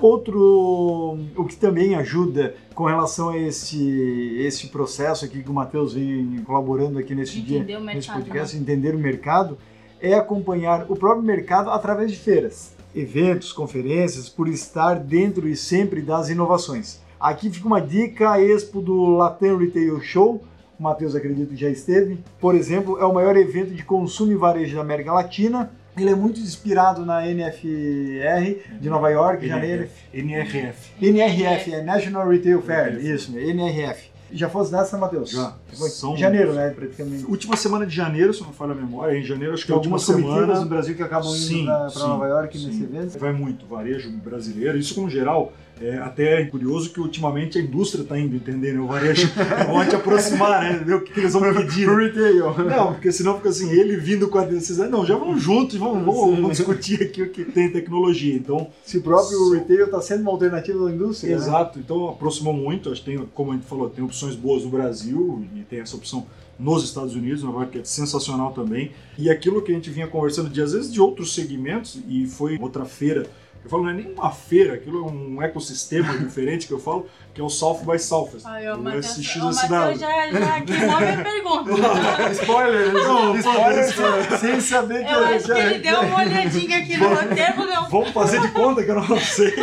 Outro, 0.00 1.18
o 1.36 1.44
que 1.44 1.56
também 1.56 1.94
ajuda 1.96 2.54
com 2.74 2.84
relação 2.84 3.30
a 3.30 3.38
esse, 3.38 4.36
esse 4.38 4.68
processo 4.68 5.24
aqui 5.24 5.42
que 5.42 5.50
o 5.50 5.52
Matheus 5.52 5.94
vem 5.94 6.40
colaborando 6.46 6.98
aqui 6.98 7.14
nesse 7.14 7.40
dia, 7.40 7.64
nesse 7.80 8.10
podcast, 8.10 8.54
né? 8.54 8.62
entender 8.62 8.94
o 8.94 8.98
mercado, 8.98 9.58
é 10.00 10.14
acompanhar 10.14 10.86
o 10.88 10.94
próprio 10.94 11.24
mercado 11.24 11.70
através 11.70 12.12
de 12.12 12.18
feiras, 12.18 12.72
eventos, 12.94 13.52
conferências, 13.52 14.28
por 14.28 14.48
estar 14.48 15.00
dentro 15.00 15.48
e 15.48 15.56
sempre 15.56 16.00
das 16.00 16.28
inovações. 16.28 17.00
Aqui 17.18 17.50
fica 17.50 17.66
uma 17.66 17.80
dica, 17.80 18.30
a 18.30 18.40
Expo 18.40 18.80
do 18.80 19.16
Latam 19.16 19.56
Retail 19.56 20.00
Show, 20.00 20.40
o 20.78 20.82
Matheus 20.82 21.16
acredito 21.16 21.48
que 21.48 21.56
já 21.56 21.68
esteve. 21.68 22.18
Por 22.40 22.54
exemplo, 22.54 22.98
é 22.98 23.04
o 23.04 23.12
maior 23.12 23.36
evento 23.36 23.74
de 23.74 23.82
consumo 23.82 24.30
e 24.30 24.36
varejo 24.36 24.76
da 24.76 24.82
América 24.82 25.12
Latina. 25.12 25.72
Ele 25.98 26.10
é 26.10 26.14
muito 26.14 26.40
inspirado 26.40 27.04
na 27.04 27.26
NFR 27.26 28.56
de 28.80 28.88
Nova 28.88 29.08
York, 29.10 29.46
janeiro. 29.46 29.88
NRF. 30.12 30.92
NRF, 31.00 31.74
é 31.74 31.82
National 31.82 32.28
Retail 32.28 32.62
Fair, 32.62 32.88
NRF. 32.94 33.14
isso, 33.14 33.38
NRF. 33.38 34.08
Já 34.30 34.46
fosse 34.48 34.70
nessa, 34.70 34.98
Matheus? 34.98 35.30
Já. 35.30 35.54
Foi 35.72 35.88
São- 35.88 36.14
janeiro, 36.14 36.52
né, 36.52 36.68
praticamente. 36.68 37.24
Última 37.24 37.56
semana 37.56 37.86
de 37.86 37.94
janeiro, 37.96 38.34
se 38.34 38.42
não 38.42 38.52
falha 38.52 38.72
a 38.72 38.74
memória, 38.74 39.16
em 39.18 39.22
janeiro 39.24 39.54
acho 39.54 39.62
que 39.62 39.68
Tem 39.68 39.72
é 39.72 39.76
a 39.76 39.78
última 39.78 39.98
semana. 39.98 40.60
do 40.60 40.66
Brasil 40.66 40.94
que 40.94 41.02
acabam 41.02 41.34
indo 41.34 41.64
para 41.64 42.06
Nova 42.06 42.26
York 42.26 42.58
sim. 42.58 42.66
nesse 42.66 42.82
evento. 42.82 43.18
Vai 43.18 43.32
muito, 43.32 43.64
varejo 43.66 44.10
brasileiro. 44.18 44.76
Isso, 44.76 44.94
como 44.94 45.08
geral, 45.08 45.54
é 45.80 45.98
até 45.98 46.44
curioso 46.46 46.90
que 46.90 47.00
ultimamente 47.00 47.58
a 47.58 47.60
indústria 47.60 48.02
está 48.02 48.18
indo, 48.18 48.36
entendendo? 48.36 48.84
O 48.84 48.86
varejo 48.86 49.28
vão 49.66 49.86
te 49.86 49.96
aproximar, 49.96 50.62
né? 50.62 50.82
Ver 50.84 50.94
o 50.94 51.00
que, 51.02 51.12
que 51.12 51.20
eles 51.20 51.32
vão 51.32 51.54
pedir. 51.54 51.84
Pro 51.84 51.96
retail. 51.96 52.54
Não, 52.64 52.92
porque 52.94 53.12
senão 53.12 53.36
fica 53.36 53.48
assim, 53.48 53.70
ele 53.70 53.96
vindo 53.96 54.28
com 54.28 54.38
a 54.38 54.44
decisão. 54.44 54.90
Não, 54.90 55.06
já 55.06 55.16
vamos 55.16 55.42
juntos, 55.42 55.76
vamos, 55.76 56.04
vamos, 56.04 56.36
vamos 56.36 56.56
discutir 56.56 57.02
aqui 57.02 57.22
o 57.22 57.30
que 57.30 57.44
tem 57.44 57.66
em 57.66 57.72
tecnologia. 57.72 58.34
Então, 58.34 58.68
Se 58.84 58.98
o 58.98 59.02
próprio 59.02 59.52
retail 59.52 59.84
está 59.84 60.00
sendo 60.00 60.22
uma 60.22 60.32
alternativa 60.32 60.84
da 60.84 60.92
indústria. 60.92 61.30
né? 61.30 61.36
Exato, 61.36 61.78
então 61.78 62.08
aproximou 62.08 62.52
muito. 62.52 62.90
Acho 62.90 63.02
que 63.02 63.10
tem, 63.10 63.28
como 63.34 63.52
a 63.52 63.54
gente 63.54 63.66
falou, 63.66 63.88
tem 63.88 64.04
opções 64.04 64.34
boas 64.34 64.64
no 64.64 64.70
Brasil 64.70 65.44
e 65.54 65.60
tem 65.60 65.80
essa 65.80 65.96
opção 65.96 66.26
nos 66.58 66.82
Estados 66.82 67.14
Unidos, 67.14 67.42
York, 67.42 67.72
que 67.72 67.78
é 67.78 67.84
sensacional 67.84 68.52
também. 68.52 68.90
E 69.16 69.30
aquilo 69.30 69.62
que 69.62 69.70
a 69.70 69.74
gente 69.74 69.90
vinha 69.90 70.08
conversando 70.08 70.50
de 70.50 70.60
às 70.60 70.72
vezes 70.72 70.92
de 70.92 71.00
outros 71.00 71.32
segmentos, 71.32 72.00
e 72.08 72.26
foi 72.26 72.58
outra 72.60 72.84
feira. 72.84 73.26
Eu 73.68 73.70
falo, 73.70 73.82
não 73.82 73.90
é 73.90 73.94
nem 73.94 74.10
uma 74.12 74.30
feira, 74.30 74.72
aquilo 74.72 75.06
é 75.06 75.12
um 75.12 75.42
ecossistema 75.42 76.16
diferente 76.16 76.66
que 76.66 76.72
eu 76.72 76.78
falo, 76.78 77.06
que 77.38 77.42
é 77.42 77.44
o 77.44 77.48
South 77.48 77.82
by 77.86 77.96
Southwest. 78.00 78.44
Ai, 78.44 78.68
o 78.68 78.74
o 78.74 78.82
Matheus, 78.82 79.06
SXSW. 79.06 79.42
o 79.42 79.44
Matheus 79.70 80.00
já, 80.00 80.30
já 80.32 80.60
queimou 80.60 80.96
a 80.96 81.00
minha 81.00 81.22
pergunta. 81.22 82.32
Spoiler, 82.32 82.92
Não, 82.92 83.36
spoiler, 83.36 84.38
sem 84.40 84.60
saber 84.60 85.06
que 85.06 85.12
Eu 85.12 85.24
acho 85.24 85.44
que 85.44 85.52
ele 85.52 85.78
deu 85.78 86.00
uma 86.00 86.16
olhadinha 86.18 86.78
aqui 86.78 86.96
no 86.96 87.08
roteiro, 87.08 87.64
não. 87.64 87.88
Vamos 87.88 88.08
fazer 88.10 88.40
de 88.40 88.48
conta 88.48 88.82
que 88.82 88.90
eu 88.90 88.96
não 88.96 89.20
sei. 89.20 89.54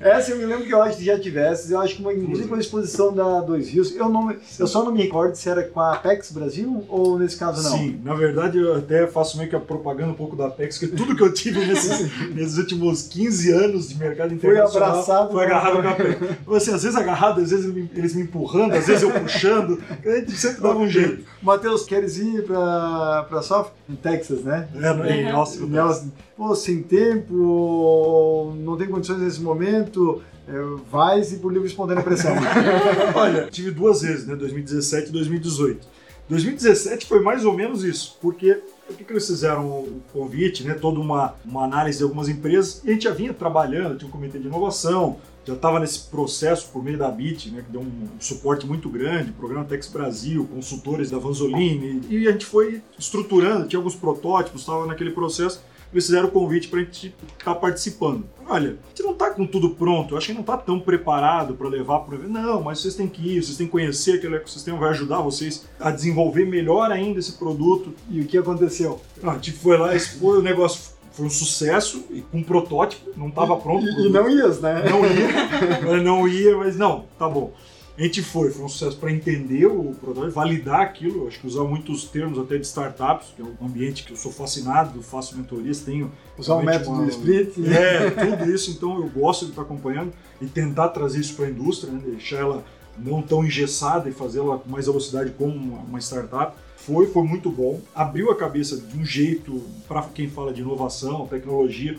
Essa 0.00 0.30
eu 0.30 0.38
me 0.38 0.46
lembro 0.46 0.64
que 0.64 0.72
eu 0.72 0.82
acho 0.82 0.96
que 0.96 1.04
já 1.04 1.20
tivesse, 1.20 1.70
eu 1.70 1.78
acho 1.78 1.96
que 1.96 2.00
uma, 2.00 2.14
inclusive 2.14 2.48
com 2.48 2.54
a 2.54 2.60
exposição 2.60 3.12
da 3.12 3.42
Dois 3.42 3.68
Rios, 3.68 3.94
eu, 3.94 4.08
não, 4.08 4.34
eu 4.58 4.66
só 4.66 4.82
não 4.82 4.90
me 4.90 5.02
recordo 5.02 5.34
se 5.34 5.50
era 5.50 5.62
com 5.64 5.80
a 5.82 5.96
Apex 5.96 6.32
Brasil 6.32 6.82
ou 6.88 7.18
nesse 7.18 7.36
caso 7.36 7.62
não. 7.62 7.76
Sim, 7.76 8.00
na 8.02 8.14
verdade 8.14 8.56
eu 8.56 8.76
até 8.76 9.06
faço 9.06 9.36
meio 9.36 9.50
que 9.50 9.56
a 9.56 9.60
propaganda 9.60 10.12
um 10.12 10.16
pouco 10.16 10.34
da 10.34 10.46
Apex, 10.46 10.78
porque 10.78 10.96
tudo 10.96 11.14
que 11.14 11.22
eu 11.22 11.30
tive 11.34 11.62
nesses, 11.66 12.10
nesses 12.34 12.56
últimos 12.56 13.02
15 13.02 13.52
anos 13.52 13.90
de 13.90 13.98
mercado 13.98 14.28
Foi 14.28 14.36
internacional 14.36 14.88
abraçado 14.92 15.32
foi 15.32 15.44
agarrado 15.44 15.82
com 15.82 15.88
a 15.88 15.90
Apex. 15.90 16.18
Assim, 16.56 16.74
às 16.74 16.82
vezes 16.82 16.96
agarrado, 16.96 17.17
às 17.26 17.50
vezes 17.50 17.66
eles 17.94 18.14
me- 18.14 18.22
empurrando, 18.22 18.72
às 18.74 18.86
vezes 18.86 19.02
eu 19.02 19.10
puxando, 19.10 19.80
a 20.04 20.10
gente 20.18 20.32
sempre 20.32 20.60
dava 20.62 20.78
um 20.78 20.88
jeito. 20.88 21.24
Matheus, 21.42 21.84
queres 21.84 22.16
ir 22.18 22.44
pra, 22.44 23.26
pra 23.28 23.42
South? 23.42 23.70
Em 23.88 23.94
Texas, 23.96 24.42
né? 24.42 24.68
É, 24.74 25.20
em 25.22 25.30
Austin, 25.30 25.60
no 25.60 25.66
Nelson, 25.68 26.10
pô, 26.36 26.54
sem 26.54 26.82
tempo, 26.82 28.52
não 28.56 28.76
tem 28.76 28.88
condições 28.88 29.18
nesse 29.20 29.40
momento, 29.40 30.22
é, 30.46 30.52
vai-se 30.90 31.36
por 31.36 31.52
livre 31.52 31.66
e 31.68 31.70
espontânea 31.70 32.02
pressão. 32.02 32.32
Olha, 33.14 33.48
tive 33.50 33.70
duas 33.70 34.02
vezes, 34.02 34.26
né? 34.26 34.34
2017 34.34 35.08
e 35.08 35.12
2018. 35.12 35.86
2017 36.28 37.06
foi 37.06 37.20
mais 37.22 37.44
ou 37.46 37.54
menos 37.54 37.82
isso, 37.82 38.18
porque 38.20 38.60
o 38.90 38.92
que, 38.94 39.02
que 39.04 39.12
eles 39.12 39.26
fizeram 39.26 39.66
o 39.66 40.02
convite, 40.12 40.62
né? 40.62 40.74
Toda 40.74 41.00
uma, 41.00 41.34
uma 41.44 41.64
análise 41.64 41.98
de 41.98 42.04
algumas 42.04 42.28
empresas, 42.28 42.82
e 42.84 42.90
a 42.90 42.92
gente 42.92 43.04
já 43.04 43.12
vinha 43.12 43.32
trabalhando, 43.32 43.96
tinha 43.96 44.08
um 44.08 44.12
comitê 44.12 44.38
de 44.38 44.46
inovação, 44.46 45.16
já 45.48 45.54
estava 45.54 45.80
nesse 45.80 46.00
processo 46.10 46.68
por 46.70 46.84
meio 46.84 46.98
da 46.98 47.10
BIT, 47.10 47.50
né? 47.50 47.62
Que 47.62 47.72
deu 47.72 47.80
um 47.80 48.08
suporte 48.20 48.66
muito 48.66 48.88
grande, 48.90 49.32
programa 49.32 49.64
Tex 49.64 49.88
Brasil, 49.88 50.46
consultores 50.52 51.10
da 51.10 51.18
Vanzolini, 51.18 52.02
e 52.08 52.28
a 52.28 52.32
gente 52.32 52.44
foi 52.44 52.82
estruturando, 52.98 53.66
tinha 53.66 53.78
alguns 53.78 53.94
protótipos, 53.94 54.60
estava 54.60 54.86
naquele 54.86 55.10
processo. 55.10 55.62
Eles 55.90 56.04
fizeram 56.04 56.28
o 56.28 56.30
convite 56.30 56.68
para 56.68 56.80
a 56.80 56.82
gente 56.82 57.14
estar 57.38 57.54
participando. 57.54 58.26
Olha, 58.46 58.72
a 58.84 58.88
gente 58.90 59.02
não 59.02 59.12
está 59.12 59.30
com 59.30 59.46
tudo 59.46 59.70
pronto, 59.70 60.12
eu 60.12 60.18
acho 60.18 60.26
que 60.26 60.34
não 60.34 60.42
está 60.42 60.54
tão 60.58 60.78
preparado 60.78 61.54
para 61.54 61.66
levar 61.66 62.00
para. 62.00 62.18
Não, 62.18 62.62
mas 62.62 62.80
vocês 62.80 62.94
têm 62.94 63.08
que 63.08 63.36
ir, 63.36 63.42
vocês 63.42 63.56
têm 63.56 63.66
que 63.66 63.72
conhecer 63.72 64.16
aquele 64.18 64.36
ecossistema, 64.36 64.76
vai 64.76 64.90
ajudar 64.90 65.22
vocês 65.22 65.66
a 65.80 65.90
desenvolver 65.90 66.44
melhor 66.44 66.92
ainda 66.92 67.18
esse 67.18 67.32
produto. 67.32 67.94
e 68.10 68.20
o 68.20 68.26
que 68.26 68.36
aconteceu? 68.36 69.00
Ah, 69.22 69.30
a 69.30 69.34
gente 69.34 69.52
foi 69.52 69.78
lá, 69.78 69.96
expôs, 69.96 70.40
o 70.40 70.42
negócio 70.42 70.97
foi 71.18 71.26
um 71.26 71.30
sucesso, 71.30 72.04
e 72.10 72.20
com 72.22 72.38
um 72.38 72.42
protótipo, 72.44 73.10
não 73.16 73.28
estava 73.28 73.56
pronto. 73.56 73.84
E, 73.84 74.06
e 74.06 74.08
não 74.08 74.30
ias, 74.30 74.60
né? 74.60 74.84
Não 74.88 75.04
ia, 75.04 75.28
mas 75.84 76.02
não 76.04 76.28
ia, 76.28 76.56
mas 76.56 76.76
não, 76.76 77.04
tá 77.18 77.28
bom. 77.28 77.52
A 77.98 78.02
gente 78.02 78.22
foi, 78.22 78.52
foi 78.52 78.64
um 78.64 78.68
sucesso 78.68 78.96
para 78.96 79.10
entender 79.10 79.66
o 79.66 79.92
produto, 80.00 80.30
validar 80.30 80.80
aquilo, 80.82 81.26
acho 81.26 81.40
que 81.40 81.46
usar 81.48 81.64
muitos 81.64 82.04
termos 82.04 82.38
até 82.38 82.56
de 82.56 82.64
startups, 82.64 83.26
que 83.34 83.42
é 83.42 83.44
um 83.44 83.66
ambiente 83.66 84.04
que 84.04 84.12
eu 84.12 84.16
sou 84.16 84.30
fascinado, 84.30 85.02
faço 85.02 85.36
mentorias, 85.36 85.80
tenho 85.80 86.12
Usar 86.38 86.54
o 86.54 86.62
método 86.62 86.90
uma- 86.92 87.02
do 87.02 87.10
split. 87.10 87.58
é, 87.66 88.08
tudo 88.10 88.48
isso, 88.54 88.70
então 88.70 88.96
eu 88.98 89.08
gosto 89.08 89.46
de 89.46 89.50
estar 89.50 89.62
acompanhando 89.62 90.12
e 90.40 90.46
tentar 90.46 90.90
trazer 90.90 91.18
isso 91.18 91.34
para 91.34 91.46
a 91.46 91.50
indústria, 91.50 91.92
né, 91.92 92.00
deixar 92.06 92.36
ela 92.38 92.64
não 92.96 93.20
tão 93.20 93.44
engessada 93.44 94.08
e 94.08 94.12
fazê-la 94.12 94.58
com 94.58 94.70
mais 94.70 94.86
velocidade 94.86 95.30
como 95.36 95.74
uma 95.88 95.98
startup. 96.00 96.56
Foi, 96.88 97.06
foi 97.06 97.22
muito 97.22 97.50
bom. 97.50 97.80
Abriu 97.94 98.30
a 98.30 98.34
cabeça 98.34 98.78
de 98.78 98.96
um 98.98 99.04
jeito 99.04 99.62
para 99.86 100.02
quem 100.02 100.26
fala 100.28 100.52
de 100.54 100.62
inovação, 100.62 101.26
tecnologia, 101.26 101.98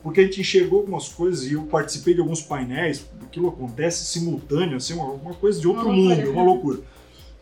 porque 0.00 0.20
a 0.20 0.24
gente 0.24 0.40
enxergou 0.40 0.78
algumas 0.78 1.08
coisas 1.08 1.44
e 1.50 1.54
eu 1.54 1.62
participei 1.64 2.14
de 2.14 2.20
alguns 2.20 2.40
painéis, 2.40 3.04
aquilo 3.22 3.48
acontece 3.48 4.04
simultâneo, 4.04 4.76
assim, 4.76 4.94
uma, 4.94 5.06
uma 5.10 5.34
coisa 5.34 5.60
de 5.60 5.66
outro 5.66 5.86
Uma 5.86 5.92
mundo, 5.92 6.08
loucura. 6.08 6.30
uma 6.30 6.42
loucura. 6.44 6.80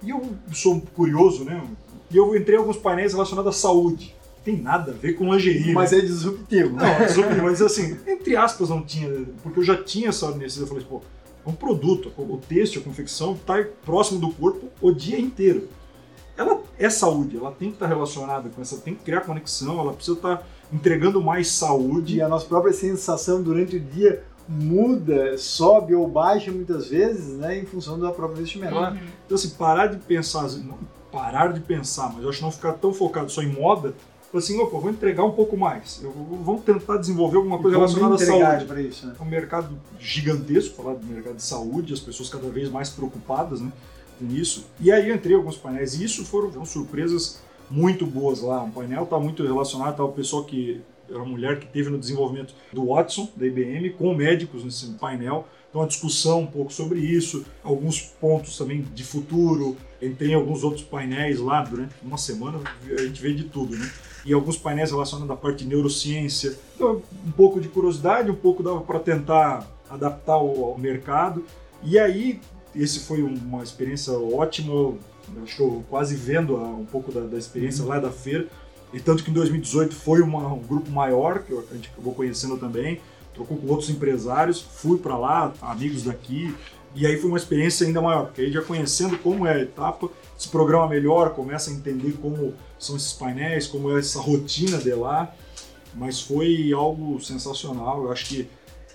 E 0.02 0.09
eu 0.09 0.24
sou 0.54 0.80
curioso, 0.94 1.44
né? 1.44 1.62
E 2.11 2.16
eu 2.16 2.35
entrei 2.35 2.56
em 2.56 2.61
alguns 2.61 2.78
painéis 2.78 3.12
relacionados 3.12 3.54
à 3.54 3.59
saúde. 3.61 4.14
Tem 4.42 4.56
nada 4.56 4.92
a 4.92 4.94
ver 4.94 5.14
com 5.14 5.30
lingerie. 5.35 5.74
Mas 5.74 5.90
né? 5.92 5.98
é 5.98 6.00
disruptivo. 6.00 6.76
Não, 6.76 6.87
é 6.87 7.09
sobre- 7.09 7.42
mas 7.42 7.61
assim, 7.61 7.96
entre 8.06 8.37
aspas 8.37 8.70
não 8.70 8.80
tinha, 8.82 9.11
porque 9.42 9.59
eu 9.61 9.64
já 9.64 9.76
tinha 9.76 10.09
essa 10.09 10.30
necessidade. 10.30 10.62
Eu 10.62 10.66
falei, 10.68 10.85
pô, 10.88 11.02
é 11.44 11.50
um 11.50 11.52
produto, 11.54 12.11
o 12.16 12.38
têxtil, 12.38 12.80
a 12.80 12.85
confecção, 12.85 13.32
está 13.35 13.62
próximo 13.85 14.18
do 14.18 14.30
corpo 14.30 14.68
o 14.80 14.92
dia 14.92 15.18
inteiro. 15.18 15.68
Ela 16.37 16.61
é 16.79 16.90
saúde, 16.90 17.37
ela 17.37 17.51
tem 17.51 17.68
que 17.68 17.77
estar 17.77 17.87
relacionada 17.87 18.49
com 18.49 18.61
essa, 18.61 18.77
tem 18.79 18.94
que 18.94 19.03
criar 19.03 19.22
conexão, 19.22 19.81
ela 19.81 19.92
precisa 19.92 20.16
estar 20.16 20.46
entregando 20.72 21.22
mais 21.22 21.49
saúde. 21.49 22.16
E 22.16 22.22
a 22.22 22.29
nossa 22.29 22.46
própria 22.46 22.72
sensação 22.72 23.42
durante 23.42 23.77
o 23.77 23.81
dia 23.81 24.22
muda, 24.49 25.37
sobe 25.38 25.94
ou 25.94 26.07
baixa 26.07 26.53
muitas 26.53 26.88
vezes, 26.88 27.37
né, 27.37 27.59
em 27.59 27.64
função 27.64 27.99
do 27.99 28.11
próprio 28.12 28.38
vestimento. 28.38 28.72
Claro. 28.72 28.99
Então, 29.25 29.35
assim, 29.35 29.51
parar 29.51 29.87
de 29.88 29.96
pensar, 29.96 30.42
não 30.42 30.79
parar 31.11 31.53
de 31.53 31.61
pensar, 31.61 32.12
mas 32.12 32.22
eu 32.22 32.29
acho 32.29 32.38
que 32.38 32.44
não 32.44 32.53
ficar 32.53 32.75
tão 32.75 32.92
focado 32.92 33.31
só 33.31 33.42
em 33.42 33.49
moda, 33.49 33.94
falar 34.31 34.44
assim, 34.44 34.59
opa, 34.61 34.79
vou 34.79 34.90
entregar 34.90 35.25
um 35.25 35.33
pouco 35.33 35.57
mais. 35.57 36.01
Eu, 36.03 36.12
vamos 36.44 36.62
tentar 36.62 36.99
desenvolver 36.99 37.38
alguma 37.38 37.59
coisa 37.59 37.77
relacionada 37.77 38.16
à 38.16 38.18
saúde. 38.18 38.64
para 38.66 38.81
isso, 38.83 39.07
né? 39.07 39.14
É 39.18 39.22
um 39.22 39.27
mercado 39.27 39.79
gigantesco, 39.99 40.77
falar 40.77 40.94
do 40.94 41.07
mercado 41.07 41.37
de 41.37 41.42
saúde, 41.42 41.94
as 41.94 42.01
pessoas 42.01 42.29
cada 42.29 42.49
vez 42.51 42.70
mais 42.70 42.90
preocupadas 42.90 43.61
né, 43.61 43.72
com 44.18 44.26
isso. 44.26 44.66
E 44.81 44.90
aí 44.90 45.11
entrei 45.12 45.37
alguns 45.37 45.57
painéis 45.57 45.94
e 45.94 46.05
isso 46.05 46.24
foram, 46.24 46.64
surpresas 46.64 47.40
muito 47.70 48.07
boas 48.07 48.40
lá. 48.40 48.62
O 48.62 48.70
painel 48.70 49.05
está 49.05 49.18
muito 49.18 49.42
relacionado 49.42 50.02
ao 50.02 50.12
pessoal 50.12 50.44
que 50.44 50.81
era 51.09 51.18
uma 51.18 51.26
mulher 51.26 51.61
que 51.61 51.66
teve 51.66 51.88
no 51.88 51.98
desenvolvimento 51.98 52.55
do 52.72 52.87
Watson, 52.87 53.29
da 53.37 53.46
IBM, 53.46 53.90
com 53.90 54.14
médicos 54.14 54.64
nesse 54.64 54.87
painel. 54.94 55.46
Então, 55.68 55.83
a 55.83 55.87
discussão 55.87 56.40
um 56.40 56.46
pouco 56.46 56.72
sobre 56.72 56.98
isso, 57.00 57.44
alguns 57.62 58.00
pontos 58.00 58.57
também 58.57 58.83
de 58.94 59.05
futuro. 59.05 59.76
Entrei 60.00 60.31
em 60.31 60.35
alguns 60.35 60.64
outros 60.64 60.83
painéis 60.83 61.38
lá 61.38 61.62
durante 61.62 61.94
uma 62.02 62.18
semana, 62.18 62.61
a 62.90 63.02
gente 63.02 63.20
vê 63.20 63.33
de 63.33 63.44
tudo, 63.44 63.76
né? 63.76 63.90
E 64.24 64.33
alguns 64.33 64.57
painéis 64.57 64.90
relacionados 64.90 65.31
à 65.31 65.37
parte 65.37 65.64
de 65.64 65.68
neurociência. 65.68 66.59
Então, 66.74 67.02
um 67.26 67.31
pouco 67.31 67.61
de 67.61 67.68
curiosidade, 67.68 68.31
um 68.31 68.35
pouco 68.35 68.62
dava 68.62 68.81
para 68.81 68.98
tentar 68.98 69.70
adaptar 69.88 70.35
ao 70.35 70.76
mercado. 70.79 71.44
E 71.83 71.98
aí, 71.98 72.40
esse 72.76 73.00
foi 73.00 73.22
uma 73.22 73.62
experiência 73.62 74.12
ótima. 74.12 74.72
Eu 74.72 75.42
Acho 75.42 75.56
que 75.56 75.62
eu 75.62 75.84
quase 75.90 76.14
vendo 76.14 76.56
a- 76.56 76.68
um 76.68 76.84
pouco 76.84 77.10
da, 77.10 77.20
da 77.22 77.36
experiência 77.36 77.84
lá 77.84 77.98
da 77.98 78.11
feira. 78.11 78.46
E 78.92 79.01
tanto 79.01 79.24
que 79.24 79.30
em 79.30 79.34
2018 79.34 79.94
foi 79.94 80.20
uma- 80.20 80.53
um 80.53 80.61
grupo 80.61 80.90
maior, 80.90 81.40
que 81.40 81.51
eu- 81.53 81.64
a 81.70 81.74
gente 81.74 81.88
acabou 81.92 82.14
conhecendo 82.14 82.57
também, 82.57 83.01
trocou 83.34 83.57
com 83.57 83.66
outros 83.68 83.90
empresários, 83.90 84.61
fui 84.61 84.98
para 84.98 85.16
lá, 85.18 85.53
amigos 85.61 86.05
daqui, 86.05 86.55
e 86.94 87.05
aí 87.07 87.18
foi 87.18 87.28
uma 87.28 87.36
experiência 87.36 87.86
ainda 87.86 88.01
maior, 88.01 88.26
porque 88.26 88.42
aí 88.42 88.53
já 88.53 88.62
conhecendo 88.62 89.18
como 89.18 89.46
é 89.46 89.55
a 89.55 89.61
etapa, 89.61 90.09
se 90.38 90.48
programa 90.48 90.88
melhor, 90.88 91.30
começa 91.34 91.70
a 91.70 91.74
entender 91.74 92.12
como 92.22 92.55
são 92.78 92.96
esses 92.96 93.12
painéis, 93.12 93.66
como 93.66 93.94
é 93.94 93.98
essa 93.98 94.20
rotina 94.20 94.78
de 94.78 94.92
lá, 94.94 95.34
mas 95.94 96.20
foi 96.20 96.72
algo 96.72 97.20
sensacional, 97.20 98.05
eu 98.05 98.12
acho 98.12 98.26
que 98.26 98.48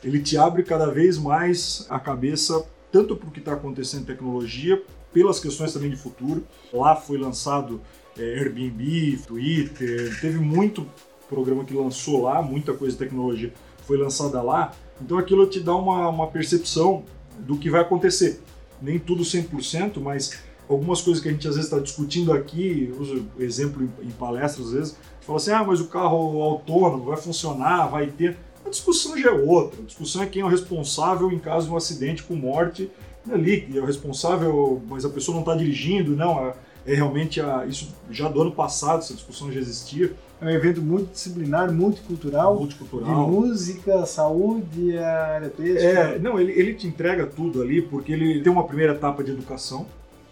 ele 0.04 0.20
te 0.20 0.38
abre 0.38 0.64
cada 0.64 0.88
vez 0.90 1.18
mais 1.18 1.86
a 1.90 2.00
cabeça, 2.00 2.64
tanto 2.92 3.16
para 3.16 3.28
o 3.28 3.32
que 3.32 3.40
está 3.40 3.54
acontecendo 3.54 4.02
em 4.02 4.06
tecnologia, 4.06 4.82
pelas 5.14 5.40
questões 5.40 5.74
também 5.74 5.90
de 5.90 5.96
futuro. 5.96 6.46
Lá 6.74 6.96
foi 6.96 7.18
lançado 7.18 7.82
é, 8.18 8.40
Airbnb, 8.40 9.20
Twitter, 9.28 10.20
teve 10.20 10.38
muito 10.40 10.86
programa 11.30 11.64
que 11.64 11.74
lançou 11.74 12.24
lá, 12.24 12.42
muita 12.42 12.74
coisa 12.74 12.98
de 12.98 13.04
tecnologia 13.04 13.54
foi 13.86 13.98
lançada 13.98 14.42
lá. 14.42 14.74
Então 15.02 15.18
aquilo 15.18 15.46
te 15.48 15.60
dá 15.60 15.76
uma, 15.76 16.10
uma 16.10 16.28
percepção 16.28 17.04
do 17.40 17.58
que 17.58 17.70
vai 17.70 17.82
acontecer. 17.82 18.42
Nem 18.82 19.00
tudo 19.00 19.24
100%, 19.24 20.00
mas 20.00 20.40
algumas 20.70 21.02
coisas 21.02 21.22
que 21.22 21.30
a 21.30 21.32
gente 21.32 21.48
às 21.48 21.56
vezes 21.56 21.70
está 21.70 21.82
discutindo 21.82 22.32
aqui, 22.32 22.94
uso 23.00 23.26
exemplo 23.40 23.84
em, 23.84 24.08
em 24.08 24.12
palestras 24.12 24.68
às 24.68 24.74
vezes, 24.74 24.98
fala 25.22 25.38
assim, 25.38 25.52
ah, 25.52 25.64
mas 25.64 25.80
o 25.80 25.88
carro 25.88 26.42
autônomo 26.42 27.06
vai 27.06 27.18
funcionar, 27.18 27.88
vai 27.88 28.08
ter... 28.08 28.38
Discussão 28.72 29.18
já 29.18 29.30
é 29.30 29.34
outra. 29.34 29.82
A 29.82 29.86
discussão 29.86 30.24
é 30.24 30.26
quem 30.26 30.42
é 30.42 30.46
o 30.46 30.48
responsável 30.48 31.32
em 31.32 31.40
caso 31.40 31.68
de 31.68 31.74
um 31.74 31.78
acidente 31.78 32.24
com 32.24 32.36
morte 32.36 32.90
ali, 33.30 33.68
é 33.76 33.80
o 33.80 33.86
responsável, 33.86 34.82
mas 34.88 35.06
a 35.06 35.10
pessoa 35.10 35.36
não 35.36 35.42
está 35.42 35.56
dirigindo, 35.56 36.16
não, 36.16 36.40
é, 36.40 36.54
é 36.88 36.96
realmente 36.96 37.40
a, 37.40 37.66
isso 37.66 37.94
já 38.10 38.28
do 38.28 38.42
ano 38.42 38.52
passado, 38.52 39.00
essa 39.00 39.14
discussão 39.14 39.52
já 39.52 39.60
existia. 39.60 40.14
É 40.40 40.46
um 40.46 40.50
evento 40.50 40.82
multidisciplinar, 40.82 41.72
multicultural, 41.72 42.56
multicultural. 42.56 43.26
de 43.26 43.32
música, 43.32 44.06
saúde, 44.08 44.98
área 44.98 45.54
É, 45.60 46.18
não, 46.18 46.40
ele, 46.40 46.52
ele 46.54 46.74
te 46.74 46.88
entrega 46.88 47.28
tudo 47.28 47.62
ali, 47.62 47.80
porque 47.80 48.12
ele 48.12 48.42
tem 48.42 48.52
uma 48.52 48.66
primeira 48.66 48.94
etapa 48.94 49.24
de 49.24 49.30
educação, 49.30 49.86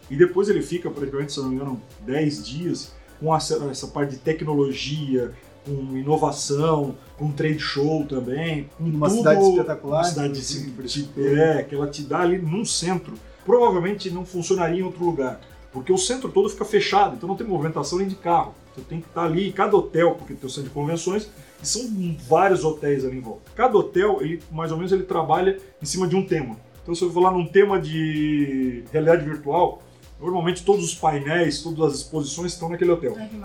e 0.09 0.15
depois 0.15 0.49
ele 0.49 0.63
fica 0.63 0.89
praticamente, 0.89 1.31
se 1.31 1.39
não 1.39 1.49
me 1.49 1.55
engano, 1.55 1.79
10 2.07 2.47
dias 2.47 2.91
com 3.19 3.35
essa, 3.35 3.55
essa 3.69 3.87
parte 3.87 4.11
de 4.11 4.17
tecnologia, 4.17 5.31
com 5.70 5.97
inovação, 5.97 6.95
com 7.17 7.32
trade 7.32 7.59
show 7.59 8.05
também. 8.05 8.70
Com 8.78 8.86
uma 8.86 9.07
tudo, 9.07 9.17
cidade 9.17 9.43
espetacular. 9.43 9.99
Uma 9.99 10.03
cidade 10.03 10.39
assim, 10.39 10.74
é, 11.17 11.63
que 11.63 11.76
ela 11.76 11.88
te 11.88 12.01
dá 12.01 12.20
ali 12.20 12.39
num 12.39 12.65
centro. 12.65 13.13
Provavelmente 13.45 14.09
não 14.09 14.26
funcionaria 14.26 14.80
em 14.80 14.84
outro 14.84 15.03
lugar, 15.03 15.39
porque 15.72 15.91
o 15.91 15.97
centro 15.97 16.30
todo 16.30 16.49
fica 16.49 16.65
fechado, 16.65 17.15
então 17.15 17.28
não 17.28 17.36
tem 17.36 17.47
movimentação 17.47 17.97
nem 17.97 18.07
de 18.07 18.15
carro. 18.15 18.53
Você 18.76 18.82
tem 18.82 19.01
que 19.01 19.07
estar 19.07 19.24
ali, 19.24 19.51
cada 19.51 19.76
hotel, 19.76 20.15
porque 20.15 20.34
tem 20.34 20.47
o 20.47 20.49
centro 20.49 20.70
de 20.70 20.74
convenções, 20.74 21.30
e 21.61 21.67
são 21.67 21.82
vários 22.28 22.63
hotéis 22.63 23.03
ali 23.03 23.17
em 23.17 23.22
volta. 23.22 23.51
Cada 23.55 23.78
hotel, 23.78 24.20
ele 24.22 24.41
mais 24.51 24.72
ou 24.72 24.78
menos, 24.78 24.91
ele 24.91 25.03
trabalha 25.03 25.57
em 25.82 25.86
cima 25.86 26.07
de 26.07 26.15
um 26.15 26.26
tema. 26.26 26.57
Então, 26.82 26.93
se 26.93 27.03
eu 27.03 27.11
falar 27.11 27.32
num 27.32 27.45
tema 27.45 27.80
de 27.80 28.84
realidade 28.91 29.26
virtual, 29.26 29.82
Normalmente 30.20 30.65
todos 30.65 30.84
os 30.84 30.95
painéis, 30.95 31.61
todas 31.61 31.93
as 31.93 31.99
exposições 31.99 32.53
estão 32.53 32.67
naquele 32.67 32.91
hotel. 32.91 33.15
Ai, 33.17 33.30
que. 33.30 33.38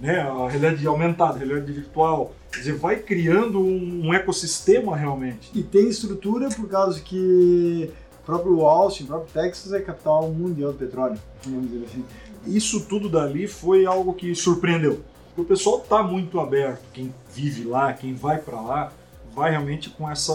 Né? 0.00 0.20
A 0.20 0.48
realidade 0.48 0.86
aumentada, 0.86 1.34
a 1.34 1.38
realidade 1.38 1.70
virtual. 1.72 2.34
Quer 2.50 2.58
dizer, 2.58 2.74
vai 2.74 2.96
criando 2.96 3.60
um, 3.60 4.06
um 4.06 4.14
ecossistema 4.14 4.96
realmente. 4.96 5.50
E 5.54 5.62
tem 5.62 5.88
estrutura 5.88 6.48
por 6.48 6.68
causa 6.68 7.00
que 7.00 7.90
o 8.22 8.24
próprio 8.24 8.60
Austin, 8.62 9.04
o 9.04 9.06
próprio 9.08 9.32
Texas 9.32 9.72
é 9.72 9.80
capital 9.80 10.30
mundial 10.30 10.72
do 10.72 10.78
petróleo, 10.78 11.18
vamos 11.44 11.70
dizer 11.70 11.84
assim. 11.84 12.04
Isso 12.46 12.86
tudo 12.86 13.08
dali 13.08 13.46
foi 13.46 13.84
algo 13.84 14.14
que 14.14 14.34
surpreendeu. 14.34 15.00
O 15.36 15.44
pessoal 15.44 15.78
está 15.78 16.02
muito 16.02 16.40
aberto, 16.40 16.82
quem 16.92 17.12
vive 17.34 17.64
lá, 17.64 17.92
quem 17.92 18.14
vai 18.14 18.38
para 18.38 18.60
lá, 18.60 18.92
vai 19.34 19.50
realmente 19.50 19.90
com 19.90 20.10
essa 20.10 20.32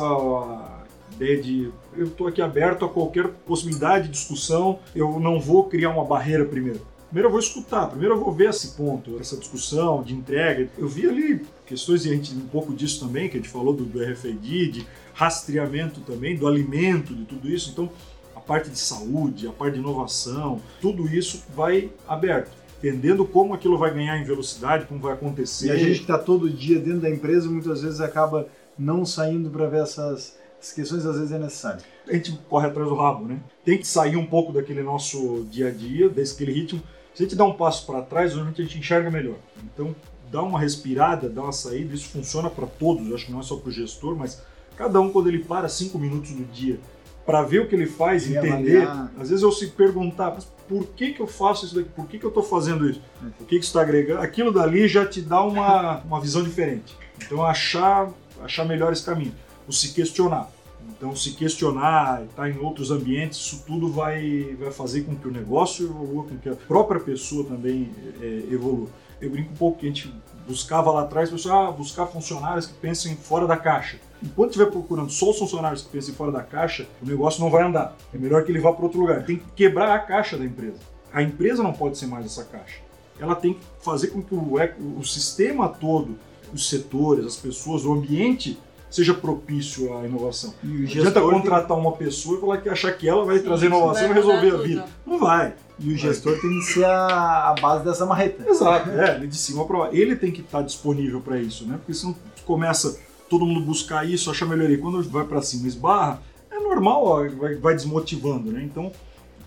ideia 1.17 1.41
de 1.41 1.71
eu 1.95 2.05
estou 2.05 2.27
aqui 2.27 2.41
aberto 2.41 2.85
a 2.85 2.89
qualquer 2.89 3.27
possibilidade 3.45 4.05
de 4.05 4.11
discussão, 4.11 4.79
eu 4.95 5.19
não 5.19 5.39
vou 5.39 5.65
criar 5.65 5.89
uma 5.89 6.05
barreira 6.05 6.45
primeiro. 6.45 6.81
Primeiro 7.07 7.27
eu 7.27 7.31
vou 7.31 7.39
escutar, 7.39 7.87
primeiro 7.87 8.15
eu 8.15 8.19
vou 8.19 8.33
ver 8.33 8.49
esse 8.49 8.75
ponto, 8.75 9.17
essa 9.19 9.37
discussão 9.37 10.03
de 10.03 10.13
entrega. 10.13 10.69
Eu 10.77 10.87
vi 10.87 11.07
ali 11.07 11.45
questões, 11.65 12.05
e 12.05 12.09
a 12.09 12.13
gente 12.13 12.33
um 12.33 12.47
pouco 12.47 12.73
disso 12.73 12.99
também, 12.99 13.29
que 13.29 13.37
a 13.37 13.39
gente 13.39 13.49
falou 13.49 13.73
do, 13.73 13.85
do 13.85 14.03
RFID, 14.03 14.71
de 14.71 14.87
rastreamento 15.13 16.01
também, 16.01 16.35
do 16.35 16.47
alimento, 16.47 17.15
de 17.15 17.23
tudo 17.23 17.49
isso. 17.49 17.71
Então, 17.71 17.89
a 18.35 18.39
parte 18.41 18.69
de 18.69 18.77
saúde, 18.77 19.47
a 19.47 19.51
parte 19.51 19.75
de 19.75 19.79
inovação, 19.79 20.61
tudo 20.81 21.07
isso 21.07 21.43
vai 21.55 21.89
aberto 22.07 22.51
entendendo 22.77 23.25
como 23.25 23.55
aquilo 23.55 23.75
vai 23.75 23.91
ganhar 23.91 24.19
em 24.19 24.23
velocidade, 24.23 24.85
como 24.85 24.99
vai 24.99 25.13
acontecer. 25.13 25.67
E 25.67 25.71
a 25.71 25.77
gente 25.77 25.95
que 25.95 26.01
está 26.01 26.17
todo 26.17 26.47
dia 26.47 26.79
dentro 26.79 26.99
da 26.99 27.09
empresa 27.09 27.49
muitas 27.49 27.81
vezes 27.81 27.99
acaba 27.99 28.47
não 28.77 29.03
saindo 29.03 29.49
para 29.49 29.67
ver 29.67 29.81
essas 29.81 30.37
as 30.59 30.71
questões 30.71 31.05
às 31.05 31.15
vezes 31.17 31.31
é 31.31 31.39
necessário. 31.39 31.81
A 32.07 32.13
gente 32.13 32.37
corre 32.49 32.67
atrás 32.67 32.89
do 32.89 32.95
rabo, 32.95 33.25
né? 33.25 33.39
Tem 33.63 33.77
que 33.77 33.87
sair 33.87 34.15
um 34.15 34.25
pouco 34.25 34.51
daquele 34.51 34.81
nosso 34.81 35.45
dia 35.49 35.67
a 35.67 35.71
dia, 35.71 36.09
daquele 36.09 36.51
ritmo. 36.51 36.81
Se 37.13 37.23
a 37.23 37.25
gente 37.25 37.35
dá 37.35 37.45
um 37.45 37.53
passo 37.53 37.85
para 37.85 38.01
trás, 38.01 38.31
normalmente 38.31 38.61
a 38.61 38.65
gente 38.65 38.77
enxerga 38.77 39.09
melhor. 39.09 39.35
Então, 39.63 39.95
dá 40.31 40.41
uma 40.41 40.59
respirada, 40.59 41.29
dá 41.29 41.41
uma 41.43 41.51
saída, 41.51 41.93
isso 41.93 42.09
funciona 42.09 42.49
para 42.49 42.67
todos, 42.67 43.13
acho 43.13 43.25
que 43.25 43.31
não 43.31 43.39
é 43.39 43.43
só 43.43 43.55
para 43.55 43.69
o 43.69 43.71
gestor, 43.71 44.15
mas 44.15 44.41
cada 44.75 44.99
um, 44.99 45.09
quando 45.09 45.27
ele 45.27 45.39
para 45.39 45.67
cinco 45.69 45.97
minutos 45.97 46.31
no 46.31 46.45
dia 46.45 46.79
para 47.25 47.41
ver 47.41 47.59
o 47.59 47.67
que 47.67 47.75
ele 47.75 47.87
faz, 47.87 48.25
e 48.25 48.37
entender, 48.37 48.83
avaliar. 48.83 49.11
às 49.19 49.29
vezes 49.29 49.43
eu 49.43 49.51
se 49.51 49.67
perguntar, 49.67 50.31
mas 50.33 50.45
por 50.65 50.87
que, 50.87 51.11
que 51.11 51.19
eu 51.19 51.27
faço 51.27 51.65
isso 51.65 51.75
daqui? 51.75 51.89
Por 51.89 52.07
que, 52.07 52.17
que 52.17 52.25
eu 52.25 52.29
estou 52.29 52.41
fazendo 52.41 52.89
isso? 52.89 53.01
Por 53.37 53.45
que, 53.45 53.57
que 53.57 53.65
isso 53.65 53.69
está 53.69 53.81
agregando? 53.81 54.21
Aquilo 54.21 54.49
dali 54.49 54.87
já 54.87 55.05
te 55.05 55.21
dá 55.21 55.43
uma, 55.43 55.97
uma 56.03 56.21
visão 56.21 56.41
diferente. 56.41 56.95
Então, 57.21 57.45
achar, 57.45 58.09
achar 58.41 58.63
melhor 58.63 58.93
esse 58.93 59.03
caminho 59.03 59.33
o 59.67 59.73
se 59.73 59.93
questionar. 59.93 60.49
Então, 60.89 61.15
se 61.15 61.33
questionar, 61.33 62.23
estar 62.23 62.49
em 62.49 62.57
outros 62.59 62.91
ambientes, 62.91 63.37
isso 63.37 63.63
tudo 63.67 63.91
vai, 63.91 64.55
vai 64.59 64.71
fazer 64.71 65.01
com 65.01 65.15
que 65.15 65.27
o 65.27 65.31
negócio 65.31 65.85
evolua, 65.85 66.23
com 66.23 66.37
que 66.37 66.49
a 66.49 66.55
própria 66.55 66.99
pessoa 66.99 67.43
também 67.43 67.91
é, 68.21 68.43
evolua. 68.51 68.87
Eu 69.19 69.29
brinco 69.29 69.51
um 69.51 69.55
pouco 69.55 69.79
que 69.79 69.85
a 69.85 69.89
gente 69.89 70.13
buscava 70.47 70.91
lá 70.91 71.01
atrás, 71.01 71.29
pessoal, 71.29 71.67
ah, 71.67 71.71
buscar 71.71 72.05
funcionários 72.05 72.67
que 72.67 72.73
pensem 72.75 73.15
fora 73.15 73.45
da 73.45 73.57
caixa. 73.57 73.99
Enquanto 74.23 74.51
estiver 74.51 74.71
procurando 74.71 75.09
só 75.11 75.29
os 75.31 75.37
funcionários 75.37 75.81
que 75.81 75.89
pensem 75.89 76.13
fora 76.13 76.31
da 76.31 76.41
caixa, 76.41 76.87
o 77.01 77.05
negócio 77.05 77.41
não 77.41 77.49
vai 77.49 77.63
andar. 77.63 77.95
É 78.13 78.17
melhor 78.17 78.43
que 78.43 78.51
ele 78.51 78.59
vá 78.59 78.71
para 78.71 78.85
outro 78.85 79.01
lugar. 79.01 79.25
Tem 79.25 79.37
que 79.37 79.45
quebrar 79.55 79.93
a 79.93 79.99
caixa 79.99 80.37
da 80.37 80.45
empresa. 80.45 80.77
A 81.11 81.21
empresa 81.21 81.61
não 81.61 81.73
pode 81.73 81.97
ser 81.97 82.07
mais 82.07 82.25
essa 82.25 82.43
caixa. 82.43 82.79
Ela 83.19 83.35
tem 83.35 83.53
que 83.53 83.59
fazer 83.81 84.07
com 84.07 84.21
que 84.21 84.33
o, 84.33 84.55
o 84.99 85.03
sistema 85.03 85.67
todo, 85.67 86.17
os 86.53 86.69
setores, 86.69 87.25
as 87.25 87.35
pessoas, 87.35 87.83
o 87.83 87.91
ambiente 87.91 88.57
seja 88.89 89.13
propício 89.13 89.95
à 89.97 90.05
inovação. 90.05 90.53
E 90.63 90.67
não 90.67 90.83
adianta 90.83 91.21
contratar 91.21 91.77
uma 91.77 91.91
pessoa 91.91 92.37
e 92.37 92.41
falar 92.41 92.57
que 92.57 92.69
achar 92.69 92.91
que 92.91 93.07
ela 93.07 93.25
vai 93.25 93.39
Sim, 93.39 93.43
trazer 93.43 93.65
inovação 93.67 94.09
e 94.09 94.13
resolver 94.13 94.53
a 94.53 94.57
vida. 94.57 94.85
Não 95.05 95.19
vai. 95.19 95.53
E 95.79 95.93
o 95.93 95.97
gestor 95.97 96.33
vai. 96.33 96.41
tem 96.41 96.49
que 96.59 96.65
ser 96.65 96.85
a, 96.85 97.49
a, 97.49 97.55
base 97.61 97.83
dessa 97.83 98.05
marreta. 98.05 98.49
Exato, 98.49 98.89
é, 98.91 99.19
de 99.19 99.37
cima 99.37 99.65
para 99.65 99.89
Ele 99.91 100.15
tem 100.15 100.31
que 100.31 100.41
estar 100.41 100.61
disponível 100.61 101.21
para 101.21 101.39
isso, 101.39 101.65
né? 101.65 101.77
Porque 101.77 101.93
senão 101.93 102.15
começa 102.45 102.99
todo 103.29 103.45
mundo 103.45 103.61
buscar 103.61 104.07
isso, 104.09 104.31
achar 104.31 104.45
melhoria. 104.45 104.77
Quando 104.77 105.03
vai 105.03 105.25
para 105.25 105.41
cima 105.41 105.67
esbarra, 105.67 106.21
é 106.49 106.59
normal, 106.59 107.03
ó, 107.05 107.27
vai, 107.29 107.55
vai 107.55 107.75
desmotivando, 107.75 108.51
né? 108.51 108.63
Então 108.63 108.91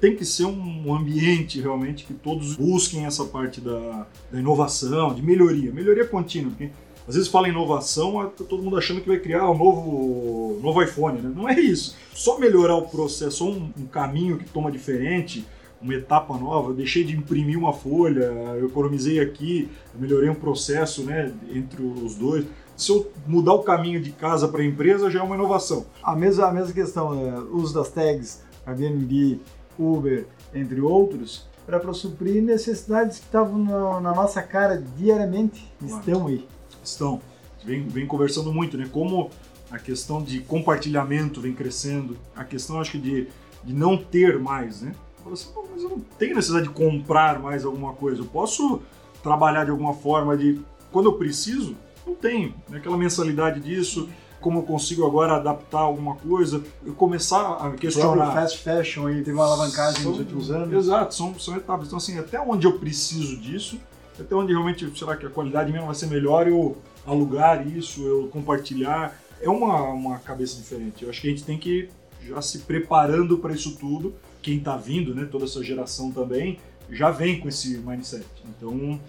tem 0.00 0.16
que 0.16 0.24
ser 0.24 0.46
um 0.46 0.94
ambiente 0.94 1.60
realmente 1.60 2.04
que 2.04 2.14
todos 2.14 2.56
busquem 2.56 3.04
essa 3.04 3.24
parte 3.24 3.60
da, 3.60 4.06
da 4.32 4.40
inovação, 4.40 5.14
de 5.14 5.22
melhoria, 5.22 5.70
melhoria 5.70 6.06
contínua, 6.06 6.50
porque 6.50 6.70
às 7.10 7.16
vezes 7.16 7.28
fala 7.28 7.48
inovação, 7.48 8.24
tá 8.38 8.44
todo 8.48 8.62
mundo 8.62 8.78
achando 8.78 9.00
que 9.00 9.08
vai 9.08 9.18
criar 9.18 9.50
um 9.50 9.58
novo, 9.58 10.60
novo 10.62 10.80
iPhone, 10.80 11.20
né? 11.20 11.32
Não 11.34 11.48
é 11.48 11.58
isso. 11.58 11.96
Só 12.14 12.38
melhorar 12.38 12.76
o 12.76 12.82
processo, 12.82 13.48
um, 13.48 13.72
um 13.76 13.86
caminho 13.86 14.38
que 14.38 14.44
toma 14.44 14.70
diferente, 14.70 15.44
uma 15.82 15.92
etapa 15.92 16.38
nova, 16.38 16.70
eu 16.70 16.74
deixei 16.74 17.02
de 17.02 17.16
imprimir 17.16 17.58
uma 17.58 17.72
folha, 17.72 18.26
eu 18.56 18.66
economizei 18.66 19.18
aqui, 19.18 19.68
eu 19.92 20.00
melhorei 20.00 20.30
um 20.30 20.36
processo 20.36 21.02
né, 21.02 21.32
entre 21.52 21.82
os 21.82 22.14
dois. 22.14 22.46
Se 22.76 22.92
eu 22.92 23.10
mudar 23.26 23.54
o 23.54 23.64
caminho 23.64 24.00
de 24.00 24.12
casa 24.12 24.46
para 24.46 24.62
a 24.62 24.64
empresa, 24.64 25.10
já 25.10 25.18
é 25.18 25.22
uma 25.22 25.34
inovação. 25.34 25.86
A 26.04 26.14
mesma, 26.14 26.46
a 26.46 26.52
mesma 26.52 26.72
questão, 26.72 27.12
é, 27.12 27.40
uso 27.50 27.74
das 27.74 27.90
tags, 27.90 28.40
Airbnb, 28.64 29.40
Uber, 29.76 30.26
entre 30.54 30.80
outros, 30.80 31.44
era 31.66 31.80
para 31.80 31.92
suprir 31.92 32.40
necessidades 32.40 33.18
que 33.18 33.24
estavam 33.24 33.58
na, 33.58 34.00
na, 34.00 34.14
nossa 34.14 34.40
cara 34.40 34.80
diariamente, 34.96 35.68
claro. 35.80 35.98
estão 35.98 36.26
aí 36.28 36.46
estão. 36.82 37.20
Vem, 37.64 37.86
vem 37.86 38.06
conversando 38.06 38.52
muito, 38.52 38.76
né? 38.76 38.88
Como 38.90 39.30
a 39.70 39.78
questão 39.78 40.22
de 40.22 40.40
compartilhamento 40.40 41.40
vem 41.40 41.54
crescendo, 41.54 42.16
a 42.34 42.44
questão, 42.44 42.80
acho 42.80 42.92
que, 42.92 42.98
de, 42.98 43.28
de 43.62 43.72
não 43.72 43.96
ter 43.96 44.38
mais, 44.38 44.82
né? 44.82 44.94
Fala 45.22 45.34
assim, 45.34 45.48
mas 45.70 45.82
eu 45.82 45.90
não 45.90 46.00
tenho 46.18 46.34
necessidade 46.34 46.68
de 46.68 46.74
comprar 46.74 47.38
mais 47.38 47.64
alguma 47.64 47.92
coisa, 47.92 48.20
eu 48.20 48.26
posso 48.26 48.80
trabalhar 49.22 49.64
de 49.64 49.70
alguma 49.70 49.94
forma 49.94 50.36
de. 50.36 50.60
Quando 50.90 51.06
eu 51.06 51.12
preciso, 51.12 51.76
não 52.06 52.14
tenho. 52.14 52.54
Né? 52.68 52.78
Aquela 52.78 52.96
mensalidade 52.96 53.60
disso, 53.60 54.08
como 54.40 54.60
eu 54.60 54.62
consigo 54.62 55.06
agora 55.06 55.36
adaptar 55.36 55.80
alguma 55.80 56.16
coisa, 56.16 56.62
eu 56.84 56.94
começar 56.94 57.52
a 57.56 57.70
questionar. 57.72 58.30
O 58.30 58.32
fast 58.32 58.58
fashion 58.58 59.06
aí 59.06 59.18
teve 59.22 59.32
uma 59.32 59.44
alavancagem 59.44 60.02
são, 60.02 60.10
nos 60.10 60.20
últimos 60.20 60.50
anos. 60.50 60.72
Exato, 60.72 61.14
são, 61.14 61.38
são 61.38 61.56
etapas. 61.56 61.86
Então, 61.86 61.98
assim, 61.98 62.18
até 62.18 62.40
onde 62.40 62.66
eu 62.66 62.78
preciso 62.78 63.36
disso, 63.36 63.78
até 64.22 64.34
onde 64.34 64.52
realmente 64.52 64.90
será 64.98 65.16
que 65.16 65.26
a 65.26 65.30
qualidade 65.30 65.72
mesmo 65.72 65.86
vai 65.86 65.94
ser 65.94 66.06
melhor 66.06 66.46
eu 66.46 66.76
alugar 67.06 67.66
isso, 67.66 68.06
eu 68.06 68.28
compartilhar. 68.28 69.18
É 69.40 69.48
uma, 69.48 69.88
uma 69.90 70.18
cabeça 70.18 70.56
diferente. 70.56 71.04
Eu 71.04 71.10
acho 71.10 71.20
que 71.20 71.28
a 71.28 71.30
gente 71.30 71.44
tem 71.44 71.58
que 71.58 71.88
já 72.22 72.40
se 72.42 72.60
preparando 72.60 73.38
para 73.38 73.52
isso 73.52 73.76
tudo. 73.76 74.14
Quem 74.42 74.58
está 74.58 74.76
vindo, 74.76 75.14
né, 75.14 75.26
toda 75.30 75.44
essa 75.44 75.62
geração 75.62 76.12
também, 76.12 76.58
já 76.90 77.10
vem 77.10 77.40
com 77.40 77.48
esse 77.48 77.78
mindset. 77.78 78.26
Então, 78.48 79.00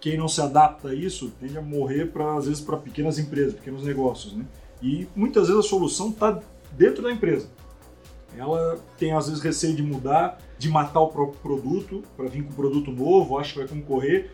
quem 0.00 0.16
não 0.16 0.28
se 0.28 0.40
adapta 0.40 0.88
a 0.88 0.94
isso 0.94 1.32
tende 1.40 1.56
a 1.56 1.62
morrer 1.62 2.06
para 2.06 2.36
às 2.36 2.46
vezes 2.46 2.60
para 2.60 2.76
pequenas 2.76 3.18
empresas, 3.18 3.54
pequenos 3.54 3.82
negócios, 3.84 4.34
né? 4.34 4.44
E 4.82 5.08
muitas 5.16 5.48
vezes 5.48 5.64
a 5.64 5.68
solução 5.68 6.10
está 6.10 6.40
dentro 6.72 7.02
da 7.02 7.10
empresa. 7.10 7.48
ela 8.36 8.78
tem 8.98 9.12
às 9.12 9.28
vezes 9.28 9.42
receio 9.42 9.74
de 9.74 9.82
mudar, 9.82 10.38
de 10.58 10.68
matar 10.68 11.00
o 11.00 11.08
próprio 11.08 11.40
produto 11.40 12.02
para 12.16 12.28
vir 12.28 12.44
com 12.44 12.50
um 12.50 12.54
produto 12.56 12.90
novo, 12.90 13.38
acha 13.38 13.52
que 13.52 13.58
vai 13.58 13.68
concorrer. 13.68 14.30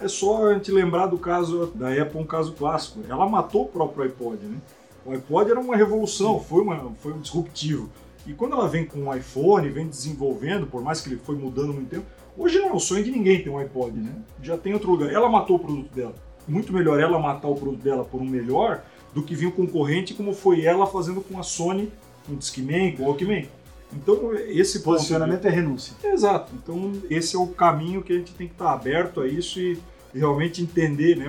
É 0.00 0.08
só 0.08 0.46
a 0.46 0.54
gente 0.54 0.72
lembrar 0.72 1.06
do 1.06 1.18
caso 1.18 1.66
da 1.74 1.92
Apple, 1.92 2.18
um 2.18 2.26
caso 2.26 2.52
clássico. 2.52 3.00
Ela 3.06 3.28
matou 3.28 3.64
o 3.64 3.68
próprio 3.68 4.04
iPod, 4.04 4.42
né? 4.46 4.56
O 5.04 5.12
iPod 5.12 5.50
era 5.50 5.60
uma 5.60 5.76
revolução, 5.76 6.40
foi, 6.40 6.62
uma, 6.62 6.90
foi 7.00 7.12
um 7.12 7.18
disruptivo. 7.18 7.90
E 8.26 8.32
quando 8.32 8.54
ela 8.54 8.66
vem 8.66 8.86
com 8.86 9.08
o 9.08 9.14
iPhone, 9.14 9.68
vem 9.68 9.86
desenvolvendo, 9.86 10.66
por 10.66 10.82
mais 10.82 11.00
que 11.00 11.10
ele 11.10 11.20
foi 11.22 11.36
mudando 11.36 11.74
muito 11.74 11.90
tempo, 11.90 12.06
hoje 12.36 12.58
não 12.58 12.68
é 12.68 12.72
o 12.72 12.80
sonho 12.80 13.04
de 13.04 13.10
ninguém 13.10 13.42
ter 13.42 13.50
um 13.50 13.58
iPod, 13.58 13.98
né? 13.98 14.14
Já 14.42 14.56
tem 14.56 14.72
outro 14.72 14.90
lugar. 14.90 15.12
Ela 15.12 15.28
matou 15.28 15.56
o 15.56 15.58
produto 15.58 15.94
dela. 15.94 16.14
Muito 16.48 16.72
melhor 16.72 16.98
ela 16.98 17.18
matar 17.18 17.48
o 17.48 17.54
produto 17.54 17.82
dela 17.82 18.04
por 18.04 18.22
um 18.22 18.26
melhor 18.26 18.82
do 19.14 19.22
que 19.22 19.34
vir 19.34 19.46
um 19.46 19.50
concorrente 19.50 20.14
como 20.14 20.32
foi 20.32 20.64
ela 20.64 20.86
fazendo 20.86 21.20
com 21.20 21.38
a 21.38 21.42
Sony, 21.42 21.92
com 22.26 22.32
o 22.32 22.36
Discman, 22.36 22.96
com 22.96 23.02
o 23.02 23.06
Walkman. 23.06 23.48
Então, 23.92 24.34
esse 24.34 24.80
posicionamento 24.80 25.44
é 25.46 25.50
renúncia. 25.50 25.94
Exato. 26.04 26.52
Então, 26.54 26.92
esse 27.08 27.36
é 27.36 27.38
o 27.38 27.46
caminho 27.48 28.02
que 28.02 28.12
a 28.12 28.16
gente 28.16 28.32
tem 28.34 28.46
que 28.46 28.54
estar 28.54 28.72
aberto 28.72 29.20
a 29.20 29.26
isso 29.26 29.58
e 29.60 29.78
realmente 30.14 30.62
entender 30.62 31.16
né, 31.16 31.26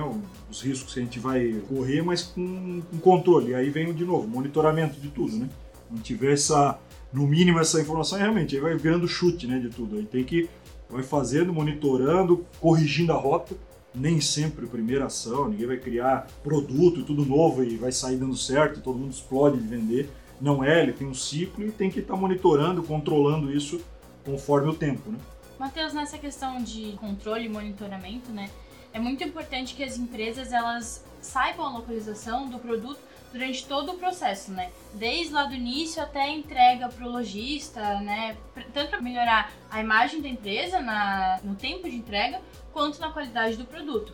os 0.50 0.62
riscos 0.62 0.94
que 0.94 1.00
a 1.00 1.02
gente 1.02 1.18
vai 1.18 1.60
correr, 1.68 2.02
mas 2.02 2.22
com, 2.22 2.82
com 2.90 2.98
controle. 2.98 3.50
E 3.50 3.54
aí 3.54 3.70
vem 3.70 3.92
de 3.92 4.04
novo, 4.04 4.26
monitoramento 4.28 5.00
de 5.00 5.08
tudo, 5.08 5.36
né? 5.36 5.48
Não 5.90 5.98
tiver 5.98 6.32
essa, 6.32 6.78
no 7.12 7.26
mínimo 7.26 7.58
essa 7.58 7.80
informação, 7.80 8.18
realmente, 8.18 8.54
aí 8.54 8.62
vai 8.62 8.76
virando 8.76 9.06
chute 9.06 9.46
né, 9.46 9.58
de 9.58 9.68
tudo. 9.68 9.96
Aí 9.96 10.04
tem 10.04 10.24
que 10.24 10.48
vai 10.92 11.02
fazendo, 11.02 11.52
monitorando, 11.52 12.44
corrigindo 12.60 13.12
a 13.12 13.16
rota. 13.16 13.56
Nem 13.94 14.20
sempre 14.20 14.66
primeira 14.66 15.06
ação, 15.06 15.48
ninguém 15.48 15.66
vai 15.66 15.76
criar 15.76 16.26
produto 16.42 17.00
e 17.00 17.02
tudo 17.02 17.26
novo 17.26 17.62
e 17.62 17.76
vai 17.76 17.92
sair 17.92 18.16
dando 18.16 18.34
certo, 18.34 18.80
todo 18.80 18.98
mundo 18.98 19.10
explode 19.10 19.58
de 19.58 19.68
vender. 19.68 20.08
Não 20.42 20.64
é, 20.64 20.82
ele 20.82 20.92
tem 20.92 21.06
um 21.06 21.14
ciclo 21.14 21.64
e 21.64 21.70
tem 21.70 21.88
que 21.88 22.00
estar 22.00 22.14
tá 22.14 22.20
monitorando, 22.20 22.82
controlando 22.82 23.52
isso 23.52 23.80
conforme 24.24 24.70
o 24.70 24.74
tempo, 24.74 25.12
né? 25.12 25.18
Matheus, 25.56 25.94
nessa 25.94 26.18
questão 26.18 26.60
de 26.60 26.96
controle 27.00 27.46
e 27.46 27.48
monitoramento, 27.48 28.32
né, 28.32 28.50
é 28.92 28.98
muito 28.98 29.22
importante 29.22 29.74
que 29.74 29.84
as 29.84 29.96
empresas 29.96 30.52
elas 30.52 31.04
saibam 31.20 31.66
a 31.66 31.70
localização 31.70 32.48
do 32.48 32.58
produto 32.58 32.98
durante 33.32 33.64
todo 33.66 33.92
o 33.92 33.94
processo, 33.94 34.50
né? 34.50 34.70
Desde 34.94 35.32
lá 35.32 35.44
do 35.44 35.54
início 35.54 36.02
até 36.02 36.22
a 36.22 36.28
entrega 36.28 36.88
para 36.88 37.06
o 37.06 37.10
lojista, 37.10 38.00
né? 38.00 38.36
Tanto 38.74 38.90
para 38.90 39.00
melhorar 39.00 39.52
a 39.70 39.80
imagem 39.80 40.20
da 40.20 40.28
empresa 40.28 40.80
na, 40.80 41.38
no 41.44 41.54
tempo 41.54 41.88
de 41.88 41.94
entrega, 41.94 42.40
quanto 42.72 43.00
na 43.00 43.10
qualidade 43.10 43.56
do 43.56 43.64
produto. 43.64 44.12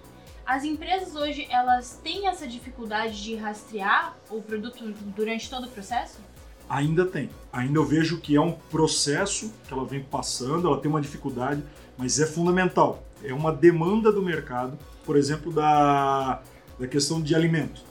As 0.49 0.65
empresas 0.65 1.15
hoje 1.15 1.47
elas 1.51 2.01
têm 2.03 2.27
essa 2.27 2.49
dificuldade 2.49 3.23
de 3.23 3.35
rastrear 3.35 4.17
o 4.31 4.41
produto 4.41 4.83
durante 5.15 5.51
todo 5.51 5.67
o 5.67 5.69
processo? 5.69 6.21
Ainda 6.67 7.05
tem. 7.05 7.29
Ainda 7.53 7.79
eu 7.79 7.85
vejo 7.85 8.19
que 8.19 8.35
é 8.35 8.41
um 8.41 8.53
processo 8.53 9.53
que 9.67 9.75
ela 9.75 9.85
vem 9.85 10.03
passando, 10.03 10.67
ela 10.67 10.81
tem 10.81 10.91
uma 10.91 11.03
dificuldade, 11.03 11.63
mas 11.99 12.19
é 12.19 12.25
fundamental. 12.25 13.05
É 13.23 13.35
uma 13.35 13.53
demanda 13.53 14.11
do 14.11 14.23
mercado, 14.23 14.79
por 15.05 15.19
exemplo, 15.19 15.53
da, 15.53 16.41
da 16.79 16.87
questão 16.87 17.21
de 17.21 17.35
alimento. 17.35 17.83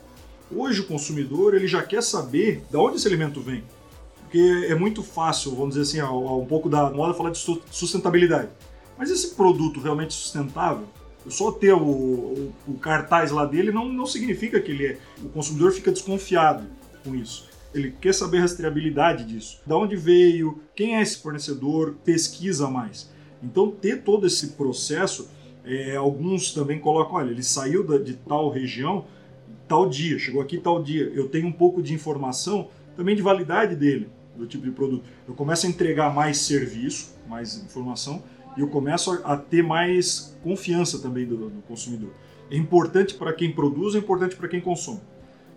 Hoje 0.52 0.82
o 0.82 0.88
consumidor 0.88 1.54
ele 1.54 1.68
já 1.68 1.84
quer 1.84 2.02
saber 2.02 2.64
de 2.72 2.76
onde 2.76 2.96
esse 2.96 3.08
alimento 3.08 3.40
vem. 3.40 3.64
Porque 4.22 4.66
é 4.68 4.74
muito 4.74 5.04
fácil, 5.04 5.52
vamos 5.56 5.76
dizer 5.76 6.02
assim, 6.02 6.12
um 6.12 6.48
pouco 6.48 6.68
da 6.68 6.90
moda 6.90 7.14
falar 7.14 7.30
de 7.30 7.38
sustentabilidade. 7.70 8.50
Mas 8.98 9.12
esse 9.12 9.36
produto 9.36 9.80
realmente 9.80 10.16
sustentável, 10.16 10.88
só 11.30 11.52
ter 11.52 11.74
o, 11.74 11.80
o, 11.80 12.54
o 12.68 12.74
cartaz 12.76 13.32
lá 13.32 13.46
dele 13.46 13.72
não, 13.72 13.92
não 13.92 14.06
significa 14.06 14.60
que 14.60 14.72
ele 14.72 14.86
é. 14.86 14.98
O 15.24 15.30
consumidor 15.30 15.72
fica 15.72 15.92
desconfiado 15.92 16.66
com 17.04 17.16
isso. 17.16 17.48
Ele 17.74 17.94
quer 18.00 18.14
saber 18.14 18.40
a 18.40 18.42
rastreabilidade 18.42 19.24
disso. 19.24 19.60
Da 19.66 19.78
onde 19.78 19.96
veio, 19.96 20.60
quem 20.76 20.96
é 20.96 21.02
esse 21.02 21.18
fornecedor, 21.18 21.96
pesquisa 22.04 22.70
mais. 22.70 23.10
Então, 23.44 23.70
ter 23.70 24.02
todo 24.02 24.26
esse 24.26 24.48
processo, 24.50 25.30
é, 25.64 25.96
alguns 25.96 26.54
também 26.54 26.80
colocam: 26.80 27.16
olha, 27.16 27.32
ele 27.32 27.44
saiu 27.44 27.84
de 28.00 28.14
tal 28.14 28.50
região 28.50 29.06
tal 29.68 29.90
dia, 29.90 30.18
chegou 30.18 30.42
aqui 30.42 30.58
tal 30.58 30.82
dia. 30.82 31.12
Eu 31.14 31.28
tenho 31.28 31.48
um 31.48 31.52
pouco 31.52 31.82
de 31.82 31.94
informação 31.94 32.70
também 32.96 33.16
de 33.16 33.22
validade 33.22 33.76
dele, 33.76 34.10
do 34.36 34.48
tipo 34.48 34.64
de 34.64 34.72
produto. 34.72 35.04
Eu 35.28 35.36
começo 35.36 35.68
a 35.68 35.70
entregar 35.70 36.14
mais 36.14 36.38
serviço, 36.40 37.16
mais 37.28 37.58
informação, 37.58 38.24
e 38.58 38.62
eu 38.62 38.68
começo 38.68 39.12
a, 39.12 39.34
a 39.34 39.38
ter 39.38 39.64
mais 39.64 40.38
confiança 40.44 41.00
também 41.00 41.26
do, 41.26 41.50
do 41.50 41.62
consumidor. 41.62 42.12
É 42.50 42.58
importante 42.58 43.14
para 43.14 43.32
quem 43.32 43.52
produz, 43.52 43.94
é 43.94 44.00
importante 44.00 44.36
para 44.36 44.48
quem 44.48 44.60
consome. 44.60 45.02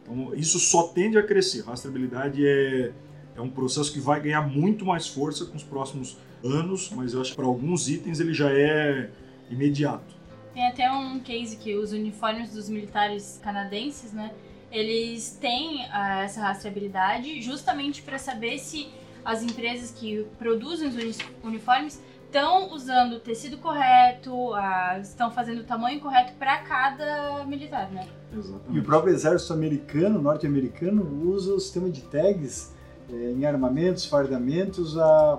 Então, 0.03 0.35
isso 0.35 0.59
só 0.59 0.89
tende 0.89 1.17
a 1.17 1.23
crescer. 1.23 1.63
Rastreabilidade 1.63 2.47
é, 2.47 2.93
é 3.37 3.41
um 3.41 3.49
processo 3.49 3.93
que 3.93 4.01
vai 4.01 4.21
ganhar 4.21 4.43
muito 4.43 4.85
mais 4.85 5.09
força 5.09 5.47
com 5.47 5.57
os 5.57 5.63
próximos 5.63 6.19
anos, 6.45 6.91
mas 6.91 7.15
eu 7.15 7.21
acho 7.21 7.31
que 7.31 7.37
para 7.37 7.47
alguns 7.47 7.89
itens 7.89 8.21
ele 8.21 8.35
já 8.35 8.51
é 8.53 9.11
imediato. 9.51 10.21
Tem 10.53 10.67
até 10.67 10.91
um 10.91 11.21
case 11.21 11.57
que 11.57 11.77
os 11.77 11.93
uniformes 11.93 12.53
dos 12.53 12.69
militares 12.69 13.41
canadenses, 13.43 14.13
né? 14.13 14.33
Eles 14.71 15.37
têm 15.41 15.85
uh, 15.87 16.21
essa 16.23 16.41
rastreabilidade 16.41 17.41
justamente 17.41 18.03
para 18.03 18.19
saber 18.19 18.59
se 18.59 18.89
as 19.25 19.43
empresas 19.43 19.91
que 19.91 20.27
produzem 20.39 20.89
os 20.89 21.19
uniformes 21.43 22.03
estão 22.31 22.73
usando 22.73 23.15
o 23.15 23.21
tecido 23.21 23.59
correto, 23.59 24.33
uh, 24.33 25.01
estão 25.03 25.33
fazendo 25.33 25.63
o 25.63 25.65
tamanho 25.65 26.01
correto 26.01 26.33
para 26.39 26.59
cada 26.59 27.45
militar, 27.45 27.91
né? 27.91 28.07
Exatamente. 28.33 28.77
E 28.77 28.79
o 28.79 28.85
próprio 28.85 29.13
exército 29.13 29.53
americano, 29.53 30.23
norte-americano, 30.23 31.03
usa 31.29 31.53
o 31.53 31.59
sistema 31.59 31.91
de 31.91 32.03
tags 32.03 32.73
eh, 33.13 33.33
em 33.37 33.45
armamentos, 33.45 34.07
fardamentos 34.07 34.95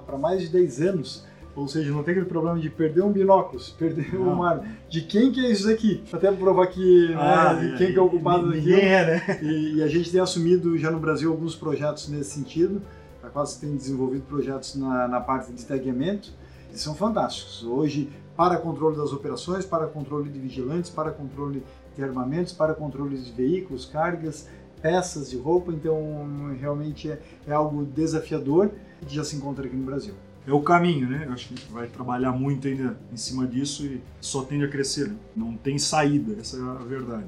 para 0.06 0.18
mais 0.18 0.42
de 0.42 0.50
10 0.50 0.82
anos 0.82 1.32
ou 1.54 1.68
seja, 1.68 1.92
não 1.92 2.02
tem 2.02 2.14
aquele 2.14 2.28
problema 2.28 2.58
de 2.58 2.70
perder 2.70 3.02
um 3.02 3.12
binóculo, 3.12 3.62
perder 3.78 4.14
não. 4.14 4.40
um 4.40 4.44
ar. 4.44 4.66
De 4.90 5.02
quem 5.02 5.32
que 5.32 5.46
é 5.46 5.52
isso 5.52 5.70
aqui? 5.70 6.04
Até 6.12 6.32
provar 6.32 6.68
que 6.68 7.10
né, 7.10 7.16
ah, 7.18 7.54
de 7.54 7.78
quem 7.78 7.88
é, 7.88 7.92
que 7.92 8.00
é 8.00 8.02
o 8.02 8.10
culpado 8.10 8.50
daquilo. 8.50 8.74
É, 8.74 9.06
né? 9.06 9.40
E, 9.42 9.76
e, 9.76 9.84
a 9.84 9.88
gente 9.88 10.12
tem 10.12 10.22
assumido 10.22 10.78
já 10.78 10.90
no 10.90 11.00
Brasil 11.00 11.30
alguns 11.30 11.56
projetos 11.56 12.08
nesse 12.08 12.32
sentido. 12.32 12.82
A 13.22 13.28
Quase 13.28 13.60
tem 13.60 13.76
desenvolvido 13.76 14.24
projetos 14.24 14.76
na, 14.76 15.08
na 15.08 15.20
parte 15.20 15.52
de 15.52 15.66
tagueamento 15.66 16.34
e 16.74 16.78
são 16.78 16.96
fantásticos. 16.96 17.64
Hoje, 17.64 18.10
para 18.36 18.58
controle 18.58 18.98
das 18.98 19.14
operações, 19.14 19.66
para 19.66 19.88
controle 19.88 20.30
de 20.30 20.40
vigilantes, 20.40 20.90
para 20.90 21.12
controle 21.12 21.64
de 21.96 22.04
armamentos, 22.04 22.54
para 22.54 22.74
controle 22.74 23.18
de 23.18 23.32
veículos, 23.32 23.86
cargas, 23.86 24.48
peças 24.82 25.30
de 25.30 25.38
roupa. 25.38 25.72
Então, 25.72 26.56
realmente 26.60 27.12
é, 27.12 27.22
é 27.48 27.52
algo 27.54 27.84
desafiador 27.86 28.72
que 29.06 29.14
já 29.14 29.24
se 29.24 29.36
encontra 29.36 29.66
aqui 29.66 29.76
no 29.76 29.86
Brasil 29.86 30.14
é 30.48 30.52
o 30.52 30.62
caminho, 30.62 31.08
né? 31.08 31.26
Eu 31.28 31.34
acho 31.34 31.48
que 31.48 31.54
a 31.54 31.58
gente 31.58 31.72
vai 31.72 31.88
trabalhar 31.88 32.32
muito 32.32 32.68
ainda 32.68 32.98
em 33.12 33.18
cima 33.18 33.46
disso 33.46 33.86
e 33.86 34.02
só 34.20 34.44
tende 34.44 34.66
a 34.66 34.68
crescer. 34.68 35.10
Né? 35.10 35.16
Não 35.36 35.56
tem 35.56 35.78
saída, 35.78 36.40
essa 36.40 36.58
é 36.58 36.62
a 36.62 36.84
verdade. 36.84 37.28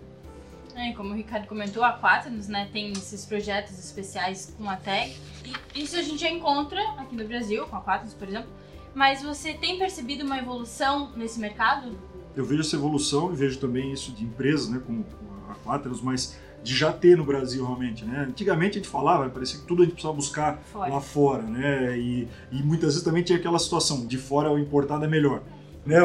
É, 0.76 0.92
como 0.94 1.12
o 1.12 1.14
Ricardo 1.14 1.48
comentou, 1.48 1.84
a 1.84 2.00
Quaternos 2.00 2.48
né, 2.48 2.68
tem 2.74 2.92
esses 2.92 3.26
projetos 3.26 3.78
especiais 3.78 4.56
com 4.58 4.68
a 4.68 4.76
tag. 4.76 5.16
E 5.76 5.84
isso 5.84 5.96
a 5.96 6.02
gente 6.02 6.20
já 6.20 6.30
encontra 6.30 6.82
aqui 6.98 7.16
no 7.16 7.28
Brasil, 7.28 7.68
com 7.68 7.76
a 7.76 7.82
Quaternos, 7.82 8.16
por 8.16 8.28
exemplo. 8.28 8.50
Mas 8.94 9.22
você 9.22 9.54
tem 9.54 9.78
percebido 9.78 10.24
uma 10.24 10.38
evolução 10.38 11.12
nesse 11.16 11.40
mercado? 11.40 11.92
Eu 12.36 12.46
vejo 12.46 12.62
essa 12.62 12.76
evolução 12.76 13.32
e 13.32 13.36
vejo 13.36 13.60
também 13.60 13.92
isso 13.92 14.12
de 14.12 14.24
empresas, 14.24 14.70
né, 14.70 14.82
como 14.86 15.06
a 15.50 15.56
Quaternos, 15.56 16.02
mas 16.02 16.38
de 16.64 16.74
já 16.76 16.92
ter 16.94 17.18
no 17.18 17.26
Brasil 17.26 17.66
realmente, 17.66 18.06
né? 18.06 18.26
Antigamente 18.30 18.78
a 18.78 18.82
gente 18.82 18.90
falava, 18.90 19.30
parecia 19.30 19.60
que 19.60 19.66
tudo 19.66 19.82
a 19.82 19.86
gente 19.86 19.94
precisava 19.94 20.16
buscar 20.16 20.62
fora. 20.72 20.94
lá 20.94 21.02
fora, 21.02 21.44
né? 21.44 21.98
E, 21.98 22.28
e 22.52 22.64
muitas 22.64 22.94
vezes 22.94 23.04
também 23.04 23.22
tinha 23.22 23.38
aquela 23.38 23.60
situação, 23.60 24.06
de 24.06 24.18
fora 24.18 24.50
o 24.50 24.58
importado 24.58 25.04
é 25.04 25.08
melhor. 25.08 25.44
Né? 25.86 25.98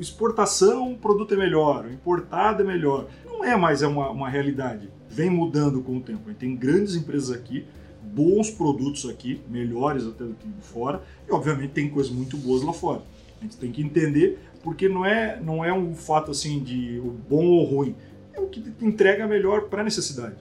Exportação, 0.00 0.92
o 0.92 0.96
produto 0.96 1.34
é 1.34 1.36
melhor, 1.36 1.84
o 1.84 1.92
importado 1.92 2.62
é 2.62 2.64
melhor. 2.64 3.08
Não 3.26 3.44
é 3.44 3.54
mais 3.56 3.82
é 3.82 3.86
uma, 3.86 4.08
uma 4.10 4.28
realidade. 4.30 4.88
Vem 5.10 5.28
mudando 5.28 5.82
com 5.82 5.98
o 5.98 6.00
tempo. 6.00 6.22
A 6.26 6.28
gente 6.30 6.38
tem 6.38 6.56
grandes 6.56 6.94
empresas 6.94 7.30
aqui, 7.30 7.66
bons 8.14 8.50
produtos 8.50 9.08
aqui, 9.08 9.40
melhores 9.48 10.06
até 10.06 10.24
do 10.24 10.34
que 10.34 10.48
fora, 10.60 11.02
e 11.28 11.32
obviamente 11.32 11.70
tem 11.70 11.88
coisas 11.88 12.12
muito 12.12 12.36
boas 12.36 12.62
lá 12.62 12.72
fora. 12.72 13.02
A 13.40 13.44
gente 13.44 13.56
tem 13.56 13.70
que 13.70 13.82
entender, 13.82 14.38
porque 14.62 14.88
não 14.88 15.04
é, 15.04 15.40
não 15.40 15.64
é 15.64 15.72
um 15.72 15.94
fato 15.94 16.30
assim 16.30 16.62
de 16.62 17.00
bom 17.28 17.44
ou 17.44 17.64
ruim 17.64 17.94
é 18.36 18.40
o 18.40 18.46
que 18.46 18.62
entrega 18.82 19.26
melhor 19.26 19.62
para 19.62 19.80
a 19.80 19.84
necessidade. 19.84 20.36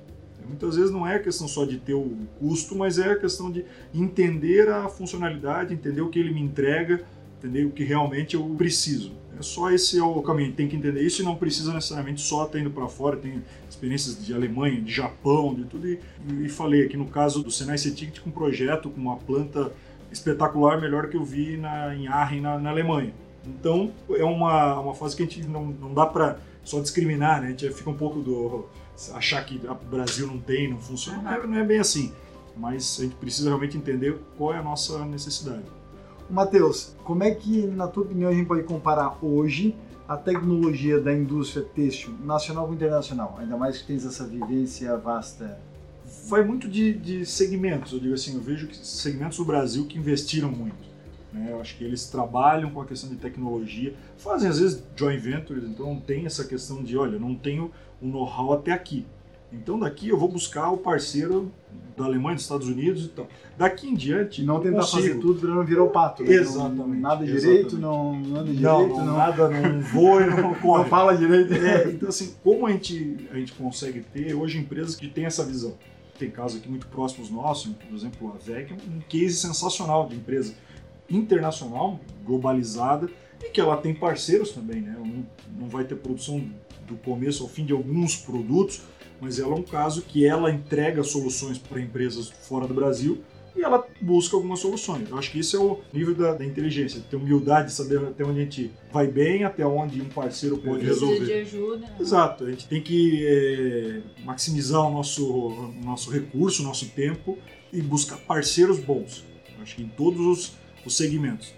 Muitas 0.48 0.76
vezes 0.76 0.92
não 0.92 1.08
é 1.08 1.18
questão 1.18 1.48
só 1.48 1.66
de 1.66 1.80
ter 1.80 1.96
o 1.96 2.16
custo, 2.40 2.76
mas 2.76 3.00
é 3.00 3.12
a 3.12 3.16
questão 3.16 3.52
de 3.52 3.66
entender 3.94 4.70
a 4.70 4.88
funcionalidade, 4.88 5.74
entender 5.74 6.02
o 6.02 6.10
que 6.10 6.20
ele 6.20 6.32
me 6.32 6.42
entrega, 6.42 7.04
entender 7.46 7.66
o 7.66 7.72
que 7.72 7.84
realmente 7.84 8.36
eu 8.36 8.44
preciso. 8.58 9.12
É 9.38 9.42
só 9.42 9.70
esse 9.70 10.00
é 10.00 10.04
o 10.04 10.22
caminho, 10.22 10.54
tem 10.54 10.68
que 10.68 10.76
entender 10.76 11.02
isso 11.02 11.22
e 11.22 11.26
não 11.26 11.36
precisa 11.36 11.74
necessariamente 11.74 12.22
só 12.22 12.46
estar 12.46 12.60
indo 12.60 12.72
para 12.72 12.88
fora, 12.88 13.18
tem 13.18 13.44
experiências 13.70 14.26
de 14.26 14.34
Alemanha, 14.34 14.82
de 14.82 14.92
Japão, 14.92 15.54
de 15.54 15.66
tudo. 15.66 15.88
E, 15.88 16.00
e 16.42 16.50
falei 16.50 16.86
aqui 16.86 16.96
no 16.96 17.08
caso 17.08 17.44
do 17.44 17.52
Senai 17.52 17.78
C-Ticket 17.78 18.22
com 18.22 18.30
um 18.30 18.34
projeto, 18.34 18.90
com 18.90 19.00
uma 19.00 19.18
planta 19.18 19.74
espetacular, 20.12 20.80
melhor 20.80 21.10
que 21.10 21.18
eu 21.18 21.24
vi 21.24 21.58
na, 21.58 21.94
em 21.96 22.08
Aachen, 22.08 22.42
na, 22.42 22.58
na 22.58 22.70
Alemanha. 22.70 23.14
Então 23.46 23.92
é 24.10 24.24
uma, 24.24 24.80
uma 24.80 24.96
fase 24.96 25.16
que 25.16 25.24
a 25.24 25.26
gente 25.26 25.46
não, 25.48 25.66
não 25.66 25.94
dá 25.94 26.06
para 26.06 26.40
só 26.64 26.80
discriminar, 26.80 27.42
né? 27.42 27.48
A 27.48 27.50
gente 27.52 27.70
fica 27.72 27.90
um 27.90 27.98
pouco 27.98 28.20
do 28.22 28.66
achar 29.14 29.46
que 29.46 29.62
o 29.68 29.76
Brasil 29.90 30.26
não 30.26 30.40
tem, 30.40 30.70
não 30.70 30.80
funciona. 30.80 31.22
Não, 31.22 31.32
é, 31.32 31.48
não, 31.48 31.58
é, 31.58 31.64
bem 31.64 31.80
assim. 31.80 32.14
mas 32.56 32.98
a 33.00 33.04
gente 33.04 33.16
precisa 33.16 33.50
realmente 33.50 33.78
entender 33.78 34.18
qual 34.38 34.54
é 34.54 34.58
a 34.58 34.64
nossa 34.64 35.06
necessidade. 35.06 35.66
Matheus, 36.30 36.96
como 37.04 37.24
é 37.24 37.32
que, 37.32 37.68
na 37.68 37.88
tua 37.88 38.04
opinião, 38.04 38.30
a 38.30 38.34
gente 38.34 38.48
pode 38.48 38.64
comparar 38.64 39.18
hoje 39.24 39.76
a 40.08 40.18
tecnologia 40.18 41.00
da 41.00 41.14
indústria 41.14 41.64
têxtil 41.64 42.14
nacional 42.24 42.68
com 42.68 42.74
internacional? 42.74 43.36
Ainda 43.40 43.56
mais 43.58 43.78
que 43.78 43.88
tens 43.88 44.06
essa 44.06 44.26
vivência 44.26 44.96
vasta. 44.98 45.60
Vai 46.28 46.44
muito 46.44 46.68
de, 46.68 46.94
de 46.94 47.26
segmentos, 47.26 47.94
eu 47.94 48.00
digo 48.00 48.14
assim, 48.14 48.36
eu 48.36 48.42
vejo 48.42 48.68
que 48.68 48.78
segmentos 48.78 49.38
do 49.38 49.46
Brasil 49.46 49.86
que 49.86 49.98
investiram 49.98 50.50
muito. 50.50 50.86
Né? 51.32 51.50
Eu 51.52 51.62
acho 51.62 51.78
que 51.78 51.84
eles 51.84 52.08
trabalham 52.08 52.72
com 52.72 52.82
a 52.82 52.86
questão 52.86 53.10
de 53.10 53.18
tecnologia, 53.18 53.94
fazem 54.18 54.50
às 54.50 54.60
vezes 54.60 54.84
joint 54.96 55.20
ventures, 55.20 55.64
então 55.64 56.00
tem 56.00 56.26
essa 56.26 56.44
questão 56.46 56.84
de, 56.84 56.98
olha, 56.98 57.20
não 57.20 57.36
tenho 57.36 57.72
o 58.02 58.08
know-how 58.08 58.54
até 58.54 58.72
aqui. 58.72 59.06
Então 59.52 59.80
daqui 59.80 60.10
eu 60.10 60.18
vou 60.18 60.28
buscar 60.28 60.72
o 60.72 60.78
parceiro 60.78 61.52
da 61.98 62.04
Alemanha, 62.06 62.36
dos 62.36 62.44
Estados 62.44 62.68
Unidos 62.68 63.06
e 63.06 63.08
tal. 63.10 63.28
Daqui 63.58 63.88
em 63.88 63.94
diante. 63.94 64.44
Não 64.44 64.60
tentar 64.60 64.80
consigo. 64.82 65.02
fazer 65.02 65.20
tudo 65.20 65.40
para 65.40 65.50
não 65.56 65.64
virar 65.64 65.84
o 65.84 65.90
pato. 65.90 66.24
né? 66.24 66.34
Exatamente, 66.34 66.78
Não, 66.78 66.88
nada 66.88 67.24
exatamente. 67.24 67.42
direito, 67.42 67.78
não, 67.78 68.20
não 68.20 68.40
anda 68.42 68.52
direito, 68.54 68.62
Não, 68.62 68.88
não, 68.90 69.06
não, 69.06 69.18
nada, 69.18 69.50
não 69.50 69.82
voa 69.82 70.22
e 70.24 70.30
não 70.30 70.54
corre. 70.60 70.84
não 70.84 70.90
fala 70.90 71.16
direito. 71.16 71.54
É, 71.54 71.90
então 71.92 72.10
assim, 72.10 72.36
como 72.44 72.68
a 72.68 72.72
gente, 72.72 73.28
a 73.32 73.36
gente 73.38 73.54
consegue 73.54 74.02
ter 74.02 74.34
hoje 74.34 74.58
empresas 74.58 74.96
que 74.96 75.08
têm 75.08 75.26
essa 75.26 75.46
visão? 75.46 75.74
Tem 76.20 76.30
casos 76.30 76.60
aqui 76.60 76.70
muito 76.70 76.88
próximos 76.88 77.30
nossos, 77.30 77.72
por 77.74 77.94
exemplo, 77.96 78.34
a 78.34 78.38
VEC 78.38 78.72
é 78.72 78.76
um 78.76 79.00
case 79.08 79.36
sensacional 79.36 80.08
de 80.08 80.16
empresa 80.16 80.54
internacional, 81.10 82.00
globalizada, 82.26 83.10
e 83.44 83.50
que 83.50 83.60
ela 83.60 83.78
tem 83.78 83.94
parceiros 83.94 84.52
também, 84.52 84.82
né? 84.82 84.96
Não, 84.98 85.26
não 85.62 85.68
vai 85.68 85.84
ter 85.84 85.96
produção 85.96 86.44
do 86.88 86.96
começo 86.98 87.44
ao 87.44 87.50
fim 87.50 87.66
de 87.66 87.74
alguns 87.74 88.16
produtos, 88.16 88.82
mas 89.22 89.40
ela 89.40 89.54
é 89.54 89.56
um 89.56 89.64
caso 89.64 90.02
que 90.02 90.26
ela 90.26 90.52
entrega 90.52 91.04
soluções 91.04 91.58
para 91.58 91.80
empresas 91.80 92.30
fora 92.30 92.68
do 92.68 92.74
Brasil 92.74 93.24
e 93.56 93.62
ela 93.62 93.88
busca 94.02 94.36
algumas 94.36 94.60
soluções. 94.60 95.10
Eu 95.10 95.18
acho 95.18 95.32
que 95.32 95.40
isso 95.40 95.56
é 95.56 95.60
o 95.60 95.80
nível 95.94 96.14
da, 96.14 96.34
da 96.34 96.46
inteligência, 96.46 97.02
ter 97.10 97.16
humildade 97.16 97.68
de 97.68 97.74
saber 97.74 98.00
até 98.00 98.24
onde 98.24 98.40
a 98.40 98.44
gente 98.44 98.72
vai 98.92 99.08
bem, 99.08 99.46
até 99.46 99.66
onde 99.66 100.02
um 100.02 100.10
parceiro 100.10 100.58
pode 100.58 100.86
Precisa 100.86 101.06
resolver. 101.06 101.26
de 101.26 101.34
ajuda. 101.34 101.78
né? 101.78 101.96
Exato, 102.00 102.44
a 102.44 102.50
gente 102.50 102.68
tem 102.68 102.82
que 102.82 103.26
é, 103.26 104.02
maximizar 104.26 104.82
o 104.82 104.92
nosso, 104.92 105.26
o 105.26 105.74
nosso 105.84 106.12
recurso, 106.12 106.62
o 106.62 106.66
nosso 106.66 106.90
tempo 106.90 107.38
e 107.72 107.82
buscar 107.82 108.18
parceiros 108.18 108.80
bons. 108.80 109.24
Acho 109.62 109.78
que 109.78 109.84
em 109.84 109.88
todos 109.88 110.20
os, 110.20 110.54
os 110.86 110.96
segmentos. 110.96 111.54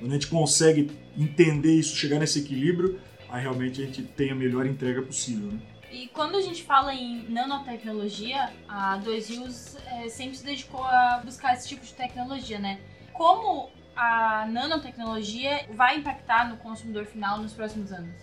Quando 0.00 0.10
a 0.10 0.14
gente 0.14 0.26
consegue 0.26 0.90
entender 1.16 1.72
isso, 1.72 1.94
chegar 1.96 2.18
nesse 2.18 2.40
equilíbrio, 2.40 2.98
aí 3.28 3.42
realmente 3.42 3.82
a 3.82 3.84
gente 3.84 4.02
tem 4.02 4.30
a 4.30 4.34
melhor 4.34 4.66
entrega 4.66 5.02
possível. 5.02 5.52
Né? 5.52 5.58
E 5.96 6.08
quando 6.08 6.36
a 6.36 6.42
gente 6.42 6.62
fala 6.62 6.94
em 6.94 7.26
nanotecnologia, 7.30 8.50
a 8.68 8.98
Dois 8.98 9.30
Rios 9.30 9.78
eh, 9.86 10.10
sempre 10.10 10.36
se 10.36 10.44
dedicou 10.44 10.84
a 10.84 11.22
buscar 11.24 11.54
esse 11.54 11.66
tipo 11.66 11.82
de 11.86 11.94
tecnologia, 11.94 12.58
né? 12.58 12.78
Como 13.14 13.70
a 13.96 14.46
nanotecnologia 14.46 15.64
vai 15.74 15.96
impactar 15.96 16.50
no 16.50 16.58
consumidor 16.58 17.06
final 17.06 17.38
nos 17.38 17.54
próximos 17.54 17.92
anos? 17.92 18.14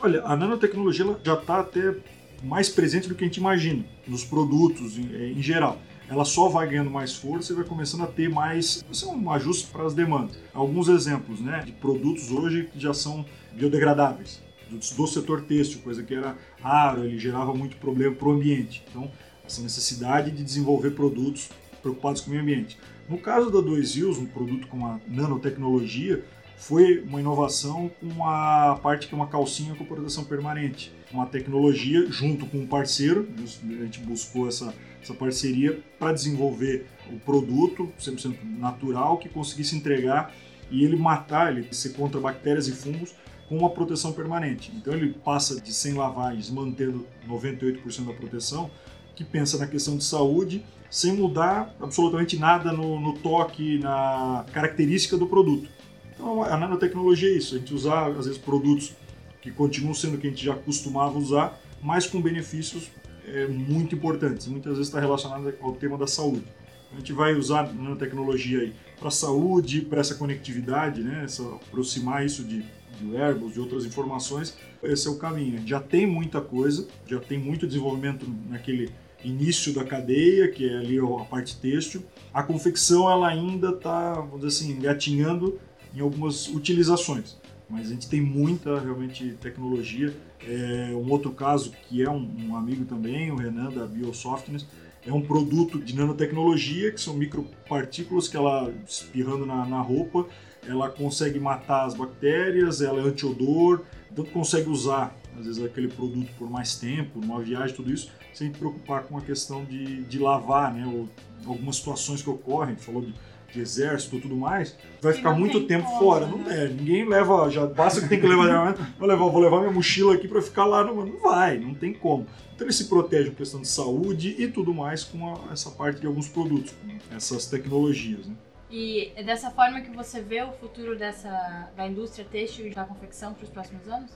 Olha, 0.00 0.22
a 0.24 0.36
nanotecnologia 0.36 1.04
já 1.24 1.34
está 1.34 1.58
até 1.58 1.96
mais 2.40 2.68
presente 2.68 3.08
do 3.08 3.16
que 3.16 3.24
a 3.24 3.26
gente 3.26 3.38
imagina, 3.38 3.84
nos 4.06 4.24
produtos 4.24 4.96
em, 4.96 5.12
eh, 5.12 5.32
em 5.32 5.42
geral. 5.42 5.78
Ela 6.08 6.24
só 6.24 6.48
vai 6.48 6.68
ganhando 6.68 6.90
mais 6.90 7.16
força 7.16 7.52
e 7.52 7.56
vai 7.56 7.64
começando 7.64 8.04
a 8.04 8.06
ter 8.06 8.30
mais 8.30 8.84
é 8.84 9.06
um 9.06 9.28
ajuste 9.32 9.72
para 9.72 9.84
as 9.84 9.92
demandas. 9.92 10.38
Alguns 10.54 10.86
exemplos 10.86 11.40
né, 11.40 11.64
de 11.66 11.72
produtos 11.72 12.30
hoje 12.30 12.70
que 12.72 12.78
já 12.78 12.94
são 12.94 13.26
biodegradáveis, 13.52 14.40
do, 14.72 14.96
do 14.96 15.06
setor 15.06 15.42
têxtil, 15.42 15.80
coisa 15.82 16.02
que 16.02 16.14
era 16.14 16.36
raro, 16.60 17.04
ele 17.04 17.18
gerava 17.18 17.54
muito 17.54 17.76
problema 17.76 18.14
para 18.14 18.28
o 18.28 18.32
ambiente. 18.32 18.82
Então, 18.90 19.10
essa 19.44 19.60
necessidade 19.62 20.30
de 20.30 20.42
desenvolver 20.42 20.92
produtos 20.92 21.50
preocupados 21.82 22.20
com 22.20 22.28
o 22.28 22.30
meio 22.30 22.42
ambiente. 22.42 22.78
No 23.08 23.18
caso 23.18 23.50
da 23.50 23.60
Dois 23.60 23.94
Rios, 23.94 24.18
um 24.18 24.26
produto 24.26 24.66
com 24.68 24.76
uma 24.76 25.00
nanotecnologia, 25.08 26.24
foi 26.56 27.00
uma 27.00 27.20
inovação 27.20 27.90
com 28.00 28.24
a 28.24 28.78
parte 28.80 29.08
que 29.08 29.14
é 29.14 29.16
uma 29.16 29.26
calcinha 29.26 29.74
com 29.74 29.84
proteção 29.84 30.24
permanente. 30.24 30.94
Uma 31.12 31.26
tecnologia 31.26 32.06
junto 32.08 32.46
com 32.46 32.58
um 32.58 32.66
parceiro, 32.66 33.28
a 33.36 33.84
gente 33.84 33.98
buscou 33.98 34.46
essa, 34.46 34.72
essa 35.02 35.12
parceria 35.12 35.82
para 35.98 36.12
desenvolver 36.12 36.86
o 37.10 37.18
produto 37.18 37.92
100% 37.98 38.36
natural 38.58 39.18
que 39.18 39.28
conseguisse 39.28 39.74
entregar 39.74 40.32
e 40.70 40.84
ele 40.84 40.96
matar, 40.96 41.52
ele 41.52 41.66
ser 41.72 41.94
contra 41.94 42.20
bactérias 42.20 42.68
e 42.68 42.72
fungos 42.72 43.12
com 43.52 43.58
uma 43.58 43.68
proteção 43.68 44.14
permanente. 44.14 44.72
Então 44.74 44.94
ele 44.94 45.12
passa 45.12 45.60
de 45.60 45.74
100 45.74 45.92
lavagens 45.92 46.48
mantendo 46.48 47.06
98% 47.28 48.06
da 48.06 48.14
proteção, 48.14 48.70
que 49.14 49.22
pensa 49.22 49.58
na 49.58 49.66
questão 49.66 49.94
de 49.94 50.04
saúde 50.04 50.64
sem 50.90 51.12
mudar 51.12 51.74
absolutamente 51.78 52.38
nada 52.38 52.72
no, 52.72 52.98
no 52.98 53.12
toque, 53.18 53.76
na 53.76 54.46
característica 54.54 55.18
do 55.18 55.26
produto. 55.26 55.68
Então 56.14 56.42
a 56.42 56.56
nanotecnologia 56.56 57.28
é 57.28 57.36
isso, 57.36 57.54
a 57.54 57.58
gente 57.58 57.74
usar 57.74 58.06
às 58.06 58.24
vezes 58.24 58.38
produtos 58.38 58.94
que 59.42 59.50
continuam 59.50 59.92
sendo 59.92 60.16
que 60.16 60.28
a 60.28 60.30
gente 60.30 60.42
já 60.42 60.54
costumava 60.54 61.18
usar, 61.18 61.60
mas 61.82 62.06
com 62.06 62.22
benefícios 62.22 62.90
é, 63.26 63.48
muito 63.48 63.94
importantes. 63.94 64.46
Muitas 64.46 64.78
vezes 64.78 64.88
está 64.88 64.98
relacionado 64.98 65.52
ao 65.60 65.72
tema 65.72 65.98
da 65.98 66.06
saúde. 66.06 66.44
A 66.92 66.98
gente 66.98 67.12
vai 67.12 67.34
usar 67.34 67.72
nanotecnologia 67.72 68.60
aí 68.60 68.72
para 68.98 69.10
saúde, 69.10 69.80
para 69.82 70.00
essa 70.00 70.14
conectividade, 70.14 71.02
né? 71.02 71.22
Essa, 71.24 71.42
aproximar 71.42 72.24
isso 72.24 72.44
de, 72.44 72.62
de 72.98 73.06
wearables, 73.10 73.54
de 73.54 73.60
outras 73.60 73.84
informações. 73.84 74.56
Esse 74.82 75.08
é 75.08 75.10
o 75.10 75.16
caminho. 75.16 75.66
Já 75.66 75.80
tem 75.80 76.06
muita 76.06 76.40
coisa, 76.40 76.86
já 77.06 77.18
tem 77.18 77.38
muito 77.38 77.66
desenvolvimento 77.66 78.26
naquele 78.48 78.90
início 79.24 79.72
da 79.72 79.84
cadeia, 79.84 80.48
que 80.48 80.68
é 80.68 80.78
ali 80.78 80.98
a 80.98 81.24
parte 81.24 81.56
têxtil. 81.56 82.04
A 82.32 82.42
confecção 82.42 83.10
ela 83.10 83.28
ainda 83.28 83.70
está, 83.70 84.14
vamos 84.14 84.40
dizer 84.40 84.48
assim, 84.48 84.72
engatinhando 84.72 85.58
em 85.94 86.00
algumas 86.00 86.48
utilizações, 86.48 87.36
mas 87.68 87.88
a 87.88 87.90
gente 87.90 88.08
tem 88.08 88.20
muita 88.20 88.80
realmente 88.80 89.36
tecnologia. 89.40 90.14
É, 90.46 90.92
um 90.94 91.10
outro 91.10 91.30
caso 91.30 91.72
que 91.88 92.02
é 92.02 92.10
um, 92.10 92.48
um, 92.48 92.56
amigo 92.56 92.84
também, 92.84 93.30
o 93.30 93.36
Renan 93.36 93.70
da 93.70 93.86
Biosoftness, 93.86 94.66
é 95.06 95.12
um 95.12 95.22
produto 95.22 95.78
de 95.78 95.96
nanotecnologia 95.96 96.92
que 96.92 97.00
são 97.00 97.14
micropartículas 97.14 98.28
que 98.28 98.36
ela 98.36 98.72
espirrando 98.86 99.44
na, 99.44 99.66
na 99.66 99.80
roupa, 99.80 100.26
ela 100.66 100.88
consegue 100.88 101.40
matar 101.40 101.86
as 101.86 101.94
bactérias, 101.94 102.80
ela 102.80 103.00
é 103.00 103.04
antiodor, 103.04 103.82
então 104.10 104.24
consegue 104.24 104.68
usar 104.68 105.16
às 105.38 105.46
vezes 105.46 105.64
aquele 105.64 105.88
produto 105.88 106.30
por 106.38 106.48
mais 106.48 106.76
tempo, 106.76 107.18
numa 107.18 107.40
viagem, 107.40 107.74
tudo 107.74 107.92
isso, 107.92 108.10
sem 108.32 108.50
preocupar 108.50 109.04
com 109.04 109.16
a 109.16 109.20
questão 109.20 109.64
de, 109.64 110.02
de 110.04 110.18
lavar, 110.18 110.72
né? 110.72 110.86
Ou 110.86 111.08
algumas 111.46 111.76
situações 111.76 112.22
que 112.22 112.30
ocorrem, 112.30 112.76
falou 112.76 113.02
de 113.02 113.14
de 113.52 113.60
exército 113.60 114.16
e 114.16 114.20
tudo 114.20 114.36
mais, 114.36 114.76
vai 115.00 115.12
ficar 115.12 115.32
muito 115.32 115.58
tem 115.60 115.68
tempo 115.78 115.88
fora. 115.98 116.26
né? 116.26 116.32
Não 116.36 116.50
é, 116.50 116.68
ninguém 116.68 117.08
leva, 117.08 117.48
já 117.50 117.66
basta 117.66 118.00
que 118.00 118.08
tem 118.08 118.20
que 118.20 118.26
levar, 118.26 118.74
vou 118.98 119.06
levar, 119.08 119.26
vou 119.28 119.40
levar 119.40 119.58
minha 119.60 119.70
mochila 119.72 120.14
aqui 120.14 120.26
para 120.26 120.40
ficar 120.40 120.64
lá, 120.64 120.82
não, 120.84 120.96
não 121.04 121.20
vai, 121.20 121.58
não 121.58 121.74
tem 121.74 121.92
como. 121.92 122.26
Então 122.54 122.66
ele 122.66 122.72
se 122.72 122.84
protege 122.88 123.30
com 123.30 123.36
questão 123.36 123.60
de 123.60 123.68
saúde 123.68 124.34
e 124.38 124.48
tudo 124.48 124.72
mais 124.72 125.04
com 125.04 125.34
a- 125.34 125.52
essa 125.52 125.70
parte 125.70 126.00
de 126.00 126.06
alguns 126.06 126.28
produtos, 126.28 126.72
essas 127.14 127.46
tecnologias. 127.46 128.26
Né? 128.26 128.34
E 128.70 129.12
é 129.16 129.22
dessa 129.22 129.50
forma 129.50 129.80
que 129.82 129.90
você 129.94 130.20
vê 130.22 130.42
o 130.42 130.52
futuro 130.52 130.96
dessa, 130.96 131.68
da 131.76 131.86
indústria 131.86 132.24
têxtil 132.30 132.68
e 132.68 132.70
da 132.74 132.84
confecção 132.84 133.34
para 133.34 133.44
os 133.44 133.50
próximos 133.50 133.86
anos? 133.86 134.10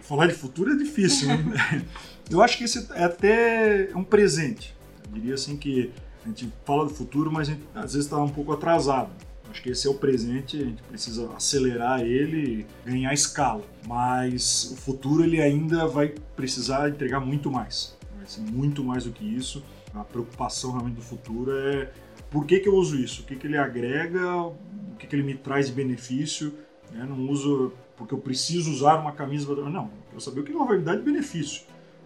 Falar 0.00 0.26
de 0.26 0.34
futuro 0.34 0.72
é 0.72 0.76
difícil, 0.76 1.28
né? 1.28 1.84
Eu 2.28 2.42
acho 2.42 2.58
que 2.58 2.64
esse 2.64 2.90
é 2.94 3.04
até 3.04 3.90
um 3.94 4.02
presente. 4.02 4.74
Eu 5.04 5.12
diria 5.12 5.34
assim 5.34 5.56
que 5.56 5.92
a 6.24 6.28
gente 6.28 6.52
fala 6.64 6.84
do 6.84 6.90
futuro, 6.90 7.30
mas 7.30 7.48
gente 7.48 7.62
às 7.74 7.94
vezes 7.94 8.06
está 8.06 8.22
um 8.22 8.28
pouco 8.28 8.52
atrasado. 8.52 9.10
Acho 9.50 9.62
que 9.62 9.70
esse 9.70 9.86
é 9.86 9.90
o 9.90 9.94
presente, 9.94 10.56
a 10.56 10.64
gente 10.64 10.82
precisa 10.82 11.28
acelerar 11.34 12.02
ele 12.02 12.66
ganhar 12.84 13.12
escala. 13.12 13.62
Mas 13.86 14.70
o 14.72 14.76
futuro 14.76 15.24
ele 15.24 15.40
ainda 15.40 15.86
vai 15.88 16.14
precisar 16.36 16.88
entregar 16.88 17.18
muito 17.18 17.50
mais. 17.50 17.96
Vai 18.16 18.26
ser 18.26 18.42
muito 18.42 18.84
mais 18.84 19.04
do 19.04 19.10
que 19.10 19.24
isso. 19.24 19.64
A 19.92 20.04
preocupação 20.04 20.70
realmente 20.70 20.94
do 20.96 21.02
futuro 21.02 21.50
é 21.50 21.90
por 22.30 22.46
que, 22.46 22.60
que 22.60 22.68
eu 22.68 22.74
uso 22.74 22.96
isso? 22.96 23.22
O 23.22 23.24
que, 23.24 23.34
que 23.34 23.46
ele 23.48 23.56
agrega? 23.56 24.36
O 24.36 24.56
que, 24.96 25.06
que 25.08 25.16
ele 25.16 25.24
me 25.24 25.34
traz 25.34 25.66
de 25.66 25.72
benefício? 25.72 26.54
né? 26.92 27.06
Não 27.08 27.28
uso 27.28 27.72
porque 27.96 28.14
eu 28.14 28.18
preciso 28.18 28.70
usar 28.70 28.96
uma 28.96 29.12
camisa. 29.12 29.54
Não, 29.54 29.84
eu 29.84 29.90
quero 30.10 30.20
saber 30.20 30.40
o 30.40 30.44
que 30.44 30.52
ela 30.52 30.64
vai 30.64 30.78
me 30.78 30.84
dar 30.84 30.96
de 30.96 31.02
benefício. 31.02 31.62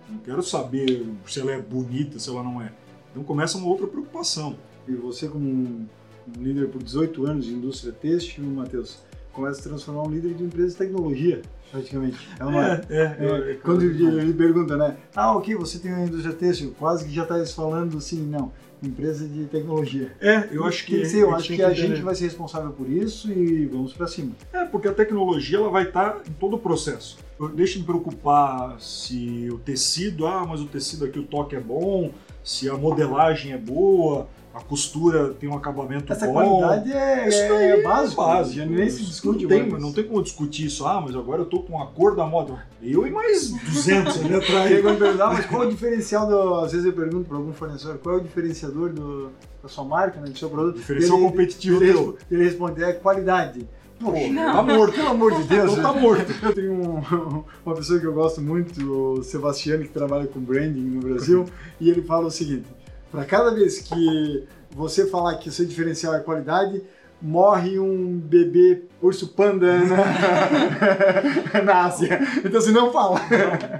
Não 0.09 0.19
quero 0.19 0.43
saber 0.43 1.07
se 1.27 1.41
ela 1.41 1.53
é 1.53 1.61
bonita, 1.61 2.19
se 2.19 2.29
ela 2.29 2.43
não 2.43 2.61
é. 2.61 2.73
Então 3.15 3.23
começa 3.23 3.57
uma 3.57 3.69
outra 3.69 3.87
preocupação. 3.87 4.57
E 4.87 4.93
você, 4.93 5.29
como 5.29 5.49
um 5.49 5.87
um 6.29 6.43
líder 6.43 6.69
por 6.69 6.83
18 6.83 7.27
anos 7.27 7.47
de 7.47 7.53
indústria 7.53 7.93
têxtil, 7.93 8.45
Matheus, 8.45 8.99
começa 9.33 9.59
a 9.59 9.63
se 9.63 9.69
transformar 9.69 10.03
um 10.03 10.11
líder 10.11 10.35
de 10.35 10.45
empresa 10.45 10.71
de 10.71 10.77
tecnologia, 10.77 11.43
praticamente. 11.71 12.29
É 12.39 12.45
uma, 12.45 12.67
é, 12.67 12.87
é, 12.89 13.51
É, 13.51 13.59
quando 13.63 13.83
ele 13.83 14.33
pergunta, 14.33 14.77
né? 14.77 14.97
Ah, 15.15 15.37
ok, 15.37 15.55
você 15.55 15.79
tem 15.79 15.93
uma 15.93 16.05
indústria 16.05 16.35
têxtil, 16.35 16.75
quase 16.79 17.05
que 17.05 17.13
já 17.13 17.25
está 17.25 17.45
falando 17.47 17.99
assim, 17.99 18.23
não, 18.23 18.53
empresa 18.83 19.27
de 19.27 19.45
tecnologia. 19.47 20.13
É, 20.21 20.49
eu 20.53 20.65
acho 20.65 20.85
que. 20.87 21.03
Que 21.03 21.19
eu 21.19 21.35
acho 21.35 21.49
tem 21.49 21.57
que 21.57 21.63
a 21.63 21.73
gente 21.73 22.01
vai 22.01 22.15
ser 22.15 22.25
responsável 22.25 22.71
por 22.71 22.89
isso 22.89 23.31
e 23.31 23.67
vamos 23.67 23.93
para 23.93 24.07
cima. 24.07 24.33
É, 24.53 24.65
porque 24.65 24.89
a 24.89 24.93
tecnologia 24.93 25.59
ela 25.59 25.71
vai 25.71 25.85
estar 25.85 26.23
em 26.29 26.33
todo 26.33 26.57
o 26.57 26.59
processo. 26.59 27.19
Deixa 27.55 27.75
de 27.75 27.81
me 27.81 27.85
preocupar 27.87 28.81
se 28.81 29.49
o 29.51 29.59
tecido, 29.59 30.27
ah, 30.27 30.47
mas 30.47 30.61
o 30.61 30.67
tecido 30.67 31.05
aqui, 31.05 31.19
o 31.19 31.25
toque 31.25 31.57
é 31.57 31.61
bom, 31.61 32.13
se 32.45 32.69
a 32.69 32.75
modelagem 32.77 33.53
é 33.53 33.59
boa, 33.59 34.29
a 34.55 34.61
costura 34.61 35.31
tem 35.35 35.49
um 35.49 35.57
acabamento 35.57 36.13
Essa 36.13 36.27
bom. 36.27 36.33
qualidade 36.35 36.93
é, 36.93 37.27
Isso 37.29 37.39
daí 37.49 37.65
é 37.73 37.81
é 37.81 37.83
básico, 37.83 38.23
básico. 38.23 38.57
já 38.57 38.65
nem 38.67 38.89
se 38.89 39.03
discute 39.05 39.43
não 39.43 39.49
tem, 39.49 39.67
mais. 39.69 39.83
não 39.83 39.93
tem 39.93 40.05
como 40.05 40.23
discutir 40.23 40.67
isso. 40.67 40.87
Ah, 40.87 41.01
mas 41.01 41.17
agora 41.17 41.41
eu 41.43 41.47
tô 41.47 41.59
com 41.61 41.83
a 41.83 41.87
cor 41.89 42.15
da 42.15 42.25
moda. 42.25 42.65
Eu 42.81 43.05
e 43.05 43.11
mais 43.11 43.51
200 43.51 44.19
ali 44.19 44.29
Aí 44.29 44.35
atrás. 44.37 44.81
quando 44.83 44.99
perguntar, 44.99 45.27
mas 45.33 45.47
qual 45.47 45.65
é 45.65 45.67
o 45.67 45.71
diferencial 45.71 46.29
do. 46.29 46.55
Às 46.61 46.71
vezes 46.71 46.87
eu 46.87 46.93
pergunto 46.93 47.25
para 47.29 47.37
algum 47.37 47.53
fornecedor 47.53 47.99
qual 47.99 48.17
é 48.17 48.19
o 48.19 48.23
diferenciador 48.23 48.91
do, 48.93 49.31
da 49.61 49.69
sua 49.69 49.83
marca, 49.85 50.21
né, 50.21 50.29
do 50.29 50.39
seu 50.39 50.49
produto. 50.49 50.77
Diferencial 50.77 51.19
Ele- 51.19 51.27
competitivo 51.27 51.83
ele, 51.83 51.93
teu. 51.93 52.19
ele 52.31 52.45
responde, 52.45 52.85
é 52.85 52.93
qualidade. 52.93 53.67
Pô, 54.05 54.29
Não. 54.33 54.53
tá 54.53 54.63
morto. 54.63 54.95
Pelo 54.95 55.09
amor 55.09 55.35
de 55.35 55.45
Deus, 55.49 55.73
Então 55.73 55.95
tá 55.95 56.01
morto. 56.01 56.33
Eu 56.43 56.55
tenho 56.55 56.73
um- 56.75 57.45
uma 57.65 57.75
pessoa 57.75 57.99
que 57.99 58.07
eu 58.07 58.13
gosto 58.13 58.41
muito, 58.41 58.81
o 59.19 59.23
Sebastiano, 59.23 59.83
que 59.85 59.89
trabalha 59.91 60.27
com 60.27 60.41
branding 60.41 60.81
no 60.83 61.01
Brasil, 61.01 61.45
e 61.81 61.89
ele 61.91 62.03
fala 62.03 62.27
o 62.27 62.31
seguinte: 62.31 62.67
para 63.11 63.25
cada 63.25 63.55
vez 63.55 63.79
que 63.81 64.45
você 64.71 65.07
falar 65.07 65.37
que 65.37 65.49
o 65.49 65.53
seu 65.53 65.65
diferencial 65.65 66.15
é 66.15 66.21
qualidade, 66.21 66.83
morre 67.23 67.79
um 67.79 68.19
bebê 68.19 68.83
urso 69.01 69.29
panda 69.29 69.79
na, 69.79 71.63
na 71.63 71.85
Ásia. 71.87 72.21
Então 72.45 72.61
você 72.61 72.71
não 72.73 72.93
fala. 72.93 73.21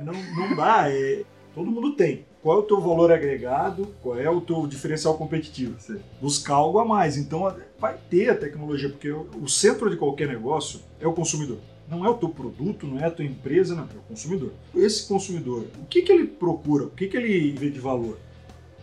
Não, 0.05 0.13
não, 0.13 0.49
não 0.49 0.57
dá. 0.57 0.89
É, 0.89 1.23
todo 1.55 1.71
mundo 1.71 1.95
tem. 1.97 2.25
Qual 2.45 2.59
é 2.59 2.61
o 2.61 2.65
teu 2.65 2.79
valor 2.79 3.11
agregado? 3.11 3.89
Qual 4.03 4.19
é 4.19 4.29
o 4.29 4.39
teu 4.39 4.67
diferencial 4.67 5.17
competitivo? 5.17 5.77
Buscar 6.21 6.57
algo 6.57 6.79
a 6.79 6.85
mais. 6.85 7.17
Então 7.17 7.51
vai 7.79 7.97
ter 8.11 8.29
a 8.29 8.37
tecnologia, 8.37 8.91
porque 8.91 9.11
o, 9.11 9.49
centro 9.49 9.89
de 9.89 9.97
qualquer 9.97 10.29
negócio 10.29 10.81
é 11.01 11.09
o 11.09 11.15
consumidor. 11.15 11.57
Não 11.89 12.05
é 12.05 12.09
o 12.11 12.13
teu 12.13 12.29
produto, 12.29 12.87
não 12.87 12.99
é 12.99 13.07
a 13.07 13.11
tua 13.11 13.25
empresa, 13.25 13.75
não, 13.75 13.85
é 13.85 13.97
o 13.97 14.09
consumidor. 14.11 14.53
Esse 14.75 15.09
consumidor, 15.09 15.65
o 15.81 15.87
que, 15.87 16.03
que 16.03 16.13
ele 16.13 16.27
procura? 16.27 16.85
O 16.85 16.91
que, 16.91 17.09
que 17.09 17.17
ele 17.17 17.53
vê 17.53 17.71
de 17.71 17.81
valor? 17.81 18.19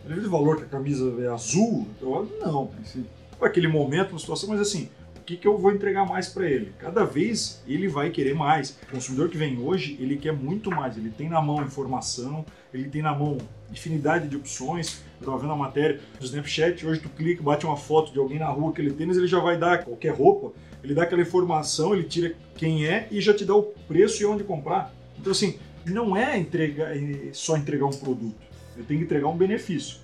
Ele 0.05 0.15
vê 0.15 0.21
de 0.21 0.27
valor 0.27 0.57
que 0.57 0.63
a 0.63 0.67
camisa 0.67 1.13
é 1.19 1.27
azul? 1.27 1.85
Eu, 2.01 2.27
não. 2.43 2.71
Aquele 3.39 3.67
momento, 3.67 4.09
uma 4.09 4.19
situação, 4.19 4.49
mas 4.49 4.59
assim, 4.59 4.89
que, 5.31 5.37
que 5.37 5.47
eu 5.47 5.57
vou 5.57 5.71
entregar 5.71 6.05
mais 6.05 6.27
para 6.27 6.49
ele? 6.49 6.73
Cada 6.77 7.05
vez 7.05 7.61
ele 7.65 7.87
vai 7.87 8.09
querer 8.09 8.33
mais. 8.33 8.77
O 8.83 8.91
consumidor 8.91 9.29
que 9.29 9.37
vem 9.37 9.59
hoje, 9.59 9.97
ele 9.99 10.17
quer 10.17 10.33
muito 10.33 10.69
mais. 10.69 10.97
Ele 10.97 11.09
tem 11.09 11.29
na 11.29 11.41
mão 11.41 11.63
informação, 11.63 12.45
ele 12.73 12.89
tem 12.89 13.01
na 13.01 13.15
mão 13.15 13.37
infinidade 13.71 14.27
de 14.27 14.35
opções. 14.35 15.01
Eu 15.19 15.25
estava 15.25 15.37
vendo 15.37 15.53
a 15.53 15.55
matéria 15.55 16.01
do 16.19 16.25
Snapchat, 16.25 16.85
hoje 16.85 16.99
tu 16.99 17.09
clica, 17.09 17.41
bate 17.41 17.65
uma 17.65 17.77
foto 17.77 18.11
de 18.11 18.19
alguém 18.19 18.39
na 18.39 18.47
rua, 18.47 18.71
aquele 18.71 18.91
tênis, 18.91 19.17
ele 19.17 19.27
já 19.27 19.39
vai 19.39 19.57
dar 19.57 19.85
qualquer 19.85 20.13
roupa, 20.13 20.51
ele 20.83 20.93
dá 20.93 21.03
aquela 21.03 21.21
informação, 21.21 21.93
ele 21.93 22.03
tira 22.03 22.33
quem 22.55 22.85
é 22.85 23.07
e 23.09 23.21
já 23.21 23.33
te 23.33 23.45
dá 23.45 23.55
o 23.55 23.63
preço 23.63 24.21
e 24.21 24.25
onde 24.25 24.43
comprar. 24.43 24.93
Então 25.17 25.31
assim, 25.31 25.57
não 25.85 26.17
é 26.17 26.37
entregar, 26.37 26.95
é 26.95 27.29
só 27.31 27.55
entregar 27.55 27.85
um 27.85 27.91
produto, 27.91 28.35
eu 28.75 28.83
tenho 28.83 28.99
que 28.99 29.05
entregar 29.05 29.27
um 29.27 29.37
benefício. 29.37 30.00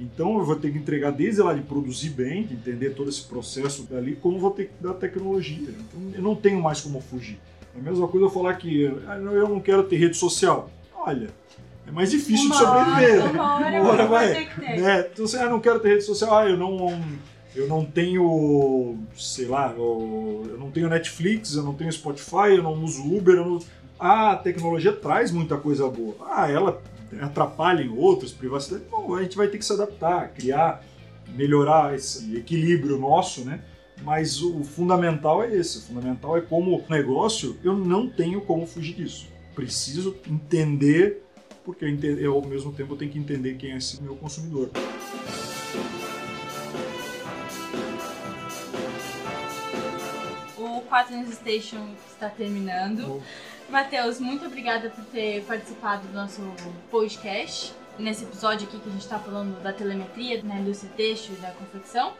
Então 0.00 0.38
eu 0.38 0.44
vou 0.44 0.56
ter 0.56 0.72
que 0.72 0.78
entregar 0.78 1.12
desde 1.12 1.42
lá 1.42 1.52
de 1.52 1.60
produzir 1.60 2.08
bem, 2.10 2.42
de 2.44 2.54
entender 2.54 2.90
todo 2.94 3.10
esse 3.10 3.22
processo 3.22 3.82
dali, 3.82 4.16
como 4.16 4.38
vou 4.38 4.50
ter 4.50 4.66
que 4.66 4.82
dar 4.82 4.94
tecnologia. 4.94 5.68
Então 5.68 6.12
eu 6.14 6.22
não 6.22 6.34
tenho 6.34 6.60
mais 6.62 6.80
como 6.80 7.00
fugir. 7.02 7.38
É 7.76 7.78
a 7.78 7.82
mesma 7.82 8.08
coisa 8.08 8.26
eu 8.26 8.30
falar 8.30 8.54
que 8.54 8.86
ah, 9.06 9.16
eu 9.16 9.48
não 9.48 9.60
quero 9.60 9.82
ter 9.82 9.96
rede 9.96 10.16
social. 10.16 10.70
Olha, 10.96 11.28
é 11.86 11.90
mais 11.90 12.10
difícil 12.10 12.48
de 12.50 12.56
Uma 12.56 12.70
hora- 12.70 12.84
sobreviver. 12.84 13.30
Uma 13.30 13.54
hora, 13.56 13.82
Uma 13.82 13.90
hora 13.90 14.06
vai 14.06 14.32
né? 14.58 15.08
Então 15.12 15.26
você 15.26 15.36
ah, 15.36 15.48
não 15.50 15.60
quero 15.60 15.80
ter 15.80 15.90
rede 15.90 16.04
social, 16.04 16.34
ah, 16.34 16.48
eu 16.48 16.56
não, 16.56 16.98
eu 17.54 17.68
não 17.68 17.84
tenho, 17.84 18.96
sei 19.14 19.46
lá, 19.46 19.74
eu, 19.76 20.56
não 20.58 20.70
tenho 20.70 20.88
Netflix, 20.88 21.54
eu 21.54 21.62
não 21.62 21.74
tenho 21.74 21.92
Spotify, 21.92 22.56
eu 22.56 22.62
não 22.62 22.82
uso 22.82 23.02
Uber, 23.02 23.36
eu 23.36 23.44
não... 23.44 23.58
Ah, 23.98 24.30
a 24.30 24.36
tecnologia 24.36 24.92
traz 24.92 25.30
muita 25.30 25.58
coisa 25.58 25.86
boa. 25.86 26.14
Ah, 26.26 26.50
ela 26.50 26.80
atrapalha 27.20 27.82
em 27.82 27.88
outros, 27.88 28.32
privacidade. 28.32 28.84
Bom, 28.90 29.14
a 29.14 29.22
gente 29.22 29.36
vai 29.36 29.48
ter 29.48 29.58
que 29.58 29.64
se 29.64 29.72
adaptar, 29.72 30.32
criar, 30.32 30.84
melhorar 31.28 31.94
esse 31.94 32.36
equilíbrio 32.36 32.98
nosso, 32.98 33.44
né? 33.44 33.62
Mas 34.02 34.42
o 34.42 34.64
fundamental 34.64 35.42
é 35.42 35.54
esse. 35.54 35.78
O 35.78 35.82
fundamental 35.82 36.36
é 36.36 36.40
como 36.40 36.82
negócio, 36.88 37.58
eu 37.62 37.76
não 37.76 38.08
tenho 38.08 38.40
como 38.40 38.66
fugir 38.66 38.94
disso. 38.94 39.28
Preciso 39.54 40.16
entender, 40.28 41.22
porque 41.64 41.84
eu, 41.84 42.18
eu, 42.18 42.34
ao 42.34 42.46
mesmo 42.46 42.72
tempo 42.72 42.94
eu 42.94 42.98
tenho 42.98 43.10
que 43.10 43.18
entender 43.18 43.54
quem 43.54 43.72
é 43.72 43.76
esse 43.76 44.02
meu 44.02 44.16
consumidor. 44.16 44.70
O 50.56 50.80
4 50.82 51.16
News 51.16 51.34
Station 51.34 51.88
está 52.08 52.28
terminando. 52.28 53.22
Matheus, 53.70 54.18
muito 54.18 54.46
obrigada 54.46 54.90
por 54.90 55.04
ter 55.04 55.44
participado 55.44 56.08
do 56.08 56.12
nosso 56.12 56.42
podcast. 56.90 57.72
Nesse 57.96 58.24
episódio 58.24 58.66
aqui 58.66 58.80
que 58.80 58.88
a 58.88 58.92
gente 58.92 59.02
está 59.02 59.18
falando 59.18 59.62
da 59.62 59.72
telemetria, 59.72 60.42
na 60.42 60.58
indústria 60.58 60.90
têxtil 60.96 61.36
e 61.38 61.40
da 61.40 61.52
confecção. 61.52 62.12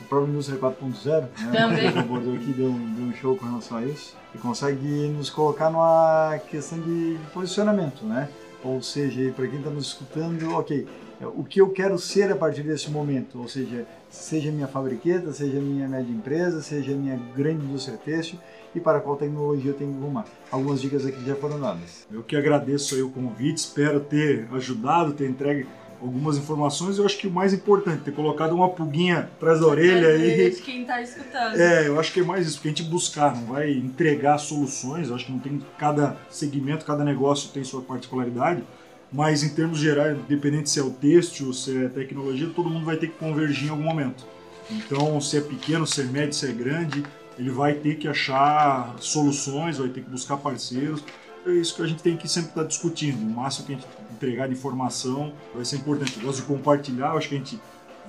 O 0.00 0.04
próprio 0.04 0.30
Indústria 0.30 0.58
4.0, 0.58 1.20
né? 1.20 1.28
Também. 1.52 1.90
O 1.90 1.98
abordou 1.98 2.34
aqui 2.34 2.52
deu 2.52 2.68
um, 2.68 2.94
deu 2.94 3.04
um 3.04 3.14
show 3.14 3.36
com 3.36 3.44
relação 3.44 3.76
a 3.76 3.84
isso. 3.84 4.16
E 4.34 4.38
consegue 4.38 5.08
nos 5.08 5.28
colocar 5.28 5.68
numa 5.68 6.40
questão 6.48 6.80
de 6.80 7.18
posicionamento, 7.34 8.06
né? 8.06 8.30
Ou 8.64 8.80
seja, 8.80 9.30
para 9.32 9.46
quem 9.48 9.58
está 9.58 9.70
nos 9.70 9.88
escutando, 9.88 10.54
ok, 10.54 10.86
o 11.34 11.44
que 11.44 11.60
eu 11.60 11.68
quero 11.70 11.98
ser 11.98 12.32
a 12.32 12.36
partir 12.36 12.62
desse 12.62 12.90
momento, 12.90 13.38
ou 13.38 13.48
seja, 13.48 13.86
seja 14.08 14.50
minha 14.50 14.66
fabriqueta, 14.66 15.30
seja 15.32 15.60
minha 15.60 15.86
média 15.86 16.10
empresa, 16.10 16.62
seja 16.62 16.92
minha 16.92 17.20
grande 17.36 17.64
indústria 17.64 17.98
têxtil 17.98 18.38
e 18.74 18.80
para 18.80 19.00
qual 19.00 19.16
tecnologia 19.16 19.70
eu 19.70 19.74
tenho 19.74 19.92
que 19.92 19.98
arrumar. 19.98 20.24
Algumas 20.50 20.80
dicas 20.80 21.04
aqui 21.04 21.24
já 21.24 21.34
foram 21.34 21.60
dadas. 21.60 22.06
Eu 22.10 22.22
que 22.22 22.36
agradeço 22.36 22.94
aí 22.94 23.02
o 23.02 23.10
convite, 23.10 23.58
espero 23.58 24.00
ter 24.00 24.46
ajudado, 24.52 25.12
ter 25.12 25.28
entregue 25.28 25.66
algumas 26.00 26.36
informações. 26.38 26.98
Eu 26.98 27.04
acho 27.04 27.18
que 27.18 27.26
o 27.26 27.30
mais 27.30 27.52
importante, 27.52 28.02
ter 28.04 28.12
colocado 28.12 28.54
uma 28.54 28.68
pulguinha 28.68 29.30
atrás 29.36 29.60
da 29.60 29.66
orelha 29.66 30.08
aí. 30.08 30.50
De 30.50 30.62
quem 30.62 30.82
está 30.82 31.00
escutando. 31.02 31.60
É, 31.60 31.88
eu 31.88 32.00
acho 32.00 32.12
que 32.12 32.20
é 32.20 32.22
mais 32.22 32.46
isso, 32.46 32.56
porque 32.56 32.68
a 32.68 32.72
gente 32.72 32.82
buscar, 32.84 33.34
não 33.36 33.46
vai 33.46 33.70
entregar 33.72 34.38
soluções, 34.38 35.08
eu 35.08 35.14
acho 35.14 35.26
que 35.26 35.32
não 35.32 35.38
tem 35.38 35.60
cada 35.78 36.16
segmento, 36.30 36.84
cada 36.84 37.04
negócio 37.04 37.50
tem 37.50 37.62
sua 37.62 37.82
particularidade, 37.82 38.64
mas 39.12 39.42
em 39.42 39.50
termos 39.50 39.78
gerais, 39.78 40.16
independente 40.16 40.70
se 40.70 40.78
é 40.78 40.82
o 40.82 40.90
têxtil, 40.90 41.52
se 41.52 41.84
é 41.84 41.88
tecnologia, 41.88 42.48
todo 42.54 42.70
mundo 42.70 42.86
vai 42.86 42.96
ter 42.96 43.08
que 43.08 43.18
convergir 43.18 43.68
em 43.68 43.70
algum 43.70 43.82
momento. 43.82 44.24
Então, 44.70 45.20
se 45.20 45.36
é 45.36 45.40
pequeno, 45.40 45.84
se 45.84 46.00
é 46.00 46.04
médio, 46.04 46.32
se 46.32 46.46
é 46.46 46.52
grande, 46.52 47.02
ele 47.40 47.50
vai 47.50 47.72
ter 47.72 47.96
que 47.96 48.06
achar 48.06 48.94
soluções, 49.00 49.78
vai 49.78 49.88
ter 49.88 50.02
que 50.02 50.10
buscar 50.10 50.36
parceiros. 50.36 51.02
É 51.46 51.52
isso 51.52 51.74
que 51.74 51.80
a 51.80 51.86
gente 51.86 52.02
tem 52.02 52.14
que 52.14 52.28
sempre 52.28 52.50
estar 52.50 52.64
discutindo. 52.64 53.18
O 53.18 53.30
máximo 53.30 53.66
que 53.66 53.72
a 53.72 53.76
gente 53.76 53.88
entregar 54.12 54.46
de 54.46 54.52
informação 54.52 55.32
vai 55.54 55.64
ser 55.64 55.76
importante. 55.76 56.18
Eu 56.18 56.26
gosto 56.26 56.42
de 56.42 56.46
compartilhar, 56.46 57.12
acho 57.12 57.30
que 57.30 57.34
a 57.34 57.38
gente 57.38 57.58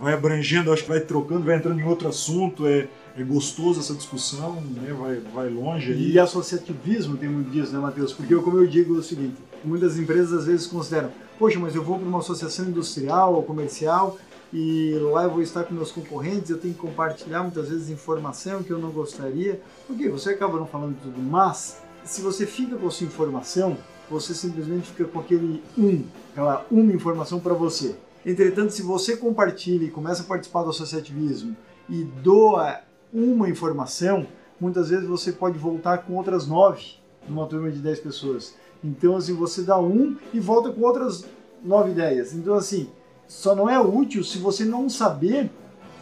vai 0.02 0.14
abrangendo, 0.14 0.74
acho 0.74 0.84
que 0.84 0.90
vai 0.90 1.00
trocando, 1.00 1.46
vai 1.46 1.56
entrando 1.56 1.80
em 1.80 1.86
outro 1.86 2.10
assunto. 2.10 2.68
É, 2.68 2.90
é 3.18 3.24
gostoso 3.24 3.80
essa 3.80 3.94
discussão, 3.94 4.56
né? 4.62 4.94
vai, 4.94 5.22
vai 5.34 5.50
longe. 5.50 5.94
E 5.94 6.20
associativismo 6.20 7.16
tem 7.16 7.30
muito 7.30 7.50
disso, 7.52 7.72
né, 7.72 7.80
Matheus? 7.80 8.12
Porque, 8.12 8.36
como 8.36 8.58
eu 8.58 8.68
digo, 8.68 8.98
é 8.98 9.00
o 9.00 9.04
seguinte: 9.04 9.38
muitas 9.64 9.98
empresas 9.98 10.40
às 10.40 10.46
vezes 10.46 10.68
consideram, 10.68 11.10
poxa, 11.40 11.58
mas 11.58 11.74
eu 11.74 11.84
vou 11.84 11.98
para 11.98 12.08
uma 12.08 12.20
associação 12.20 12.66
industrial 12.66 13.34
ou 13.34 13.44
comercial 13.44 14.18
e 14.54 14.98
lá 15.14 15.24
eu 15.24 15.32
vou 15.32 15.42
estar 15.42 15.64
com 15.64 15.74
meus 15.74 15.92
concorrentes, 15.92 16.50
eu 16.50 16.58
tenho 16.58 16.74
que 16.74 16.80
compartilhar 16.80 17.42
muitas 17.42 17.70
vezes 17.70 17.90
informação 17.90 18.62
que 18.62 18.72
eu 18.72 18.80
não 18.80 18.92
gostaria. 18.92 19.62
Ok, 19.90 20.10
você 20.10 20.32
acaba 20.32 20.58
não 20.58 20.68
falando 20.68 20.98
tudo, 21.02 21.22
mas 21.22 21.82
se 22.04 22.22
você 22.22 22.46
fica 22.46 22.76
com 22.76 22.88
a 22.88 22.92
sua 22.92 23.08
informação, 23.08 23.78
você 24.10 24.34
simplesmente 24.34 24.88
fica 24.88 25.06
com 25.06 25.20
aquele 25.20 25.64
um, 25.78 26.04
aquela 26.32 26.66
uma 26.70 26.92
informação 26.92 27.40
para 27.40 27.54
você. 27.54 27.96
Entretanto, 28.26 28.74
se 28.74 28.82
você 28.82 29.16
compartilha 29.16 29.86
e 29.86 29.90
começa 29.90 30.22
a 30.22 30.26
participar 30.26 30.64
do 30.64 30.70
associativismo 30.70 31.56
e 31.90 32.04
doa 32.04 32.82
uma 33.14 33.50
informação, 33.50 34.28
muitas 34.60 34.90
vezes 34.90 35.08
você 35.08 35.32
pode 35.32 35.58
voltar 35.58 36.00
com 36.00 36.16
outras 36.16 36.46
nove 36.46 37.00
numa 37.28 37.48
turma 37.48 37.72
de 37.72 37.80
dez 37.80 38.00
pessoas. 38.00 38.54
Então, 38.84 39.16
assim, 39.16 39.34
você 39.34 39.62
dá 39.62 39.80
um 39.80 40.18
e 40.34 40.40
volta 40.40 40.72
com 40.72 40.82
outras 40.82 41.26
nove 41.64 41.92
ideias. 41.92 42.34
Então, 42.34 42.56
assim, 42.56 42.90
só 43.32 43.56
não 43.56 43.70
é 43.70 43.80
útil 43.80 44.24
se 44.26 44.38
você 44.38 44.66
não 44.66 44.90
saber 44.90 45.50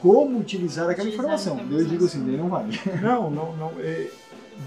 como 0.01 0.39
utilizar 0.39 0.89
aquela 0.89 1.07
Utilizar 1.07 1.25
informação. 1.25 1.59
Eu 1.71 1.85
digo 1.85 2.05
assim, 2.05 2.25
daí 2.25 2.35
não 2.35 2.49
vale. 2.49 2.77
Não, 3.01 3.29
não, 3.29 3.55
não. 3.55 3.71
É, 3.79 4.09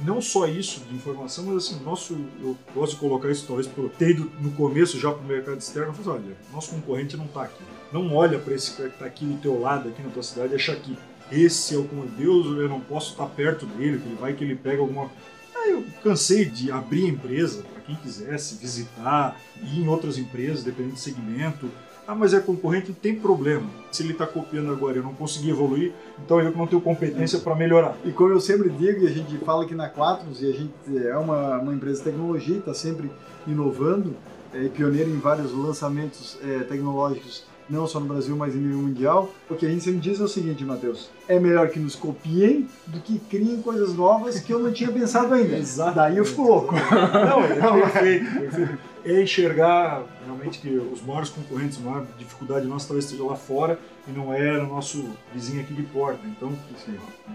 não 0.04 0.20
só 0.20 0.46
isso 0.46 0.80
de 0.88 0.94
informação, 0.94 1.44
mas 1.44 1.56
assim, 1.56 1.82
nosso, 1.84 2.16
eu 2.40 2.56
gosto 2.74 2.94
de 2.94 3.00
colocar 3.00 3.30
isso 3.30 3.46
talvez 3.46 3.68
ido 4.00 4.30
no 4.40 4.52
começo 4.52 4.98
já 4.98 5.10
para 5.10 5.20
o 5.20 5.26
mercado 5.26 5.58
externo, 5.58 5.88
eu 5.88 5.94
falei, 5.94 6.22
olha, 6.22 6.36
nosso 6.52 6.70
concorrente 6.70 7.16
não 7.16 7.26
está 7.26 7.42
aqui. 7.42 7.62
Não 7.92 8.14
olha 8.14 8.38
para 8.38 8.54
esse 8.54 8.70
cara 8.72 8.88
que 8.88 8.94
está 8.94 9.06
aqui 9.06 9.24
do 9.24 9.38
teu 9.38 9.60
lado, 9.60 9.88
aqui 9.88 10.02
na 10.02 10.10
tua 10.10 10.22
cidade, 10.22 10.52
e 10.52 10.56
acha 10.56 10.74
que 10.76 10.96
esse 11.30 11.74
é 11.74 11.78
o 11.78 11.84
como 11.84 12.06
Deus, 12.06 12.46
eu 12.46 12.68
não 12.68 12.80
posso 12.80 13.10
estar 13.10 13.26
perto 13.26 13.66
dele, 13.66 13.98
que 13.98 14.08
ele 14.08 14.16
vai 14.18 14.34
que 14.34 14.44
ele 14.44 14.54
pega 14.54 14.80
alguma. 14.80 15.10
Aí 15.54 15.72
eu 15.72 15.84
cansei 16.02 16.44
de 16.44 16.70
abrir 16.70 17.06
a 17.06 17.08
empresa 17.08 17.64
para 17.82 17.86
quem 17.86 17.96
quisesse 17.96 18.56
visitar, 18.56 19.36
ir 19.60 19.80
em 19.80 19.88
outras 19.88 20.16
empresas, 20.16 20.62
dependendo 20.62 20.94
do 20.94 21.00
segmento. 21.00 21.68
Ah, 22.06 22.14
mas 22.14 22.34
é 22.34 22.40
concorrente, 22.40 22.88
não 22.88 22.94
tem 22.96 23.14
problema. 23.14 23.68
Se 23.92 24.02
ele 24.02 24.12
está 24.12 24.26
copiando 24.26 24.72
agora 24.72 24.94
e 24.94 24.98
eu 24.98 25.04
não 25.04 25.14
consegui 25.14 25.50
evoluir, 25.50 25.92
então 26.24 26.40
eu 26.40 26.50
não 26.50 26.66
tenho 26.66 26.82
competência 26.82 27.38
para 27.38 27.54
melhorar. 27.54 27.96
E 28.04 28.10
como 28.10 28.30
eu 28.30 28.40
sempre 28.40 28.70
digo, 28.70 29.04
e 29.04 29.06
a 29.06 29.10
gente 29.10 29.36
fala 29.38 29.64
aqui 29.64 29.74
na 29.74 29.88
Quatros, 29.88 30.42
e 30.42 30.46
a 30.46 30.52
gente 30.52 31.06
é 31.06 31.16
uma, 31.16 31.58
uma 31.58 31.72
empresa 31.72 31.98
de 31.98 32.10
tecnologia, 32.10 32.58
está 32.58 32.74
sempre 32.74 33.10
inovando, 33.46 34.16
é 34.52 34.68
pioneiro 34.68 35.10
em 35.10 35.18
vários 35.18 35.52
lançamentos 35.52 36.38
é, 36.42 36.60
tecnológicos 36.64 37.44
não 37.68 37.86
só 37.86 38.00
no 38.00 38.06
Brasil, 38.06 38.36
mas 38.36 38.54
em 38.54 38.58
nível 38.58 38.78
mundial. 38.78 39.32
O 39.48 39.54
que 39.54 39.66
a 39.66 39.68
gente 39.68 39.84
sempre 39.84 40.00
diz 40.00 40.20
é 40.20 40.24
o 40.24 40.28
seguinte, 40.28 40.64
Matheus: 40.64 41.10
é 41.28 41.38
melhor 41.38 41.68
que 41.68 41.78
nos 41.78 41.94
copiem 41.94 42.68
do 42.86 43.00
que 43.00 43.18
criem 43.18 43.62
coisas 43.62 43.94
novas 43.94 44.40
que 44.40 44.52
eu 44.52 44.58
não 44.58 44.72
tinha 44.72 44.90
pensado 44.90 45.32
ainda. 45.34 45.56
Exato. 45.56 45.96
Daí 45.96 46.16
eu 46.16 46.24
fico 46.24 46.42
louco. 46.42 46.74
Não, 47.22 47.44
é 47.44 47.80
perfeito, 47.80 48.38
perfeito. 48.38 48.78
É 49.04 49.20
enxergar 49.20 50.04
realmente 50.24 50.60
que 50.60 50.68
os 50.76 51.02
maiores 51.02 51.28
concorrentes, 51.28 51.78
a 51.78 51.80
maior 51.80 52.06
dificuldade 52.16 52.66
nossa 52.66 52.86
talvez 52.86 53.04
esteja 53.04 53.24
lá 53.24 53.34
fora 53.34 53.76
e 54.06 54.12
não 54.12 54.32
é 54.32 54.58
no 54.58 54.68
nosso 54.68 55.04
vizinho 55.34 55.60
aqui 55.60 55.74
de 55.74 55.82
porta. 55.82 56.20
Então, 56.24 56.52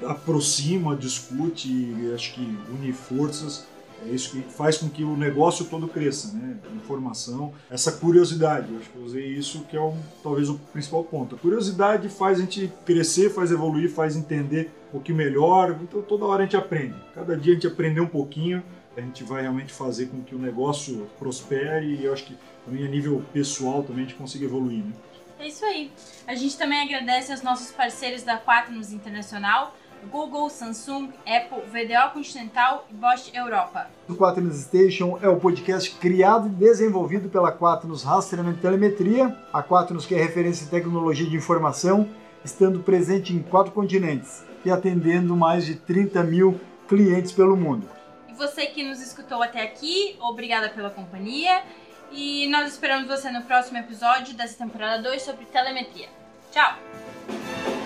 aproxima, 0.10 0.96
discute 0.96 1.68
e 1.68 2.12
acho 2.14 2.36
que 2.36 2.58
une 2.72 2.94
forças 2.94 3.68
é 4.06 4.10
isso 4.10 4.32
que 4.32 4.42
faz 4.42 4.78
com 4.78 4.90
que 4.90 5.04
o 5.04 5.18
negócio 5.18 5.66
todo 5.66 5.88
cresça, 5.88 6.32
né? 6.34 6.58
Informação, 6.76 7.54
essa 7.70 7.92
curiosidade. 7.92 8.72
Eu 8.72 8.80
acho 8.80 8.90
que 8.90 8.98
eu 8.98 9.04
usei 9.04 9.26
isso 9.26 9.64
que 9.66 9.76
é 9.76 9.82
um, 9.82 9.98
talvez 10.22 10.50
o 10.50 10.60
principal 10.72 11.04
ponto. 11.04 11.36
A 11.36 11.38
curiosidade 11.38 12.08
faz 12.10 12.38
a 12.38 12.42
gente 12.42 12.72
crescer, 12.86 13.30
faz 13.30 13.52
evoluir, 13.52 13.90
faz 13.90 14.16
entender 14.16 14.72
um 14.90 14.92
pouquinho 14.94 15.18
melhor. 15.18 15.78
Então 15.82 16.02
toda 16.02 16.26
hora 16.26 16.44
a 16.44 16.46
gente 16.46 16.56
aprende. 16.56 16.96
Cada 17.14 17.36
dia 17.36 17.54
a 17.54 17.56
gente 17.56 17.68
aprender 17.68 18.02
um 18.02 18.08
pouquinho, 18.08 18.64
a 18.96 19.02
gente 19.02 19.24
vai 19.24 19.42
realmente 19.42 19.74
fazer 19.74 20.08
com 20.08 20.22
que 20.22 20.36
o 20.36 20.40
negócio 20.40 21.08
prospere 21.20 21.96
e 21.96 22.06
eu 22.06 22.14
acho 22.14 22.26
que 22.26 22.38
também 22.66 22.86
a 22.86 22.90
nível 22.90 23.24
pessoal 23.34 23.84
também 23.84 24.06
a 24.06 24.08
gente 24.08 24.18
consiga 24.18 24.46
evoluir, 24.46 24.84
né? 24.84 24.92
É 25.40 25.48
isso 25.48 25.64
aí. 25.66 25.92
A 26.26 26.34
gente 26.34 26.58
também 26.58 26.82
agradece 26.82 27.32
aos 27.32 27.44
nossos 27.44 27.72
parceiros 27.72 28.24
da 28.24 28.40
Quaternos 28.40 28.92
Internacional 28.92 29.76
Google, 30.12 30.50
Samsung, 30.50 31.12
Apple, 31.26 31.64
VDO 31.72 32.14
Continental 32.14 32.86
e 32.90 32.94
Bosch 32.94 33.32
Europa. 33.34 33.88
O 34.08 34.16
Quaternos 34.16 34.58
Station 34.58 35.18
é 35.22 35.28
o 35.28 35.40
podcast 35.40 35.92
criado 35.96 36.48
e 36.48 36.52
desenvolvido 36.52 37.30
pela 37.30 37.52
Quaternos 37.52 38.04
Rastreamento 38.04 38.60
e 38.60 38.62
Telemetria, 38.62 39.36
a 39.52 39.62
Quaternos 39.64 40.06
que 40.06 40.16
é 40.16 40.18
referência 40.18 40.66
em 40.66 40.70
tecnologia 40.70 41.30
de 41.30 41.36
informação, 41.36 42.08
estando 42.44 42.80
presente 42.80 43.34
em 43.34 43.42
quatro 43.42 43.72
continentes 43.72 44.44
e 44.64 44.72
atendendo 44.72 45.36
mais 45.36 45.66
de 45.66 45.76
30 45.76 46.24
mil 46.24 46.60
clientes 46.88 47.32
pelo 47.32 47.56
mundo. 47.56 47.90
E 48.28 48.34
você 48.34 48.66
que 48.68 48.84
nos 48.84 49.02
escutou 49.02 49.42
até 49.42 49.62
aqui, 49.62 50.16
obrigada 50.22 50.70
pela 50.70 50.90
companhia 50.90 51.64
e 52.12 52.48
nós 52.50 52.74
esperamos 52.74 53.08
você 53.08 53.30
no 53.32 53.42
próximo 53.44 53.78
episódio 53.78 54.34
dessa 54.36 54.58
temporada 54.58 55.02
2 55.04 55.22
sobre 55.22 55.46
telemetria. 55.46 56.08
Tchau! 56.52 57.77